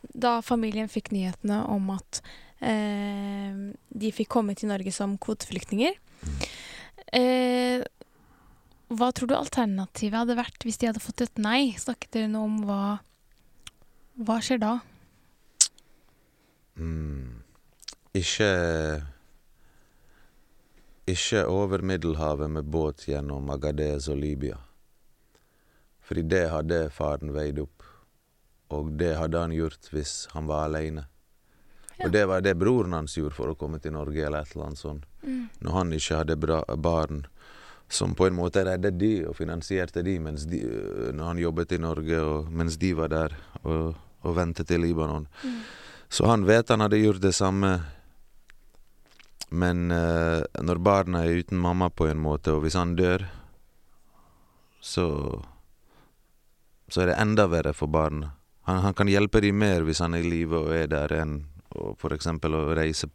da 0.00 0.38
familien 0.44 0.88
fikk 0.88 1.10
nyhetene 1.12 1.60
om 1.68 1.90
at 1.94 2.22
ehm, 2.64 3.70
de 3.92 4.12
fikk 4.14 4.30
komme 4.32 4.56
til 4.56 4.72
Norge 4.72 4.92
som 4.94 5.18
kvoteflyktninger. 5.20 5.98
Eh, 7.12 7.84
hva 8.90 9.10
tror 9.14 9.30
du 9.30 9.36
alternativet 9.36 10.18
hadde 10.18 10.38
vært 10.38 10.64
hvis 10.66 10.80
de 10.80 10.88
hadde 10.90 11.02
fått 11.04 11.22
et 11.26 11.42
nei? 11.42 11.70
Snakket 11.78 12.16
dere 12.16 12.32
noe 12.32 12.48
om 12.48 12.58
hva 12.66 12.82
Hva 14.20 14.36
skjer 14.44 14.58
da? 14.60 14.72
Mm. 16.76 17.40
Ikke 18.16 18.48
Ikke 21.06 21.44
over 21.46 21.82
Middelhavet 21.82 22.50
med 22.50 22.64
båt 22.64 23.06
gjennom 23.08 23.50
Agadez 23.50 24.08
og 24.08 24.18
Libya. 24.20 24.58
Fordi 26.00 26.22
det 26.22 26.48
hadde 26.50 26.90
faren 26.90 27.32
veid 27.34 27.58
opp. 27.62 27.86
Og 28.70 28.92
det 28.98 29.14
hadde 29.18 29.38
han 29.38 29.54
gjort 29.54 29.90
hvis 29.94 30.28
han 30.34 30.46
var 30.50 30.68
alene. 30.68 31.06
Ja. 31.96 32.06
Og 32.06 32.12
det 32.12 32.24
var 32.26 32.40
det 32.40 32.54
broren 32.58 32.94
hans 32.96 33.16
gjorde 33.18 33.36
for 33.36 33.52
å 33.52 33.58
komme 33.58 33.80
til 33.82 33.92
Norge, 33.92 34.22
eller 34.24 34.44
et 34.44 34.54
eller 34.54 34.70
annet 34.70 34.80
sånt. 34.80 35.06
Mm. 35.22 35.48
Når 35.60 35.76
han 35.76 35.92
ikke 35.92 36.20
hadde 36.22 36.38
bra 36.40 36.62
barn 36.76 37.24
som 37.90 38.14
på 38.14 38.26
en 38.26 38.36
måte 38.38 38.62
reddet 38.64 38.98
de 39.00 39.12
og 39.26 39.34
finansierte 39.36 40.02
de, 40.06 40.16
de 40.46 40.60
øh, 40.62 41.10
når 41.14 41.24
han 41.32 41.42
jobbet 41.42 41.72
i 41.74 41.80
Norge, 41.82 42.20
og 42.22 42.50
mens 42.54 42.78
de 42.78 42.92
var 42.96 43.10
der 43.10 43.34
og, 43.62 43.96
og 44.22 44.36
ventet 44.36 44.70
i 44.70 44.78
Libanon. 44.78 45.26
Mm. 45.42 45.56
Så 46.08 46.26
han 46.30 46.46
vet 46.46 46.70
han 46.70 46.80
hadde 46.80 47.02
gjort 47.02 47.22
det 47.22 47.34
samme. 47.34 47.80
Men 49.50 49.90
eh, 49.90 50.42
når 50.62 50.78
barna 50.78 51.24
er 51.26 51.40
uten 51.42 51.58
mamma 51.58 51.88
på 51.90 52.06
en 52.06 52.20
måte, 52.22 52.52
og 52.54 52.62
hvis 52.64 52.76
han 52.78 52.96
dør, 52.98 53.26
så 54.80 55.06
Så 56.90 57.02
er 57.02 57.06
det 57.06 57.20
enda 57.22 57.44
verre 57.46 57.70
for 57.72 57.86
barna. 57.86 58.32
Han, 58.66 58.80
han 58.82 58.94
kan 58.94 59.06
hjelpe 59.06 59.40
dem 59.40 59.58
mer 59.62 59.84
hvis 59.86 60.00
han 60.02 60.14
er 60.14 60.24
i 60.24 60.30
live 60.30 60.58
og 60.58 60.72
er 60.74 60.88
der, 60.90 61.12
enn 61.22 61.36
f.eks. 61.70 62.26
å 62.26 62.62
reise 62.74 63.06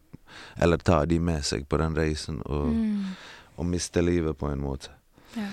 Eller 0.56 0.78
ta 0.78 1.02
dem 1.06 1.26
med 1.28 1.44
seg 1.44 1.66
på 1.68 1.78
den 1.82 1.96
reisen 1.96 2.42
og, 2.46 2.70
Mm. 2.72 3.16
og 3.58 3.66
miste 3.66 4.02
livet 4.02 4.38
på 4.38 4.48
en 4.48 4.60
måte. 4.64 4.90
Ja. 5.36 5.50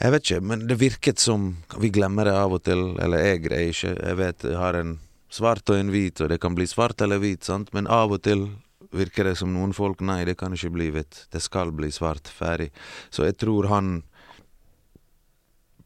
Jeg 0.00 0.12
vet 0.12 0.24
ikke, 0.24 0.40
men 0.40 0.66
det 0.68 0.76
virket 0.80 1.18
som 1.18 1.56
Vi 1.78 1.88
glemmer 1.90 2.24
det 2.24 2.34
av 2.36 2.52
og 2.52 2.62
til, 2.64 2.96
eller 3.00 3.18
jeg 3.18 3.42
greier 3.44 3.68
ikke. 3.72 3.92
Jeg 4.08 4.16
vet 4.16 4.42
jeg 4.44 4.56
har 4.56 4.74
en 4.74 4.98
svart 5.28 5.68
og 5.70 5.76
en 5.76 5.90
hvit, 5.90 6.20
og 6.20 6.28
det 6.28 6.40
kan 6.40 6.54
bli 6.54 6.66
svart 6.66 7.00
eller 7.00 7.18
hvit, 7.18 7.44
sant? 7.44 7.72
men 7.74 7.86
av 7.86 8.12
og 8.12 8.22
til 8.22 8.48
virker 8.92 9.30
det 9.30 9.36
som 9.40 9.52
noen 9.54 9.72
folk 9.76 10.02
Nei, 10.04 10.24
det 10.28 10.36
kan 10.38 10.54
ikke 10.54 10.72
bli 10.74 10.90
hvitt. 10.94 11.26
Det 11.32 11.42
skal 11.42 11.72
bli 11.72 11.90
svart. 11.94 12.28
Ferdig. 12.28 12.70
Så 13.10 13.26
jeg 13.26 13.38
tror 13.40 13.70
han 13.72 14.02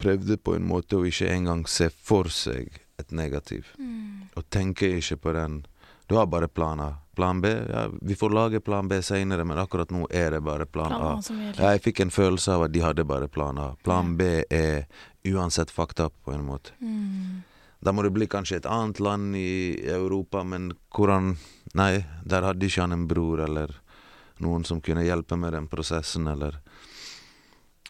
prøvde 0.01 0.38
på 0.40 0.55
en 0.57 0.64
måte 0.68 0.96
å 0.96 1.05
ikke 1.09 1.28
engang 1.28 1.66
se 1.68 1.90
for 1.92 2.30
seg 2.32 2.80
et 3.01 3.12
negativ. 3.12 3.68
Mm. 3.78 4.30
Og 4.36 4.48
tenke 4.53 4.88
ikke 4.98 5.18
på 5.20 5.34
den. 5.36 5.61
Du 6.09 6.16
har 6.16 6.26
bare 6.26 6.48
plan 6.48 6.80
A. 6.80 6.94
Plan 7.14 7.40
B, 7.40 7.48
ja, 7.48 7.84
vi 8.01 8.16
får 8.16 8.30
lage 8.30 8.61
plan 8.64 8.88
B 8.88 8.96
seinere, 9.05 9.44
men 9.44 9.59
akkurat 9.61 9.90
nå 9.92 10.07
er 10.11 10.30
det 10.34 10.40
bare 10.40 10.66
plan, 10.66 10.88
Plan 10.88 11.05
A. 11.05 11.53
Ja, 11.59 11.72
jeg 11.74 11.84
fikk 11.84 12.01
en 12.01 12.11
følelse 12.11 12.57
av 12.57 12.64
at 12.66 12.72
de 12.72 12.82
hadde 12.82 13.05
bare 13.05 13.28
plan 13.28 13.59
A. 13.61 13.74
Plan 13.84 14.16
B 14.16 14.40
er 14.48 14.86
uansett 15.28 15.70
fucked 15.70 16.01
up, 16.01 16.16
på 16.24 16.32
en 16.32 16.46
måte. 16.46 16.72
Mm. 16.80 17.42
Da 17.81 17.93
må 17.93 18.03
det 18.05 18.12
bli 18.12 18.28
kanskje 18.28 18.61
et 18.61 18.68
annet 18.68 19.01
land 19.01 19.37
i 19.37 19.81
Europa, 19.89 20.45
men 20.45 20.72
hvordan 20.93 21.37
Nei, 21.78 22.03
der 22.26 22.43
hadde 22.43 22.66
ikke 22.66 22.83
han 22.83 22.97
en 22.97 23.07
bror 23.07 23.39
eller 23.45 23.70
noen 24.43 24.64
som 24.66 24.81
kunne 24.83 25.05
hjelpe 25.07 25.37
med 25.39 25.53
den 25.55 25.68
prosessen, 25.70 26.26
eller 26.26 26.59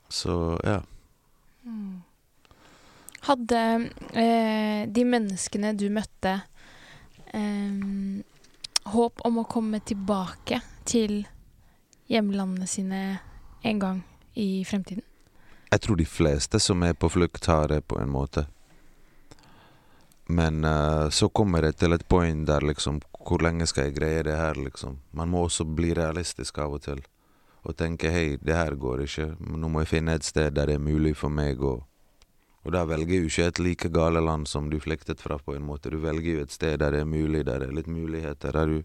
Så, 0.08 0.60
ja. 0.64 0.82
Mm. 1.62 2.02
Hadde 3.20 3.60
eh, 4.12 4.88
de 4.90 5.04
menneskene 5.06 5.70
du 5.78 5.86
møtte, 5.92 6.40
eh, 7.30 7.80
håp 8.90 9.22
om 9.24 9.38
å 9.38 9.46
komme 9.46 9.78
tilbake 9.86 10.58
til 10.84 11.22
hjemlandene 12.10 12.66
sine 12.66 13.02
en 13.62 13.78
gang 13.78 14.02
i 14.34 14.64
fremtiden? 14.66 15.04
Jeg 15.70 15.84
tror 15.84 16.00
de 16.00 16.08
fleste 16.10 16.58
som 16.58 16.82
er 16.82 16.96
på 16.98 17.08
flukt, 17.12 17.46
har 17.46 17.68
det 17.70 17.84
på 17.86 18.00
en 18.02 18.10
måte. 18.10 18.48
Men 20.30 20.64
uh, 20.64 21.08
så 21.10 21.28
kommer 21.28 21.62
det 21.66 21.72
til 21.80 21.92
et 21.92 22.06
point 22.08 22.46
der 22.46 22.62
liksom 22.62 23.00
Hvor 23.20 23.42
lenge 23.42 23.66
skal 23.66 23.88
jeg 23.88 23.96
greie 23.98 24.22
det 24.22 24.36
her, 24.36 24.54
liksom? 24.54 24.98
Man 25.12 25.28
må 25.28 25.44
også 25.44 25.64
bli 25.64 25.92
realistisk 25.94 26.58
av 26.58 26.78
og 26.78 26.82
til. 26.86 27.02
Og 27.68 27.76
tenke 27.76 28.08
hei, 28.10 28.38
det 28.40 28.56
her 28.56 28.74
går 28.80 29.04
ikke. 29.04 29.26
Nå 29.40 29.68
må 29.68 29.82
jeg 29.82 29.90
finne 29.90 30.14
et 30.16 30.24
sted 30.24 30.54
der 30.56 30.70
det 30.70 30.78
er 30.78 30.84
mulig 30.84 31.16
for 31.18 31.28
meg 31.28 31.60
å 31.60 31.80
Og 32.64 32.72
da 32.72 32.82
velger 32.84 33.22
jo 33.22 33.28
ikke 33.28 33.44
et 33.48 33.58
like 33.58 33.88
gale 33.88 34.20
land 34.20 34.48
som 34.48 34.66
du 34.68 34.76
flyktet 34.80 35.20
fra, 35.20 35.38
på 35.38 35.54
en 35.56 35.64
måte. 35.64 35.88
Du 35.88 35.96
velger 35.96 36.34
jo 36.34 36.42
et 36.44 36.52
sted 36.52 36.78
der 36.80 36.92
det 36.92 37.00
er 37.00 37.08
mulig, 37.08 37.44
der 37.46 37.58
det 37.60 37.68
er 37.68 37.72
litt 37.72 37.88
muligheter. 37.88 38.52
Der, 38.52 38.66
du, 38.66 38.82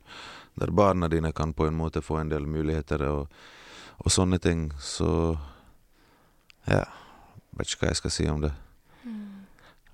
der 0.55 0.71
barna 0.71 1.09
dine 1.11 1.33
kan 1.35 1.53
på 1.53 1.67
en 1.67 1.75
måte 1.75 2.01
få 2.01 2.21
en 2.21 2.31
del 2.31 2.47
muligheter 2.47 3.03
og, 3.09 3.27
og 3.99 4.11
sånne 4.11 4.39
ting. 4.39 4.69
Så 4.79 5.35
ja. 6.67 6.85
Vet 7.55 7.67
ikke 7.67 7.85
hva 7.85 7.91
jeg 7.91 7.99
skal 7.99 8.15
si 8.15 8.29
om 8.31 8.41
det. 8.47 8.53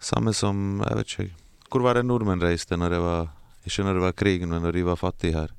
Samme 0.01 0.33
som 0.33 0.81
Jeg 0.81 0.97
vet 0.97 1.13
ikke. 1.13 1.29
Hvor 1.71 1.85
var 1.85 1.95
det 1.95 2.05
nordmenn 2.05 2.41
reiste 2.41 2.77
når 2.77 2.95
det 2.95 3.01
var 3.03 3.29
Ikke 3.65 3.85
når 3.85 3.93
det 3.93 4.03
var 4.07 4.17
krig, 4.17 4.47
men 4.47 4.63
når 4.65 4.73
de 4.73 4.83
var 4.83 4.97
fattige 4.97 5.37
her? 5.37 5.51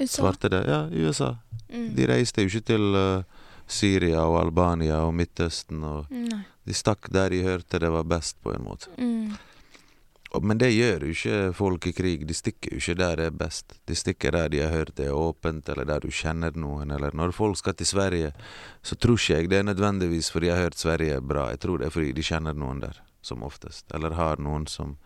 USA? 0.00 0.22
Svarte 0.22 0.48
det? 0.48 0.64
Ja, 0.66 0.86
USA. 0.88 1.34
Mm. 1.68 1.94
De 1.94 2.06
reiste 2.08 2.42
jo 2.42 2.48
ikke 2.48 2.64
til 2.72 2.96
uh, 2.96 3.42
Syria 3.68 4.24
og 4.24 4.40
Albania 4.40 5.02
og 5.04 5.12
Midtøsten. 5.14 5.84
og 5.84 6.08
Nei. 6.10 6.40
De 6.64 6.74
stakk 6.74 7.10
der 7.12 7.32
de 7.34 7.42
hørte 7.42 7.80
det 7.82 7.90
var 7.90 8.06
best, 8.08 8.38
på 8.42 8.54
en 8.54 8.64
måte. 8.64 8.88
Mm. 8.96 9.34
Og, 10.32 10.44
men 10.48 10.60
det 10.60 10.70
gjør 10.72 11.04
jo 11.04 11.12
ikke 11.12 11.38
folk 11.56 11.86
i 11.90 11.92
krig. 11.92 12.24
De 12.28 12.34
stikker 12.36 12.72
jo 12.72 12.80
ikke 12.80 12.96
der 13.02 13.16
det 13.20 13.28
er 13.28 13.38
best. 13.42 13.76
De 13.88 13.96
stikker 13.98 14.32
der 14.32 14.48
de 14.52 14.62
har 14.62 14.72
hørt 14.72 14.94
det 14.96 15.10
er 15.10 15.16
åpent, 15.18 15.68
eller 15.68 15.88
der 15.88 16.00
du 16.00 16.08
kjenner 16.08 16.54
noen. 16.56 16.94
Eller 16.94 17.12
når 17.16 17.34
folk 17.36 17.58
skal 17.60 17.76
til 17.76 17.90
Sverige, 17.90 18.32
så 18.82 18.96
tror 18.96 19.20
ikke 19.20 19.36
jeg 19.36 19.50
det 19.52 19.60
er 19.60 19.68
nødvendigvis 19.68 20.30
fordi 20.32 20.48
jeg 20.48 20.56
har 20.56 20.70
hørt 20.70 20.80
Sverige 20.80 21.18
er 21.18 21.26
bra. 21.34 21.50
Jeg 21.52 21.60
tror 21.60 21.82
det 21.82 21.90
er 21.90 21.96
fordi 21.98 22.12
de 22.16 22.24
kjenner 22.24 22.56
noen 22.56 22.80
der, 22.80 23.02
som 23.22 23.42
oftest. 23.42 23.86
Eller 23.94 24.18
har 24.18 24.42
noen 24.42 24.66
som 24.70 24.96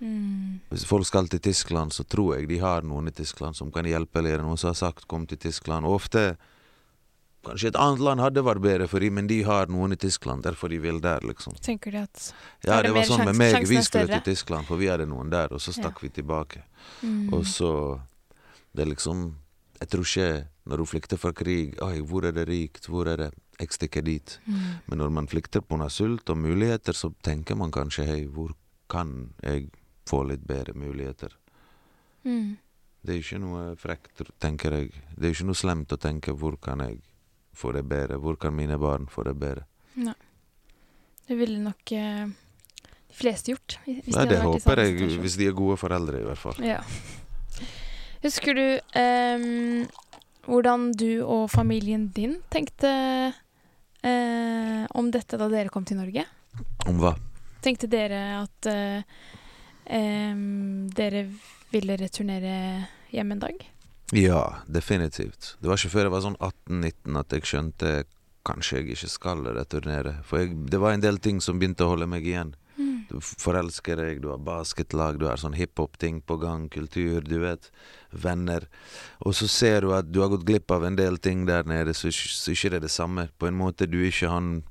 Mm. 0.00 0.60
Hvis 0.70 0.84
folk 0.86 1.06
skal 1.06 1.26
til 1.26 1.40
Tyskland, 1.42 1.90
så 1.90 2.04
tror 2.06 2.36
jeg 2.36 2.46
de 2.48 2.60
har 2.62 2.84
noen 2.86 3.08
i 3.08 3.10
Tyskland 3.10 3.56
som 3.56 3.72
kan 3.74 3.82
hjelpe, 3.82 4.20
eller 4.20 4.44
noen 4.46 4.56
som 4.56 4.68
har 4.68 4.74
sagt 4.74 5.08
'kom 5.08 5.26
til 5.26 5.38
Tyskland'. 5.38 5.84
Og 5.84 5.94
ofte 5.94 6.36
Kanskje 7.44 7.68
et 7.68 7.76
annet 7.76 8.00
land 8.02 8.20
hadde 8.20 8.42
vært 8.42 8.60
bedre 8.60 8.88
for 8.88 9.00
dem, 9.00 9.14
men 9.14 9.26
de 9.26 9.42
har 9.42 9.66
noen 9.66 9.92
i 9.92 9.96
Tyskland, 9.96 10.42
derfor 10.42 10.68
de 10.68 10.78
vil 10.78 11.00
der, 11.00 11.20
liksom. 11.20 11.54
Tenker 11.62 11.94
de 11.94 11.98
at 11.98 12.34
Ja, 12.64 12.82
det 12.82 12.88
det 12.88 12.94
var 12.94 13.02
sånn 13.02 13.24
med 13.24 13.36
meg. 13.36 13.66
Vi 13.66 13.82
skulle 13.82 14.20
til 14.20 14.34
Tyskland, 14.34 14.66
for 14.66 14.76
vi 14.76 14.86
hadde 14.86 15.06
noen 15.06 15.30
der, 15.30 15.52
og 15.52 15.60
så 15.60 15.72
stakk 15.72 16.02
vi 16.02 16.08
tilbake. 16.08 16.62
mm. 17.02 17.32
Og 17.32 17.44
så 17.44 18.00
Det 18.74 18.82
er 18.86 18.94
liksom 18.94 19.34
Jeg 19.80 19.88
tror 19.88 20.02
ikke 20.02 20.46
når 20.66 20.76
du 20.76 20.84
flykter 20.84 21.16
fra 21.18 21.32
krig 21.32 21.80
Oi, 21.80 22.00
hvor 22.00 22.24
er 22.24 22.32
det 22.32 22.48
rikt? 22.48 22.86
Hvor 22.86 23.06
er 23.06 23.16
det 23.16 23.34
Jeg 23.58 23.72
stikker 23.74 24.02
dit. 24.06 24.38
mm. 24.46 24.56
Men 24.86 24.98
når 24.98 25.10
man 25.10 25.26
flykter 25.28 25.60
pga. 25.60 25.88
sult 25.90 26.30
og 26.30 26.36
muligheter, 26.38 26.92
så 26.94 27.12
tenker 27.22 27.56
man 27.56 27.70
kanskje 27.74 28.06
hei, 28.06 28.24
hvor 28.26 28.54
kan 28.88 29.32
jeg 29.42 29.70
få 30.06 30.22
litt 30.28 30.46
bedre 30.46 30.72
muligheter? 30.78 31.34
Mm. 32.24 32.56
Det 33.02 33.14
er 33.14 33.18
ikke 33.22 33.38
noe 33.42 33.76
frekt, 33.76 34.22
tenker 34.40 34.72
jeg. 34.72 34.92
Det 35.16 35.26
er 35.28 35.34
ikke 35.34 35.46
noe 35.50 35.58
slemt 35.58 35.92
å 35.92 35.98
tenke 36.00 36.32
hvor 36.32 36.56
kan 36.62 36.80
jeg 36.80 37.00
få 37.54 37.72
det 37.74 37.84
bedre? 37.88 38.18
Hvor 38.22 38.36
kan 38.38 38.54
mine 38.54 38.78
barn 38.78 39.06
få 39.10 39.24
det 39.26 39.34
bedre? 39.38 39.64
Nei. 39.98 40.14
Det 41.28 41.36
ville 41.36 41.58
nok 41.60 41.92
eh, 41.92 42.26
de 43.10 43.14
fleste 43.18 43.52
gjort. 43.52 43.78
Hvis 43.84 44.04
de 44.06 44.12
Nei, 44.14 44.20
hadde 44.22 44.34
det 44.36 44.42
håper 44.46 44.82
jeg, 44.82 44.94
situasjon. 44.98 45.20
hvis 45.26 45.36
de 45.36 45.46
er 45.50 45.56
gode 45.58 45.76
foreldre, 45.76 46.20
i 46.22 46.28
hvert 46.28 46.40
fall. 46.40 46.60
Ja. 46.64 46.78
Husker 48.22 48.54
du 48.56 48.64
eh, 48.98 49.44
hvordan 50.48 50.88
du 50.96 51.10
og 51.26 51.50
familien 51.52 52.08
din 52.16 52.38
tenkte 52.50 52.90
eh, 54.08 54.84
om 54.98 55.10
dette 55.14 55.38
da 55.40 55.48
dere 55.52 55.72
kom 55.72 55.86
til 55.88 56.00
Norge? 56.00 56.24
Om 56.88 57.00
hva? 57.02 57.14
Tenkte 57.64 57.90
dere 57.90 58.20
at 58.40 58.68
eh, 58.70 59.18
dere 60.98 61.24
ville 61.72 61.96
returnere 62.00 62.54
hjem 63.12 63.34
en 63.34 63.42
dag? 63.42 63.66
Ja, 64.16 64.62
definitivt. 64.66 65.56
Det 65.60 65.68
var 65.68 65.76
ikke 65.76 65.92
før 65.92 66.06
jeg 66.06 66.14
var 66.14 66.24
sånn 66.24 66.38
18-19 66.40 67.20
at 67.20 67.34
jeg 67.36 67.48
skjønte 67.50 67.90
kanskje 68.48 68.80
jeg 68.80 68.94
ikke 68.94 69.10
skal 69.12 69.44
returnere. 69.56 70.14
For 70.24 70.40
jeg, 70.40 70.54
det 70.72 70.80
var 70.80 70.96
en 70.96 71.04
del 71.04 71.20
ting 71.20 71.42
som 71.44 71.60
begynte 71.60 71.84
å 71.84 71.92
holde 71.92 72.08
meg 72.08 72.24
igjen. 72.24 72.54
Forelsker 73.38 73.96
deg, 73.96 74.20
du 74.22 74.28
har 74.30 74.38
basketlag, 74.38 75.18
du 75.18 75.26
har 75.28 75.36
sånn 75.40 75.56
hiphop-ting 75.56 76.20
på 76.28 76.36
gang, 76.42 76.68
kultur, 76.72 77.20
du 77.24 77.38
vet. 77.40 77.70
Venner. 78.12 78.66
Og 79.24 79.34
så 79.34 79.48
ser 79.48 79.80
du 79.86 79.92
at 79.96 80.10
du 80.12 80.20
har 80.20 80.28
gått 80.32 80.44
glipp 80.48 80.70
av 80.70 80.84
en 80.84 80.96
del 80.96 81.16
ting 81.18 81.46
der 81.48 81.64
nede, 81.68 81.94
så, 81.94 82.10
så 82.12 82.52
ikke 82.52 82.70
det 82.70 82.80
er 82.82 82.86
det 82.86 82.90
samme. 82.94 83.28
På 83.38 83.48
en 83.48 83.56
måte, 83.58 83.86
du 83.88 83.98
er 84.02 84.10
ikke 84.12 84.30
han 84.32 84.62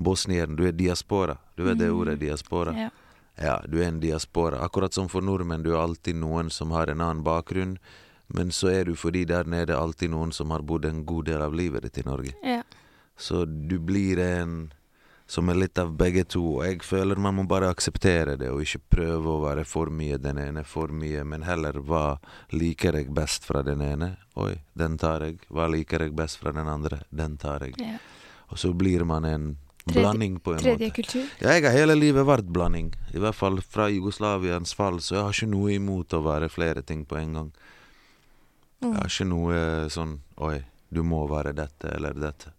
bosnieren, 0.00 0.56
du 0.56 0.64
er 0.66 0.72
diaspora. 0.72 1.36
Du 1.56 1.64
vet 1.64 1.78
det 1.78 1.90
Mm. 1.90 1.98
ordet, 2.00 2.18
diaspora? 2.20 2.72
Ja. 2.76 2.90
Ja, 3.40 3.60
du 3.66 3.78
er 3.80 3.88
en 3.88 4.00
diaspora. 4.00 4.58
Akkurat 4.64 4.92
som 4.92 5.08
for 5.08 5.20
nordmenn, 5.22 5.62
du 5.62 5.70
er 5.72 5.80
alltid 5.82 6.16
noen 6.16 6.50
som 6.50 6.70
har 6.70 6.86
en 6.90 7.00
annen 7.00 7.22
bakgrunn. 7.24 7.78
Men 8.34 8.48
så 8.50 8.68
er 8.72 8.84
du 8.84 8.94
fordi 8.96 9.24
der 9.26 9.44
nede 9.44 9.76
alltid 9.76 10.10
noen 10.10 10.32
som 10.32 10.50
har 10.50 10.60
bodd 10.62 10.84
en 10.84 11.04
god 11.04 11.26
del 11.26 11.40
av 11.42 11.52
livet 11.54 11.82
ditt 11.82 11.98
i 11.98 12.08
Norge. 12.08 12.32
ja. 12.44 12.62
Så 13.16 13.44
du 13.68 13.78
blir 13.78 14.18
en 14.18 14.72
som 15.32 15.48
er 15.48 15.56
litt 15.62 15.78
av 15.80 15.94
begge 15.96 16.24
to. 16.28 16.42
Og 16.58 16.64
jeg 16.66 16.82
føler 16.84 17.16
man 17.24 17.38
må 17.38 17.46
bare 17.48 17.70
akseptere 17.72 18.34
det, 18.40 18.50
og 18.52 18.60
ikke 18.66 18.82
prøve 18.92 19.32
å 19.32 19.40
være 19.46 19.64
for 19.68 19.88
mye 19.88 20.18
den 20.20 20.36
ene, 20.42 20.64
for 20.68 20.92
mye, 20.92 21.22
men 21.24 21.46
heller 21.48 21.78
hva 21.80 22.18
liker 22.52 22.98
jeg 23.00 23.08
best 23.16 23.46
fra 23.48 23.62
den 23.64 23.80
ene? 23.86 24.10
Oi, 24.36 24.54
den 24.76 24.98
tar 25.00 25.24
jeg. 25.24 25.38
Hva 25.48 25.70
liker 25.72 26.04
jeg 26.04 26.12
best 26.18 26.36
fra 26.42 26.52
den 26.52 26.68
andre? 26.68 27.00
Den 27.10 27.38
tar 27.40 27.64
jeg. 27.64 27.78
ja. 27.80 27.96
Og 28.52 28.58
så 28.60 28.68
blir 28.76 29.00
man 29.08 29.24
en 29.24 29.44
Tredje- 29.86 30.02
blanding 30.02 30.34
på 30.44 30.52
en 30.52 30.58
Tredje 30.60 30.86
måte. 30.90 30.94
kultur? 31.00 31.24
Ja, 31.40 31.54
jeg 31.56 31.64
har 31.64 31.72
hele 31.72 31.94
livet 31.96 32.26
vært 32.28 32.50
blanding. 32.52 32.92
I 33.14 33.18
hvert 33.18 33.34
fall 33.34 33.56
fra 33.64 33.86
Jugoslaviens 33.88 34.74
fall, 34.76 35.00
så 35.00 35.14
jeg 35.16 35.22
har 35.24 35.32
ikke 35.32 35.48
noe 35.54 35.72
imot 35.72 36.12
å 36.14 36.20
være 36.22 36.50
flere 36.52 36.82
ting 36.84 37.06
på 37.08 37.16
en 37.18 37.32
gang. 37.32 37.52
Jeg 38.82 38.90
Mm. 38.90 38.94
har 38.98 39.08
ikke 39.08 39.26
noe 39.30 39.88
sånn 39.88 40.18
Oi, 40.38 40.60
du 40.92 41.02
må 41.02 41.24
være 41.30 41.54
dette 41.54 41.88
eller 41.96 42.12
dette. 42.12 42.51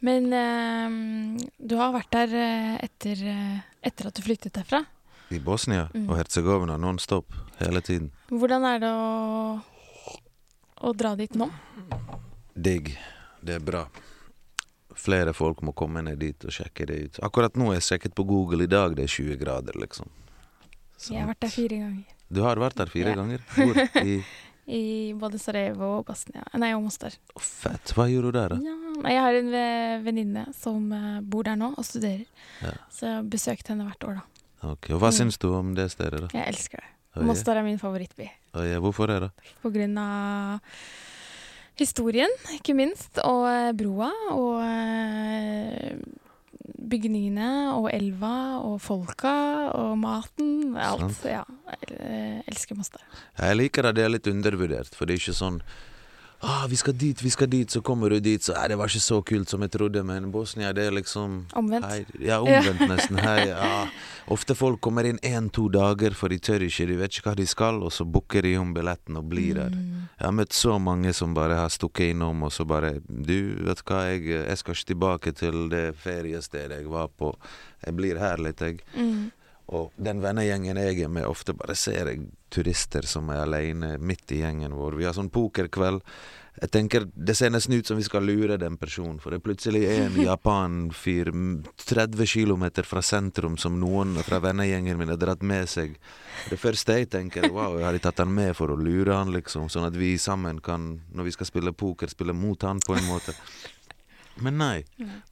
Men 0.00 0.30
ehm, 0.32 1.36
du 1.58 1.74
har 1.76 1.92
vært 1.92 2.10
der 2.14 2.34
eh, 2.40 2.76
etter, 2.86 3.20
eh, 3.28 3.58
etter 3.84 4.08
at 4.08 4.16
du 4.16 4.22
flyttet 4.24 4.54
derfra. 4.56 4.84
I 5.30 5.38
Bosnia 5.38 5.88
Mm. 5.94 6.08
og 6.10 6.16
Herzegovina 6.18 6.76
non-stop 6.80 7.32
hele 7.60 7.80
tiden. 7.80 8.10
Hvordan 8.30 8.64
er 8.66 8.78
det 8.82 8.88
å, 8.90 9.60
å 10.88 10.92
dra 10.96 11.12
dit 11.16 11.34
nå? 11.38 11.50
Digg. 12.56 12.96
Det 13.42 13.54
er 13.54 13.60
bra. 13.64 13.84
Flere 15.00 15.32
folk 15.32 15.62
må 15.64 15.72
komme 15.72 16.02
ned 16.02 16.18
dit 16.20 16.44
og 16.44 16.50
sjekke 16.52 16.86
det 16.88 16.96
ut. 17.04 17.20
Akkurat 17.24 17.54
nå 17.56 17.70
har 17.70 17.78
jeg 17.78 17.86
sjekket 17.92 18.14
på 18.18 18.24
Google 18.28 18.64
i 18.66 18.68
dag, 18.72 18.96
det 18.98 19.06
er 19.06 19.14
20 19.14 19.38
grader, 19.40 19.78
liksom. 19.80 20.08
Jeg 21.08 21.20
har 21.22 21.30
vært 21.30 21.40
der 21.46 21.52
fire 21.54 21.78
ganger. 21.80 22.16
Du 22.30 22.42
har 22.44 22.56
vært 22.60 22.76
der 22.76 22.90
fire 22.92 23.10
Ja. 23.14 23.16
ganger? 23.16 23.40
Hvor? 23.54 23.78
I 24.04 24.18
I 24.70 25.12
både 25.18 25.38
Sarajevo 25.42 25.88
og 25.98 26.04
Bosnia. 26.06 26.44
Nei, 26.54 26.68
og 26.76 26.84
Mostar. 26.84 27.16
Fett. 27.42 27.90
Hva 27.96 28.04
gjorde 28.06 28.30
du 28.30 28.36
der, 28.38 28.54
da? 28.54 28.58
Ja, 28.62 29.08
jeg 29.10 29.22
har 29.24 29.38
en 29.40 29.50
venninne 30.04 30.44
som 30.54 30.84
eh, 30.94 31.20
bor 31.26 31.42
der 31.48 31.56
nå 31.58 31.72
og 31.74 31.84
studerer. 31.88 32.22
Ja. 32.62 32.76
Så 32.94 33.08
jeg 33.08 33.16
har 33.16 33.26
besøkt 33.32 33.72
henne 33.72 33.88
hvert 33.88 34.06
år, 34.06 34.20
da. 34.20 34.26
Ok, 34.70 34.90
Og 34.94 35.00
hva 35.00 35.08
Mm. 35.10 35.16
syns 35.16 35.38
du 35.40 35.48
om 35.56 35.74
det 35.74 35.88
stedet, 35.90 36.20
da? 36.20 36.28
Jeg 36.36 36.46
elsker 36.54 36.82
det. 36.84 36.90
Oi, 37.16 37.24
Mostar 37.26 37.56
er 37.58 37.64
min 37.66 37.78
favorittby. 37.80 38.28
oi, 38.54 38.68
hvorfor 38.78 39.08
det, 39.10 39.20
da? 39.24 39.30
På 39.62 39.72
grunn 39.74 39.96
av 39.98 40.60
historien, 41.80 42.30
ikke 42.54 42.74
minst, 42.76 43.18
og 43.24 43.46
eh, 43.48 43.72
broa, 43.72 44.10
og 44.36 44.60
eh, 44.62 45.96
bygningene, 46.90 47.50
og 47.76 47.90
elva, 47.92 48.60
og 48.64 48.80
folka, 48.82 49.34
og 49.76 49.94
maten. 50.00 50.76
Alt. 50.76 51.06
Sant. 51.16 51.28
Ja. 51.30 51.44
Jeg 51.70 52.00
eh, 52.00 52.40
elsker 52.50 52.78
Mostar. 52.78 53.04
Jeg 53.38 53.58
liker 53.60 53.88
at 53.90 53.98
det 53.98 54.06
er 54.06 54.12
litt 54.12 54.30
undervurdert, 54.30 54.96
for 54.96 55.06
det 55.06 55.16
er 55.16 55.22
ikke 55.24 55.38
sånn 55.40 55.60
Ah, 56.42 56.66
vi 56.68 56.76
skal 56.76 56.96
dit, 56.96 57.22
vi 57.22 57.30
skal 57.30 57.50
dit, 57.52 57.70
så 57.70 57.82
kommer 57.84 58.10
du 58.10 58.20
dit, 58.20 58.42
så 58.42 58.54
det 58.68 58.76
var 58.80 58.88
ikke 58.88 59.02
så 59.04 59.18
kult 59.28 59.50
som 59.52 59.60
jeg 59.60 59.74
trodde, 59.74 60.00
men 60.08 60.30
Bosnia, 60.32 60.70
det 60.72 60.86
er 60.88 60.94
liksom 60.96 61.42
Omvendt. 61.52 61.84
Hei, 61.84 62.04
ja, 62.24 62.38
omvendt 62.40 62.86
nesten. 62.88 63.18
Hei, 63.20 63.50
ja. 63.50 63.82
Ofte 64.32 64.56
folk 64.56 64.80
kommer 64.80 65.04
inn 65.04 65.20
én-to 65.20 65.66
dager, 65.68 66.16
for 66.16 66.32
de 66.32 66.38
tør 66.40 66.64
ikke, 66.64 66.86
de 66.88 66.96
vet 66.96 67.18
ikke 67.18 67.28
hva 67.28 67.34
de 67.36 67.46
skal, 67.50 67.82
og 67.84 67.92
så 67.92 68.06
booker 68.08 68.48
de 68.48 68.54
om 68.56 68.72
billetten 68.72 69.20
og 69.20 69.28
blir 69.28 69.58
der. 69.58 69.76
Mm. 69.76 70.06
Jeg 70.14 70.26
har 70.26 70.36
møtt 70.38 70.56
så 70.56 70.78
mange 70.80 71.12
som 71.16 71.36
bare 71.36 71.58
har 71.60 71.74
stukket 71.74 72.14
innom, 72.14 72.46
og 72.48 72.54
så 72.56 72.64
bare 72.64 72.94
Du, 73.04 73.36
vet 73.66 73.82
du 73.82 73.84
hva, 73.92 74.00
jeg, 74.08 74.24
jeg 74.38 74.62
skal 74.62 74.78
ikke 74.78 74.90
tilbake 74.94 75.34
til 75.36 75.68
det 75.68 75.84
feriestedet 76.00 76.80
jeg 76.80 76.88
var 76.88 77.12
på. 77.20 77.34
Jeg 77.84 78.00
blir 78.00 78.20
her 78.22 78.40
litt, 78.40 78.64
jeg. 78.64 78.80
Mm. 78.96 79.28
Og 79.70 79.92
den 80.02 80.18
vennegjengen 80.22 80.76
jeg 80.82 81.04
er 81.04 81.08
med, 81.14 81.28
ofte 81.30 81.54
bare 81.54 81.76
ser 81.78 82.08
jeg 82.10 82.24
turister 82.50 83.06
som 83.06 83.28
er 83.30 83.44
alene 83.44 83.92
midt 84.02 84.32
i 84.34 84.40
gjengen 84.42 84.72
vår. 84.74 84.96
Vi 84.98 85.04
har 85.06 85.14
sånn 85.14 85.30
pokerkveld. 85.30 86.00
Jeg 86.60 86.70
tenker 86.74 87.04
Det 87.14 87.36
ser 87.38 87.52
nesten 87.54 87.76
ut 87.78 87.86
som 87.86 87.96
vi 87.96 88.02
skal 88.02 88.24
lure 88.26 88.56
den 88.58 88.74
personen, 88.76 89.20
for 89.22 89.30
det 89.30 89.38
er 89.38 89.44
plutselig 89.46 89.84
en 89.94 90.16
japanfyr 90.26 91.30
m- 91.30 91.62
30 91.86 92.26
km 92.26 92.64
fra 92.84 93.00
sentrum 93.06 93.54
som 93.56 93.78
noen 93.80 94.16
fra 94.26 94.40
vennegjengen 94.42 94.98
min 94.98 95.08
har 95.14 95.20
dratt 95.22 95.42
med 95.46 95.68
seg. 95.70 95.94
Det 96.50 96.58
første 96.58 96.98
jeg 96.98 97.08
tenker, 97.14 97.46
wow, 97.54 97.78
jeg 97.78 97.86
har 97.86 97.98
tatt 98.02 98.18
han 98.24 98.34
med 98.34 98.56
for 98.58 98.74
å 98.74 98.76
lure 98.76 99.14
han, 99.14 99.30
liksom, 99.32 99.68
sånn 99.70 99.86
at 99.86 99.94
vi 99.96 100.16
sammen 100.18 100.58
kan, 100.60 100.96
når 101.14 101.30
vi 101.30 101.36
skal 101.38 101.46
spille 101.48 101.72
poker, 101.72 102.10
spille 102.10 102.34
mot 102.34 102.60
han 102.66 102.82
på 102.82 102.98
en 102.98 103.06
måte. 103.06 103.36
Men 104.42 104.58
nei. 104.58 104.82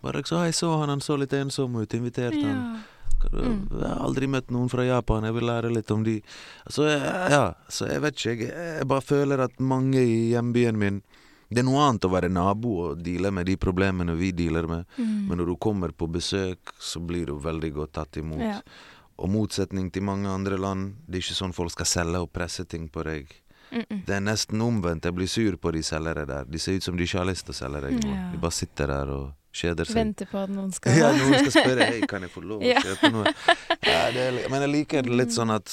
Bare 0.04 0.22
så, 0.24 0.44
jeg 0.46 0.54
så 0.54 0.70
han, 0.78 0.94
han 0.94 1.02
så 1.04 1.18
litt 1.18 1.34
ensom 1.34 1.74
ut, 1.82 1.98
inviterte 1.98 2.38
han. 2.38 2.54
Ja. 2.54 2.54
Mm. 2.78 2.86
Jeg 3.32 3.88
har 3.88 3.98
aldri 4.04 4.26
møtt 4.26 4.50
noen 4.50 4.68
fra 4.70 4.84
Japan, 4.86 5.24
jeg 5.24 5.34
vil 5.34 5.44
lære 5.48 5.72
litt 5.74 5.90
om 5.90 6.04
de. 6.04 6.20
Så 6.68 6.84
jeg- 6.88 7.30
ja, 7.30 7.54
så 7.68 7.88
jeg 7.88 8.00
vet 8.00 8.14
ikke, 8.14 8.38
jeg, 8.38 8.78
jeg 8.78 8.86
bare 8.88 9.00
føler 9.00 9.40
at 9.44 9.58
mange 9.60 9.96
i 9.98 10.30
hjembyen 10.32 10.76
min 10.78 11.02
Det 11.50 11.60
er 11.60 11.64
noe 11.64 11.80
annet 11.80 12.04
å 12.04 12.10
være 12.12 12.28
nabo 12.28 12.90
og 12.90 13.02
deale 13.02 13.30
med 13.32 13.46
de 13.46 13.56
problemene 13.56 14.14
vi 14.18 14.32
dealer 14.32 14.66
med, 14.68 14.84
Mm. 14.98 15.28
men 15.28 15.38
når 15.38 15.46
du 15.46 15.56
kommer 15.56 15.88
på 15.96 16.06
besøk, 16.06 16.58
så 16.78 17.00
blir 17.00 17.24
du 17.24 17.38
veldig 17.38 17.72
godt 17.72 17.92
tatt 17.92 18.12
imot. 18.18 18.38
Ja. 18.38 18.60
Og 19.18 19.30
motsetning 19.30 19.90
til 19.90 20.02
mange 20.02 20.26
andre 20.28 20.58
land, 20.58 20.96
det 21.08 21.14
er 21.16 21.20
ikke 21.22 21.40
sånn 21.40 21.54
folk 21.54 21.70
skal 21.70 21.86
selge 21.86 22.20
og 22.20 22.30
presse 22.34 22.68
ting 22.68 22.90
på 22.90 23.02
deg. 23.02 23.26
Mm 23.72 23.80
-mm. 23.82 24.04
Det 24.04 24.14
er 24.14 24.20
nesten 24.20 24.60
omvendt, 24.60 25.04
jeg 25.04 25.14
blir 25.14 25.26
sur 25.26 25.56
på 25.56 25.72
de 25.72 25.78
selgere 25.82 26.26
der. 26.26 26.44
De 26.44 26.58
ser 26.58 26.72
ut 26.76 26.82
som 26.82 26.96
de 26.96 27.02
ikke 27.04 27.18
har 27.18 27.24
lyst 27.26 27.46
til 27.46 27.52
å 27.54 27.56
selge 27.56 27.80
deg 27.80 28.04
noe. 28.04 28.14
Ja. 28.14 28.30
De 28.32 28.36
bare 28.38 28.52
sitter 28.52 28.86
der 28.86 29.06
og 29.08 29.32
kjeder 29.54 29.88
seg. 29.88 29.94
Venter 29.96 30.28
på 30.30 30.38
at 30.42 30.50
noen 30.52 30.72
skal 30.76 30.96
Ja, 31.00 31.12
noen 31.16 31.38
skal 31.40 31.54
spørre 31.62 31.86
Hei, 31.92 32.00
kan 32.10 32.22
jeg 32.26 32.30
få 32.34 32.42
lov 32.44 32.62
å 32.62 32.68
Ja. 32.74 32.82
kjøpe 32.84 33.10
noe. 33.14 33.32
Ja, 33.86 34.00
det 34.14 34.26
men 34.50 34.64
jeg 34.66 34.72
liker 34.74 35.02
det 35.06 35.16
litt 35.22 35.34
sånn 35.34 35.50
at 35.54 35.72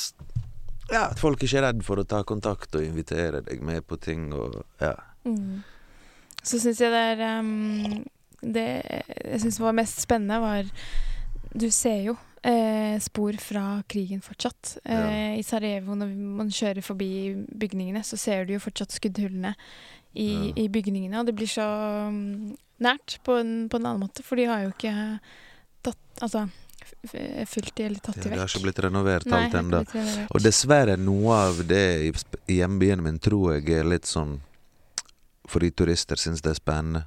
Ja, 0.92 1.08
at 1.12 1.20
folk 1.20 1.42
ikke 1.44 1.58
er 1.62 1.68
redd 1.72 1.82
for 1.86 1.98
å 2.02 2.06
ta 2.08 2.24
kontakt 2.24 2.76
og 2.78 2.84
invitere 2.86 3.42
deg 3.46 3.62
med 3.66 3.86
på 3.90 3.98
ting 4.02 4.32
og 4.34 4.62
Ja. 4.82 4.94
Mm. 5.26 5.64
Så 6.46 6.60
syns 6.62 6.78
jeg 6.80 6.92
det 6.94 7.04
er 7.16 7.40
um, 7.42 8.04
Det 8.46 8.66
jeg 8.86 9.40
syns 9.42 9.58
var 9.64 9.74
mest 9.74 10.04
spennende, 10.04 10.38
var 10.44 10.68
Du 11.58 11.66
ser 11.74 12.04
jo 12.06 12.14
eh, 12.46 13.00
spor 13.02 13.34
fra 13.42 13.82
krigen 13.90 14.20
fortsatt. 14.22 14.76
Eh, 14.86 15.40
I 15.40 15.42
Sarajevo, 15.42 15.96
når 15.98 16.12
man 16.38 16.52
kjører 16.54 16.84
forbi 16.86 17.08
bygningene, 17.58 18.04
så 18.06 18.20
ser 18.22 18.46
du 18.46 18.54
jo 18.54 18.60
fortsatt 18.62 18.94
skuddhullene 18.94 19.56
i, 20.14 20.28
Ja. 20.28 20.52
i 20.62 20.68
bygningene. 20.70 21.18
Og 21.24 21.26
det 21.26 21.34
blir 21.40 21.50
så 21.50 21.66
um, 22.12 22.52
nært 22.84 23.20
på 23.24 23.40
en, 23.40 23.56
på 23.70 23.80
en 23.80 23.90
annen 23.90 24.06
måte, 24.06 24.24
for 24.26 24.40
de 24.40 24.48
har 24.50 24.66
jo 24.66 24.76
ikke 24.76 24.96
tatt 25.86 26.24
Altså 26.26 26.48
fylt 27.50 27.76
de 27.76 27.86
eller 27.86 28.02
tatt 28.04 28.18
ja 28.20 28.24
de 28.24 28.30
det 28.34 28.40
har 28.40 28.50
ikke 28.52 28.66
blitt 28.66 28.80
renovert 28.86 29.26
Nei, 29.30 29.46
alt 29.46 29.56
ennå. 29.58 29.82
Og 30.30 30.44
dessverre, 30.44 30.98
noe 31.02 31.38
av 31.48 31.62
det 31.68 31.86
i, 32.06 32.12
i 32.52 32.60
hjembyen 32.60 33.04
min 33.04 33.18
tror 33.22 33.56
jeg 33.56 33.80
er 33.80 33.88
litt 33.88 34.10
sånn 34.10 34.40
fordi 35.50 35.72
turister 35.78 36.18
syns 36.18 36.42
det 36.42 36.56
er 36.56 36.58
spennende. 36.58 37.04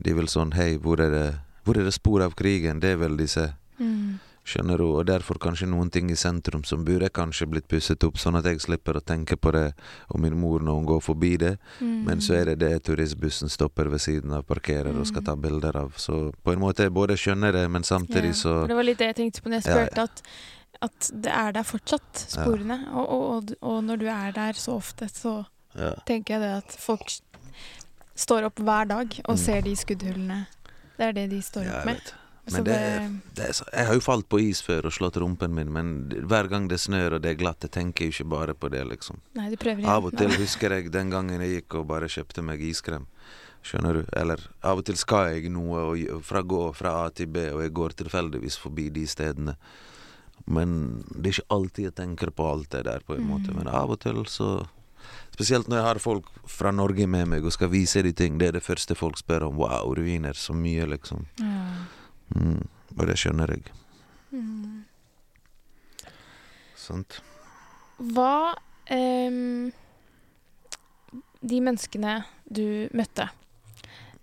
De 0.00 0.12
vil 0.16 0.28
sånn 0.28 0.52
Hei, 0.56 0.74
hvor 0.80 1.00
er 1.00 1.12
det, 1.12 1.28
hvor 1.64 1.78
er 1.80 1.88
det 1.88 1.94
spor 1.96 2.24
av 2.24 2.36
krigen? 2.36 2.80
Det 2.80 2.92
vil 3.00 3.16
de 3.16 3.28
se. 3.28 3.46
Mm. 3.80 4.18
Skjønner 4.50 4.80
du? 4.82 4.86
Og 4.98 5.04
derfor 5.06 5.38
kanskje 5.38 5.68
noen 5.70 5.90
ting 5.94 6.08
i 6.10 6.16
sentrum 6.18 6.64
som 6.66 6.82
burde 6.84 7.08
kanskje 7.14 7.46
blitt 7.50 7.68
pusset 7.70 8.02
opp, 8.08 8.16
sånn 8.18 8.38
at 8.40 8.48
jeg 8.50 8.58
slipper 8.64 8.98
å 8.98 9.02
tenke 9.04 9.36
på 9.38 9.52
det 9.54 9.66
og 10.10 10.18
min 10.24 10.34
mor 10.40 10.60
når 10.66 10.78
hun 10.80 10.88
går 10.88 11.00
forbi 11.06 11.32
det. 11.38 11.52
Mm. 11.80 11.92
Men 12.08 12.20
så 12.24 12.34
er 12.40 12.50
det 12.50 12.56
det 12.64 12.72
turistbussen 12.88 13.48
stopper 13.52 13.90
ved 13.92 14.02
siden 14.02 14.32
av, 14.34 14.42
parkerer 14.48 14.96
og 14.98 15.06
skal 15.06 15.22
ta 15.28 15.36
bilder 15.38 15.76
av. 15.84 15.92
Så 16.02 16.32
på 16.42 16.52
en 16.56 16.62
måte 16.64 16.88
jeg 16.88 16.94
både 16.96 17.14
skjønner 17.20 17.52
det, 17.54 17.66
men 17.70 17.86
samtidig 17.86 18.32
Ja, 18.34 18.40
så 18.42 18.54
for 18.62 18.68
Det 18.74 18.80
var 18.80 18.88
litt 18.90 18.98
det 18.98 19.10
jeg 19.12 19.18
tenkte 19.22 19.42
på 19.46 19.52
når 19.54 19.62
jeg 19.62 19.76
Ja, 19.76 19.86
ja. 19.86 20.04
at, 20.08 20.22
at 20.88 21.10
det 21.14 21.32
er 21.32 21.52
der 21.52 21.66
fortsatt, 21.70 22.24
sporene. 22.26 22.80
Og, 22.92 23.06
og, 23.20 23.54
og, 23.62 23.82
når 23.84 23.96
du 24.02 24.06
er 24.10 24.32
der 24.32 24.52
så 24.58 24.78
ofte, 24.80 25.06
så 25.08 25.44
tenker 26.06 26.34
jeg 26.34 26.40
det 26.42 26.54
at 26.64 26.76
folk 26.82 27.06
står 28.18 28.48
opp 28.50 28.58
hver 28.60 28.88
dag 28.90 29.20
og 29.28 29.36
Mm. 29.36 29.38
ser 29.44 29.60
de 29.62 29.76
skuddhullene. 29.76 30.46
Det 30.98 31.06
er 31.06 31.12
det 31.16 31.30
de 31.30 31.38
står 31.42 31.68
opp 31.70 31.86
med. 31.86 32.12
Men 32.52 32.64
det, 32.66 32.78
det 33.38 33.48
jeg 33.50 33.86
har 33.88 33.96
jo 33.96 34.02
falt 34.04 34.28
på 34.30 34.40
is 34.42 34.62
før 34.64 34.88
og 34.90 34.94
slått 34.96 35.18
rumpen 35.22 35.54
min, 35.56 35.72
men 35.72 35.92
hver 36.30 36.50
gang 36.50 36.68
det 36.70 36.80
snør 36.82 37.18
og 37.18 37.24
det 37.24 37.34
er 37.34 37.40
glatt, 37.40 37.66
jeg 37.66 37.74
tenker 37.76 38.08
jo 38.08 38.14
ikke 38.14 38.30
bare 38.32 38.56
på 38.58 38.70
det, 38.72 38.82
liksom. 38.90 39.20
Nei, 39.38 39.50
du 39.52 39.58
prøver 39.60 39.84
igjen. 39.84 39.92
Av 39.92 40.08
og 40.08 40.16
til 40.18 40.34
husker 40.40 40.76
jeg 40.76 40.90
den 40.94 41.12
gangen 41.12 41.44
jeg 41.44 41.60
gikk 41.60 41.80
og 41.80 41.86
bare 41.92 42.10
kjøpte 42.10 42.44
meg 42.46 42.64
iskrem. 42.64 43.06
Skjønner 43.66 44.00
du? 44.00 44.02
Eller 44.16 44.40
av 44.64 44.80
og 44.80 44.86
til 44.88 44.96
skal 44.96 45.34
jeg 45.34 45.52
noe 45.52 45.84
og 45.92 46.24
fra 46.24 46.40
gå 46.40 46.62
fra 46.76 46.96
A 47.04 47.06
til 47.12 47.28
B, 47.32 47.44
og 47.52 47.62
jeg 47.64 47.76
går 47.76 47.96
tilfeldigvis 48.02 48.56
forbi 48.60 48.88
de 48.94 49.06
stedene. 49.10 49.56
Men 50.50 51.04
det 51.12 51.26
er 51.26 51.34
ikke 51.36 51.56
alltid 51.56 51.88
jeg 51.90 51.96
tenker 52.00 52.32
på 52.34 52.46
alt 52.48 52.70
det 52.72 52.86
der, 52.88 53.04
på 53.06 53.18
en 53.18 53.26
måte. 53.28 53.52
Men 53.54 53.68
av 53.68 53.92
og 53.92 54.00
til 54.02 54.24
så 54.28 54.58
Spesielt 55.30 55.70
når 55.70 55.78
jeg 55.78 55.86
har 55.86 55.98
folk 56.02 56.26
fra 56.50 56.72
Norge 56.74 57.06
med 57.08 57.28
meg 57.30 57.46
og 57.46 57.54
skal 57.54 57.70
vise 57.72 58.02
de 58.04 58.12
ting. 58.12 58.36
Det 58.36 58.50
er 58.50 58.58
det 58.58 58.64
første 58.66 58.96
folk 58.98 59.16
spør 59.16 59.46
om. 59.46 59.56
Wow, 59.62 59.94
ruiner. 59.96 60.36
Så 60.36 60.52
mye, 60.52 60.84
liksom. 60.90 61.24
Ja. 61.40 61.62
Mm, 62.36 62.62
og 62.96 63.06
det 63.08 63.16
skjønner 63.18 63.54
jeg. 63.54 63.72
Mm. 64.30 64.84
Sant? 66.78 67.20
Hva 68.00 68.54
um, 68.90 69.70
De 71.40 71.60
menneskene 71.64 72.14
du 72.48 72.88
møtte, 72.96 73.26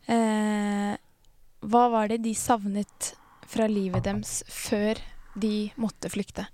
uh, 0.09 0.93
hva 1.67 1.83
var 1.93 2.11
det 2.11 2.21
de 2.25 2.33
savnet 2.37 3.13
fra 3.47 3.67
livet 3.71 4.05
deres 4.05 4.41
før 4.51 4.99
de 5.37 5.69
måtte 5.79 6.11
flykte? 6.13 6.47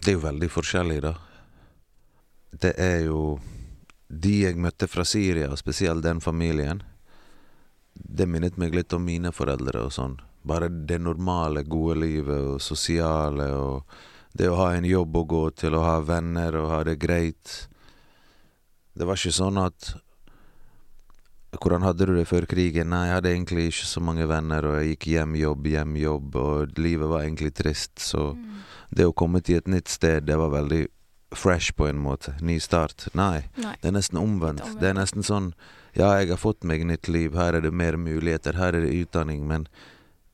Det 0.00 0.12
er 0.12 0.18
jo 0.18 0.24
veldig 0.24 0.50
forskjellig, 0.50 1.00
da. 1.04 1.14
Det 2.54 2.74
er 2.80 3.06
jo 3.06 3.38
De 4.08 4.34
jeg 4.44 4.58
møtte 4.60 4.86
fra 4.86 5.04
Syria, 5.04 5.48
og 5.50 5.58
spesielt 5.58 6.04
den 6.04 6.20
familien, 6.22 6.82
det 7.94 8.26
minnet 8.30 8.58
meg 8.60 8.74
litt 8.74 8.92
om 8.94 9.02
mine 9.02 9.32
foreldre 9.34 9.86
og 9.86 9.92
sånn. 9.94 10.18
Bare 10.44 10.68
det 10.68 11.00
normale, 11.00 11.64
gode 11.64 11.98
livet 12.02 12.50
og 12.54 12.62
sosiale 12.62 13.48
og 13.56 13.94
det 14.34 14.48
å 14.50 14.58
ha 14.58 14.72
en 14.74 14.84
jobb 14.84 15.16
å 15.16 15.26
gå 15.30 15.44
til, 15.60 15.76
å 15.78 15.84
ha 15.84 15.98
venner 16.04 16.56
og 16.58 16.70
ha 16.72 16.80
det 16.86 16.96
greit. 17.00 17.68
Det 18.94 19.06
var 19.06 19.20
ikke 19.20 19.38
sånn 19.42 19.60
at 19.62 19.94
Hvordan 21.54 21.84
hadde 21.86 22.08
du 22.08 22.16
det 22.16 22.24
før 22.26 22.48
krigen? 22.50 22.88
Nei, 22.90 23.04
jeg 23.06 23.14
hadde 23.14 23.30
egentlig 23.30 23.68
ikke 23.70 23.86
så 23.86 24.00
mange 24.02 24.24
venner, 24.26 24.66
og 24.66 24.80
jeg 24.80 24.88
gikk 24.88 25.04
hjem, 25.12 25.36
jobb, 25.38 25.68
hjem, 25.70 25.92
jobb, 26.00 26.38
og 26.40 26.80
livet 26.82 27.10
var 27.12 27.22
egentlig 27.22 27.52
trist, 27.54 27.92
så 28.02 28.32
det 28.90 29.06
å 29.06 29.14
komme 29.14 29.38
til 29.38 29.60
et 29.60 29.70
nytt 29.70 29.92
sted, 29.92 30.26
det 30.26 30.34
var 30.40 30.50
veldig 30.50 30.82
fresh 31.34 31.74
på 31.78 31.86
en 31.86 31.98
måte. 32.02 32.34
Ny 32.42 32.58
start. 32.62 33.08
Nei, 33.14 33.44
Nei. 33.58 33.74
det 33.82 33.90
er 33.90 33.96
nesten. 33.96 34.18
Omvendt. 34.18 34.66
Det 34.80 34.90
er 34.90 34.98
nesten 34.98 35.26
sånn 35.26 35.52
Ja, 35.94 36.08
jeg 36.18 36.32
har 36.32 36.40
fått 36.42 36.64
meg 36.66 36.82
nytt 36.82 37.06
liv, 37.06 37.36
her 37.38 37.54
er 37.54 37.62
det 37.62 37.70
mer 37.70 37.94
muligheter, 37.94 38.56
her 38.58 38.74
er 38.74 38.82
det 38.82 38.94
utdanning, 38.98 39.44
men 39.46 39.68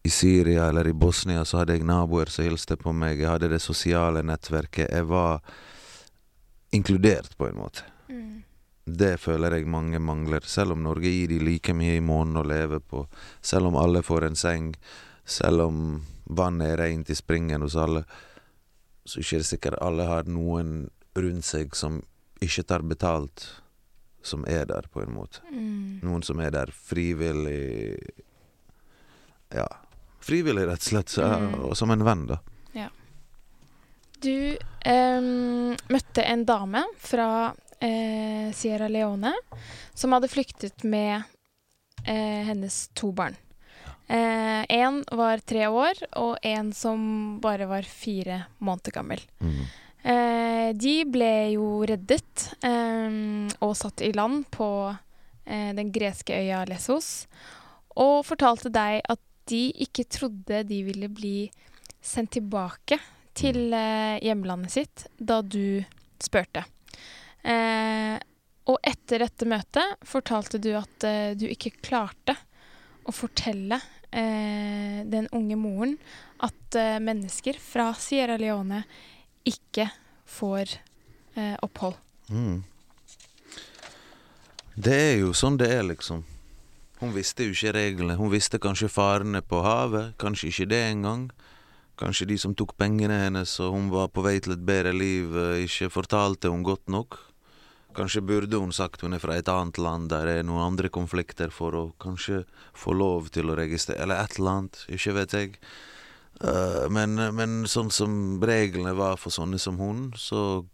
i 0.03 0.11
Syria 0.11 0.69
eller 0.69 0.89
i 0.89 0.93
Bosnia 0.93 1.45
så 1.45 1.61
hadde 1.61 1.77
jeg 1.77 1.85
naboer 1.85 2.31
som 2.33 2.47
hilste 2.47 2.77
på 2.81 2.93
meg. 2.97 3.21
Jeg 3.21 3.29
hadde 3.29 3.51
det 3.53 3.61
sosiale 3.61 4.23
nettverket. 4.25 4.89
Jeg 4.89 5.09
var 5.11 5.43
inkludert, 6.73 7.37
på 7.37 7.49
en 7.49 7.59
måte. 7.59 7.85
Mm. 8.09 8.43
Det 8.85 9.17
føler 9.21 9.59
jeg 9.59 9.69
mange 9.69 10.01
mangler. 10.01 10.47
Selv 10.49 10.73
om 10.73 10.83
Norge 10.87 11.13
gir 11.13 11.29
de 11.29 11.41
like 11.45 11.75
mye 11.77 11.99
i 11.99 12.05
måneden 12.05 12.41
å 12.41 12.47
leve 12.49 12.81
på, 12.81 13.05
selv 13.43 13.71
om 13.71 13.77
alle 13.77 14.03
får 14.03 14.31
en 14.31 14.39
seng, 14.39 14.73
selv 15.25 15.67
om 15.67 15.83
vannet 16.25 16.73
er 16.73 16.83
rent 16.85 17.11
i 17.11 17.19
springen 17.19 17.63
hos 17.67 17.77
alle, 17.77 18.05
så 19.05 19.21
ikke 19.21 19.37
er 19.37 19.45
det 19.45 19.51
sikkert 19.51 19.83
alle 19.83 20.07
har 20.09 20.31
noen 20.31 20.89
rundt 21.19 21.45
seg 21.45 21.77
som 21.77 22.01
ikke 22.41 22.65
tar 22.65 22.87
betalt, 22.87 23.45
som 24.23 24.45
er 24.49 24.67
der, 24.69 24.87
på 24.93 25.03
en 25.03 25.13
måte. 25.13 25.43
Mm. 25.53 26.01
Noen 26.05 26.25
som 26.25 26.41
er 26.41 26.53
der 26.55 26.73
frivillig 26.73 27.97
Ja, 29.51 29.67
frivillig, 30.21 30.67
rett 30.69 30.83
og 30.85 30.89
slett, 30.93 31.09
så, 31.09 31.23
Mm. 31.41 31.55
og 31.71 31.77
som 31.77 31.91
en 31.91 32.05
venn, 32.05 32.27
da. 32.27 32.39
Ja. 32.77 32.89
Du 34.21 34.57
em, 34.85 35.77
møtte 35.89 36.23
en 36.25 36.45
dame 36.45 36.85
fra 36.99 37.55
eh, 37.81 38.53
Sierra 38.53 38.89
Leone 38.89 39.33
som 39.95 40.13
hadde 40.13 40.29
flyktet 40.29 40.85
med 40.85 41.23
eh, 42.05 42.43
hennes 42.49 42.89
to 42.95 43.13
barn. 43.13 43.37
Én 44.11 45.05
var 45.15 45.39
tre 45.47 45.69
år, 45.71 45.95
og 46.19 46.37
en 46.43 46.73
som 46.75 47.39
bare 47.41 47.69
var 47.71 47.83
fire 47.87 48.41
måneder 48.59 48.91
gammel. 48.97 49.21
Mm. 49.39 49.61
Eh, 50.03 50.73
de 50.75 50.95
ble 51.07 51.29
jo 51.53 51.69
reddet 51.87 52.49
og 53.63 53.77
satt 53.79 54.03
i 54.03 54.11
land 54.17 54.49
på 54.51 54.67
eh, 55.47 55.71
den 55.79 55.93
greske 55.95 56.35
øya 56.35 56.65
Lessos, 56.67 57.29
og 57.95 58.25
fortalte 58.27 58.73
deg 58.75 58.99
at 59.07 59.21
de 59.51 59.63
ikke 59.85 60.07
trodde 60.11 60.63
de 60.69 60.83
ville 60.87 61.11
bli 61.13 61.51
sendt 62.01 62.37
tilbake 62.39 62.99
til 63.37 63.73
eh, 63.77 64.19
hjemlandet 64.25 64.75
sitt 64.75 65.07
da 65.19 65.41
du 65.43 65.83
spurte. 66.21 66.65
Eh, 67.43 68.17
og 68.71 68.79
etter 68.87 69.25
dette 69.25 69.49
møtet 69.49 70.01
fortalte 70.07 70.61
du 70.63 70.73
at 70.79 71.07
eh, 71.09 71.33
du 71.39 71.47
ikke 71.51 71.75
klarte 71.83 72.37
å 73.09 73.15
fortelle 73.15 73.81
eh, 74.11 75.01
den 75.09 75.29
unge 75.37 75.57
moren 75.59 75.97
at 76.45 76.77
eh, 76.79 76.99
mennesker 77.03 77.59
fra 77.61 77.91
Sierra 77.99 78.37
Leone 78.41 78.83
ikke 79.49 79.89
får 80.31 80.77
eh, 81.35 81.57
opphold. 81.65 81.97
Mm. 82.31 82.61
Det 84.81 84.97
er 84.97 85.17
jo 85.25 85.33
sånn 85.37 85.59
det 85.61 85.73
er, 85.75 85.83
liksom. 85.89 86.23
Hun 87.01 87.15
visste 87.17 87.47
jo 87.49 87.55
ikke 87.55 87.73
reglene. 87.73 88.19
Hun 88.21 88.29
visste 88.33 88.61
kanskje 88.61 88.91
farene 88.93 89.41
på 89.41 89.63
havet, 89.65 90.13
kanskje 90.21 90.51
ikke 90.51 90.69
det 90.69 90.81
engang. 90.91 91.31
Kanskje 92.01 92.29
de 92.29 92.37
som 92.41 92.53
tok 92.57 92.75
pengene 92.81 93.17
hennes 93.23 93.55
og 93.61 93.75
hun 93.75 93.89
var 93.93 94.11
på 94.13 94.25
vei 94.25 94.39
til 94.41 94.55
et 94.55 94.65
bedre 94.65 94.93
liv, 94.93 95.33
eh, 95.37 95.65
ikke 95.65 95.91
fortalte 95.93 96.53
hun 96.53 96.63
godt 96.65 96.89
nok. 96.93 97.19
Kanskje 97.97 98.23
burde 98.23 98.61
hun 98.61 98.73
sagt 98.73 99.01
hun 99.01 99.17
er 99.17 99.21
fra 99.21 99.37
et 99.37 99.49
annet 99.49 99.79
land 99.79 100.11
der 100.13 100.29
det 100.29 100.35
er 100.39 100.47
noen 100.47 100.63
andre 100.63 100.89
konflikter, 100.89 101.51
for 101.51 101.75
å 101.75 101.85
kanskje 102.01 102.45
få 102.77 102.93
lov 102.95 103.33
til 103.35 103.51
å 103.51 103.57
registrere 103.59 104.03
Eller 104.03 104.21
et 104.21 104.39
eller 104.39 104.51
annet, 104.51 104.85
ikke 104.89 105.17
vet 105.17 105.33
jeg. 105.33 105.57
Eh, 106.41 106.85
men, 106.89 107.17
men 107.35 107.65
sånn 107.67 107.91
som 107.91 108.41
reglene 108.41 108.93
var 108.97 109.17
for 109.17 109.33
sånne 109.33 109.59
som 109.59 109.81
hun, 109.81 110.13
så 110.17 110.65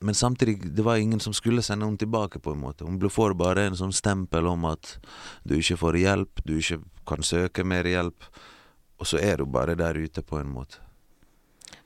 Men 0.00 0.14
samtidig, 0.14 0.74
det 0.76 0.82
var 0.82 0.96
ingen 0.96 1.20
som 1.20 1.34
skulle 1.36 1.62
sende 1.62 1.84
henne 1.84 2.00
tilbake, 2.00 2.38
på 2.38 2.54
en 2.54 2.60
måte. 2.60 2.84
Hun 2.84 3.10
får 3.10 3.34
bare 3.36 3.66
en 3.68 3.76
sånn 3.76 3.92
stempel 3.92 4.46
om 4.48 4.64
at 4.64 4.96
du 5.44 5.58
ikke 5.58 5.76
får 5.76 5.98
hjelp, 6.00 6.44
du 6.44 6.56
ikke 6.56 6.80
kan 7.06 7.22
søke 7.22 7.64
mer 7.64 7.84
hjelp. 7.84 8.28
Og 8.96 9.06
så 9.06 9.20
er 9.20 9.42
du 9.42 9.46
bare 9.46 9.76
der 9.76 9.98
ute, 10.00 10.24
på 10.24 10.40
en 10.40 10.48
måte. 10.48 10.80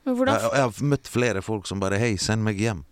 Men 0.03 0.15
Jeg, 0.15 0.39
jeg 0.41 0.63
har 0.63 0.79
møtt 0.81 1.07
flere 1.11 1.41
folk 1.41 1.67
som 1.67 1.79
bare 1.79 1.99
'hei, 1.99 2.15
send 2.17 2.43
meg 2.43 2.57
hjem'. 2.57 2.85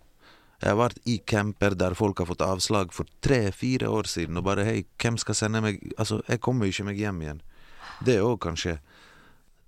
Jeg 0.60 0.68
har 0.68 0.76
vært 0.76 0.98
i 1.08 1.16
camper 1.18 1.74
der 1.74 1.94
folk 1.96 2.18
har 2.18 2.26
fått 2.28 2.44
avslag 2.44 2.92
for 2.92 3.08
tre-fire 3.24 3.88
år 3.88 4.04
siden, 4.04 4.36
og 4.36 4.44
bare 4.44 4.64
'hei, 4.64 4.84
hvem 5.00 5.16
skal 5.16 5.34
sende 5.34 5.60
meg 5.60 5.80
Altså, 5.98 6.22
jeg 6.28 6.40
kommer 6.40 6.66
ikke 6.66 6.84
meg 6.84 6.96
hjem 6.98 7.22
igjen. 7.22 7.40
Det 8.04 8.20
òg 8.20 8.40
kan 8.40 8.56
skje. 8.56 8.78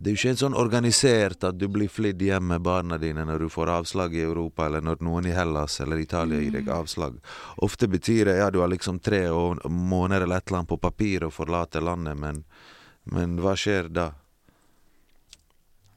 Det 0.02 0.10
er 0.10 0.16
jo 0.16 0.18
ikke 0.18 0.38
sånn 0.40 0.56
organisert 0.58 1.44
at 1.46 1.58
du 1.60 1.68
blir 1.70 1.86
flydd 1.86 2.22
hjem 2.26 2.48
med 2.50 2.64
barna 2.66 2.96
dine 2.98 3.22
når 3.22 3.44
du 3.44 3.50
får 3.54 3.70
avslag 3.70 4.16
i 4.18 4.24
Europa, 4.24 4.64
eller 4.66 4.82
når 4.82 5.04
noen 5.06 5.28
i 5.30 5.34
Hellas 5.36 5.76
eller 5.84 6.00
Italia 6.02 6.40
gir 6.42 6.56
deg 6.56 6.70
avslag. 6.74 7.20
Ofte 7.62 7.86
betyr 7.86 8.26
det 8.26 8.34
ja, 8.40 8.48
du 8.50 8.58
har 8.64 8.72
liksom 8.72 8.98
tre 8.98 9.20
måneder 9.30 10.26
eller 10.26 10.42
et 10.42 10.48
eller 10.48 10.58
annet 10.58 10.72
på 10.74 10.80
papir 10.82 11.28
og 11.28 11.36
forlater 11.36 11.86
landet, 11.86 12.18
men, 12.18 12.42
men 13.14 13.38
hva 13.38 13.54
skjer 13.54 13.92
da? 13.94 14.08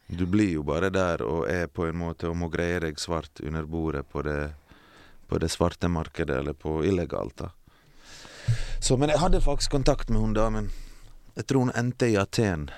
Du 0.06 0.28
blir 0.30 0.54
jo 0.54 0.62
bare 0.70 0.94
der 0.94 1.26
og 1.26 1.50
er 1.50 1.66
på 1.66 1.90
en 1.90 1.98
måte 1.98 2.30
og 2.30 2.38
må 2.38 2.54
greie 2.54 2.78
deg 2.86 3.02
svart 3.02 3.42
under 3.42 3.66
bordet 3.66 4.06
på 4.06 4.22
det, 4.22 4.54
på 5.26 5.42
det 5.42 5.50
svarte 5.50 5.90
markedet, 5.90 6.44
eller 6.44 6.54
på 6.54 6.84
illegalt, 6.86 7.42
da. 7.42 7.54
Så, 8.78 9.02
men 9.02 9.10
jeg 9.10 9.26
hadde 9.26 9.42
faktisk 9.42 9.74
kontakt 9.74 10.14
med 10.14 10.22
hun 10.22 10.38
damen. 10.38 10.70
Jeg 11.34 11.50
tror 11.50 11.66
hun 11.66 11.74
endte 11.74 12.14
i 12.14 12.22
Aten 12.22 12.70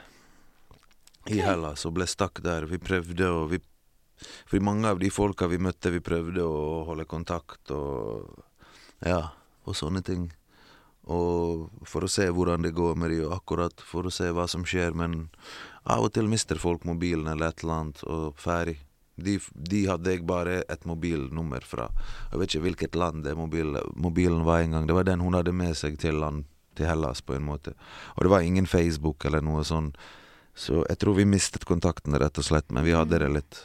i 1.29 1.41
Hellas 1.43 1.85
og 1.87 1.97
ble 1.97 2.07
stakk 2.09 2.41
der. 2.45 2.67
Vi 2.69 2.79
prøvde 2.81 3.29
å 3.31 3.45
vi, 3.51 3.61
For 4.49 4.59
mange 4.63 4.89
av 4.89 4.99
de 4.99 5.09
folka 5.13 5.47
vi 5.47 5.59
møtte, 5.61 5.93
vi 5.93 6.01
prøvde 6.01 6.43
å 6.43 6.83
holde 6.87 7.05
kontakt 7.05 7.71
og 7.71 8.43
Ja, 9.05 9.29
og 9.67 9.75
sånne 9.77 10.01
ting. 10.01 10.31
Og 11.07 11.69
for 11.87 12.03
å 12.03 12.09
se 12.11 12.25
hvordan 12.33 12.65
det 12.65 12.73
går 12.75 12.97
med 12.99 13.13
de, 13.13 13.21
og 13.27 13.37
akkurat 13.37 13.83
for 13.85 14.07
å 14.07 14.11
se 14.11 14.31
hva 14.33 14.47
som 14.49 14.65
skjer. 14.67 14.95
Men 14.97 15.29
av 15.85 16.07
og 16.07 16.13
til 16.15 16.27
mister 16.27 16.59
folk 16.59 16.83
mobilen 16.87 17.29
eller 17.31 17.51
et 17.51 17.63
eller 17.63 17.81
annet, 17.81 18.03
og 18.03 18.35
ferdig. 18.41 18.79
De, 19.17 19.39
de 19.53 19.79
hadde 19.89 20.13
jeg 20.13 20.25
bare 20.29 20.59
et 20.69 20.83
mobilnummer 20.85 21.63
fra. 21.65 21.87
Jeg 22.31 22.41
vet 22.41 22.51
ikke 22.51 22.65
hvilket 22.67 22.97
land 22.99 23.23
det 23.25 23.33
mobil, 23.37 23.79
mobilen 23.95 24.43
var 24.45 24.61
engang. 24.61 24.85
Det 24.85 24.97
var 24.97 25.07
den 25.07 25.23
hun 25.25 25.37
hadde 25.37 25.55
med 25.55 25.73
seg 25.77 25.97
til 26.01 26.19
land, 26.21 26.45
til 26.77 26.85
Hellas, 26.89 27.23
på 27.25 27.33
en 27.37 27.47
måte. 27.47 27.73
Og 28.15 28.27
det 28.27 28.33
var 28.33 28.45
ingen 28.45 28.69
Facebook 28.69 29.25
eller 29.25 29.41
noe 29.41 29.63
sånn. 29.65 29.93
Så 30.57 30.81
jeg 30.89 30.97
tror 30.97 31.13
vi 31.19 31.25
mistet 31.29 31.67
kontakten, 31.69 32.17
rett 32.17 32.37
og 32.41 32.45
slett. 32.45 32.71
Men 32.73 32.85
vi 32.87 32.95
hadde 32.97 33.19
det 33.21 33.29
litt. 33.29 33.59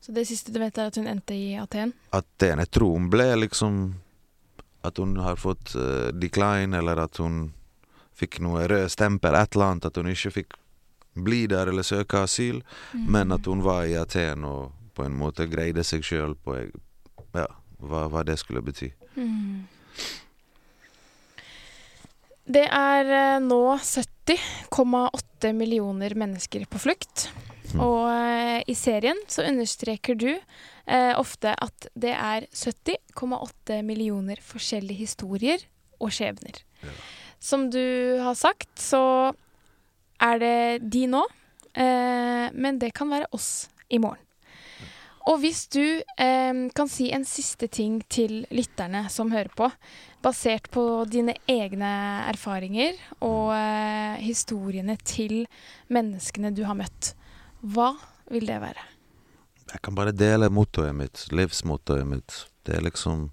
Så 0.00 0.12
det 0.12 0.26
siste 0.28 0.52
du 0.52 0.60
vet, 0.60 0.76
er 0.78 0.90
at 0.90 0.98
hun 1.00 1.08
endte 1.08 1.34
i 1.34 1.56
Aten? 1.58 1.94
Aten. 2.14 2.60
Jeg 2.62 2.70
tror 2.70 2.98
hun 2.98 3.08
ble 3.10 3.32
liksom 3.46 3.78
At 4.86 5.00
hun 5.02 5.16
har 5.18 5.34
fått 5.34 5.72
uh, 5.74 6.12
decline, 6.14 6.76
eller 6.78 7.00
at 7.02 7.18
hun 7.18 7.48
fikk 8.14 8.38
noe 8.44 8.68
rød 8.70 8.86
stempel, 8.92 9.34
et 9.34 9.56
eller 9.56 9.72
annet. 9.72 9.88
At 9.88 9.98
hun 9.98 10.12
ikke 10.12 10.30
fikk 10.36 10.54
bli 11.16 11.46
der 11.50 11.72
eller 11.72 11.82
søke 11.82 12.20
asyl, 12.22 12.60
men 12.92 13.32
at 13.32 13.48
hun 13.48 13.64
var 13.64 13.88
i 13.88 13.96
Aten 13.98 14.44
og 14.44 14.72
på 14.94 15.04
en 15.04 15.16
måte 15.16 15.48
greide 15.48 15.82
seg 15.84 16.04
sjøl 16.04 16.36
på 16.44 16.58
ja, 16.60 17.46
hva, 17.80 18.06
hva 18.12 18.22
det 18.24 18.38
skulle 18.40 18.62
bety. 18.64 18.92
Mm. 19.16 19.64
Det 22.46 22.64
er 22.70 23.10
eh, 23.10 23.40
nå 23.42 23.60
70,8 23.82 25.52
millioner 25.56 26.14
mennesker 26.18 26.66
på 26.70 26.78
flukt. 26.78 27.26
Mm. 27.72 27.80
Og 27.82 28.02
eh, 28.12 28.60
i 28.70 28.76
serien 28.78 29.18
så 29.30 29.44
understreker 29.48 30.18
du 30.18 30.30
eh, 30.30 31.12
ofte 31.18 31.52
at 31.52 31.88
det 31.98 32.14
er 32.14 32.46
70,8 32.54 33.80
millioner 33.86 34.40
forskjellige 34.42 35.02
historier 35.02 35.66
og 35.98 36.14
skjebner. 36.14 36.62
Ja. 36.84 36.94
Som 37.42 37.68
du 37.70 38.18
har 38.22 38.36
sagt, 38.38 38.70
så 38.80 39.32
er 40.22 40.38
det 40.40 40.58
de 40.92 41.04
nå, 41.10 41.24
eh, 41.76 42.46
men 42.54 42.78
det 42.80 42.94
kan 42.96 43.10
være 43.12 43.28
oss 43.36 43.66
i 43.90 44.00
morgen. 44.02 44.25
Og 45.26 45.40
hvis 45.42 45.64
du 45.74 45.82
eh, 45.82 46.58
kan 46.76 46.90
si 46.90 47.08
en 47.14 47.24
siste 47.26 47.66
ting 47.66 47.98
til 48.12 48.44
lytterne 48.54 49.06
som 49.10 49.32
hører 49.34 49.50
på, 49.58 49.70
basert 50.22 50.68
på 50.70 51.04
dine 51.10 51.34
egne 51.50 51.92
erfaringer 52.30 52.94
og 53.26 53.50
eh, 53.56 54.22
historiene 54.22 54.94
til 55.02 55.44
menneskene 55.90 56.52
du 56.54 56.62
har 56.68 56.78
møtt, 56.78 57.14
hva 57.66 57.92
vil 58.30 58.46
det 58.46 58.60
være? 58.62 58.84
Jeg 59.72 59.82
kan 59.82 59.96
bare 59.98 60.14
dele 60.14 60.50
mottoet 60.54 60.94
mitt, 60.94 61.24
livsmottoet 61.34 62.06
mitt. 62.06 62.44
Det 62.62 62.76
er 62.78 62.86
liksom 62.86 63.30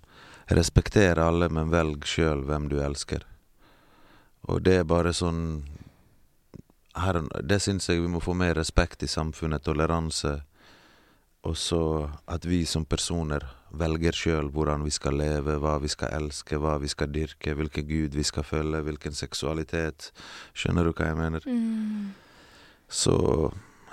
respektere 0.49 1.21
alle, 1.21 1.49
men 1.53 1.69
velg 1.69 2.07
sjøl 2.09 2.41
hvem 2.47 2.71
du 2.71 2.79
elsker. 2.81 3.21
Og 4.49 4.63
det 4.65 4.79
er 4.81 4.89
bare 4.89 5.13
sånn 5.13 5.63
her, 6.97 7.21
Det 7.41 7.61
syns 7.61 7.89
jeg 7.89 8.01
vi 8.01 8.09
må 8.09 8.19
få 8.21 8.33
mer 8.37 8.53
respekt 8.57 9.03
i 9.03 9.07
samfunnet, 9.07 9.63
toleranse. 9.63 10.41
Og 11.43 11.57
så 11.59 12.09
at 12.31 12.45
vi 12.47 12.61
som 12.69 12.85
personer 12.87 13.43
velger 13.75 14.15
sjøl 14.15 14.47
hvordan 14.53 14.85
vi 14.85 14.91
skal 14.95 15.17
leve, 15.19 15.57
hva 15.59 15.75
vi 15.83 15.89
skal 15.91 16.13
elske, 16.15 16.59
hva 16.61 16.77
vi 16.79 16.87
skal 16.91 17.11
dyrke, 17.11 17.55
hvilken 17.57 17.87
gud 17.89 18.15
vi 18.15 18.23
skal 18.23 18.45
følge, 18.47 18.83
hvilken 18.85 19.17
seksualitet. 19.17 20.11
Skjønner 20.55 20.87
du 20.87 20.93
hva 20.93 21.09
jeg 21.09 21.19
mener? 21.19 21.47
Så 22.87 23.17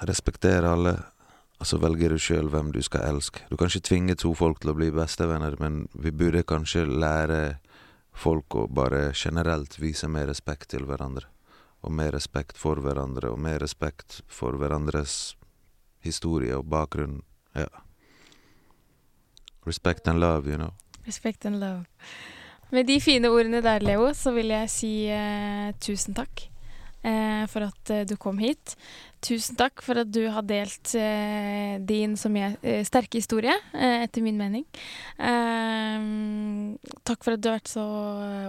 respekter 0.07 0.69
alle, 0.69 0.95
og 1.59 1.67
så 1.67 1.81
velger 1.81 2.15
du 2.15 2.21
sjøl 2.23 2.53
hvem 2.53 2.71
du 2.73 2.81
skal 2.87 3.09
elske. 3.09 3.43
Du 3.51 3.57
kan 3.59 3.73
ikke 3.73 3.89
tvinge 3.89 4.17
to 4.21 4.31
folk 4.39 4.63
til 4.63 4.71
å 4.73 4.77
bli 4.79 4.93
bestevenner, 4.95 5.59
men 5.59 5.83
vi 5.93 6.15
burde 6.15 6.47
kanskje 6.47 6.87
lære 6.87 7.59
folk 8.15 8.55
å 8.55 8.69
bare 8.71 9.11
generelt 9.17 9.79
vise 9.81 10.09
mer 10.09 10.31
respekt 10.31 10.71
til 10.77 10.87
hverandre. 10.87 11.27
og 11.81 11.93
mer 11.97 12.11
respekt 12.13 12.59
for 12.61 12.77
hverandre, 12.85 13.31
og 13.33 13.39
mer 13.41 13.59
respekt 13.63 14.21
for 14.29 14.53
hverandres 14.61 15.35
historie 16.05 16.53
og 16.53 16.67
bakgrunn. 16.69 17.23
Ja. 17.55 17.67
Respect 19.67 20.09
and 20.09 20.21
love, 20.21 20.51
you 20.51 20.57
know. 20.57 20.71
Respect 21.07 21.47
and 21.47 21.61
love. 21.61 21.85
Med 22.71 22.85
de 22.87 23.01
fine 23.01 23.29
ordene 23.29 23.63
der, 23.63 23.79
Leo, 23.79 24.13
så 24.15 24.31
vil 24.31 24.47
jeg 24.47 24.71
si 24.71 24.93
eh, 25.11 25.73
tusen 25.81 26.15
takk 26.15 26.50
for 27.49 27.65
at 27.65 27.91
eh, 27.95 28.05
du 28.09 28.17
kom 28.21 28.39
hit. 28.43 28.77
Tusen 29.21 29.57
takk 29.59 29.83
for 29.85 30.01
at 30.01 30.09
du 30.09 30.23
har 30.33 30.45
delt 30.49 30.95
eh, 30.97 31.77
din 31.85 32.15
som 32.17 32.37
jeg, 32.37 32.57
eh, 32.65 32.81
sterke 32.89 33.21
historie, 33.21 33.53
eh, 33.77 34.07
etter 34.07 34.25
min 34.25 34.39
mening. 34.41 34.65
takk 37.05 37.25
for 37.27 37.37
at 37.37 37.43
du 37.43 37.51
har 37.51 37.59
vært 37.59 37.73
så 37.73 37.85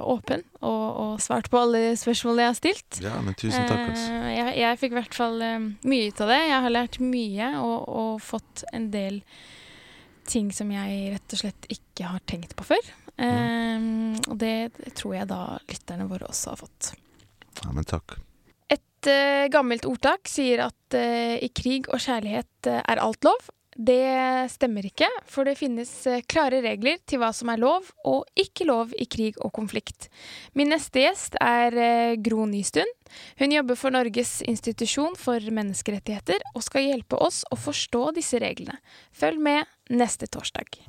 åpen 0.07 0.45
og, 0.61 0.85
og, 0.87 1.13
svart 1.23 1.49
på 1.51 1.59
alle 1.59 1.97
spørsmålene 1.99 2.45
jeg 2.45 2.53
har 2.53 2.59
stilt. 2.59 3.01
Ja, 3.03 3.17
men 3.19 3.35
tusen 3.35 3.67
takk. 3.67 3.91
Altså. 3.91 4.15
jeg, 4.31 4.55
jeg 4.61 4.79
fikk 4.83 4.95
i 4.95 4.99
hvert 5.01 5.19
fall 5.19 5.43
mye 5.83 6.07
ut 6.07 6.23
av 6.23 6.31
det. 6.31 6.39
Jeg 6.47 6.63
har 6.67 6.75
lært 6.77 7.01
mye 7.03 7.51
og, 7.59 7.77
og 7.91 8.23
fått 8.23 8.65
en 8.71 8.87
del 8.95 9.21
ting 10.31 10.53
som 10.55 10.71
jeg 10.71 11.15
rett 11.17 11.35
og 11.35 11.43
slett 11.43 11.71
ikke 11.73 12.13
har 12.13 12.23
tenkt 12.29 12.55
på 12.55 12.71
før. 12.71 12.91
Um, 13.21 14.15
og 14.31 14.37
det, 14.39 14.71
det, 14.79 14.95
tror 14.95 15.19
jeg 15.19 15.27
da 15.29 15.43
lytterne 15.67 16.07
våre 16.09 16.31
også 16.31 16.55
har 16.55 16.61
fått. 16.63 16.93
Ja, 17.59 17.73
men 17.75 17.83
takk. 17.83 18.21
Et 19.01 19.09
uh, 19.09 19.49
gammelt 19.49 19.87
ordtak 19.89 20.29
sier 20.29 20.61
at 20.67 20.93
uh, 20.93 21.33
i 21.41 21.49
krig 21.49 21.87
og 21.89 21.97
kjærlighet 22.03 22.69
uh, 22.69 22.83
er 22.85 23.01
alt 23.01 23.25
lov. 23.25 23.49
Det 23.73 24.03
stemmer 24.51 24.85
ikke, 24.85 25.07
for 25.31 25.47
det 25.47 25.55
finnes 25.57 25.89
klare 26.29 26.59
regler 26.61 26.99
til 27.07 27.21
hva 27.21 27.31
som 27.33 27.49
er 27.49 27.61
lov 27.63 27.87
og 28.05 28.27
ikke 28.37 28.67
lov 28.67 28.91
i 28.99 29.07
krig 29.09 29.39
og 29.41 29.53
konflikt. 29.55 30.09
Min 30.53 30.69
neste 30.69 31.01
gjest 31.05 31.39
er 31.41 32.19
Gro 32.21 32.43
Nystuen. 32.51 32.91
Hun 33.39 33.55
jobber 33.55 33.79
for 33.79 33.95
Norges 33.95 34.41
institusjon 34.43 35.15
for 35.17 35.39
menneskerettigheter 35.39 36.43
og 36.51 36.67
skal 36.67 36.91
hjelpe 36.91 37.23
oss 37.23 37.45
å 37.47 37.57
forstå 37.57 38.09
disse 38.19 38.43
reglene. 38.43 38.75
Følg 39.15 39.39
med 39.39 39.95
neste 39.95 40.27
torsdag. 40.27 40.83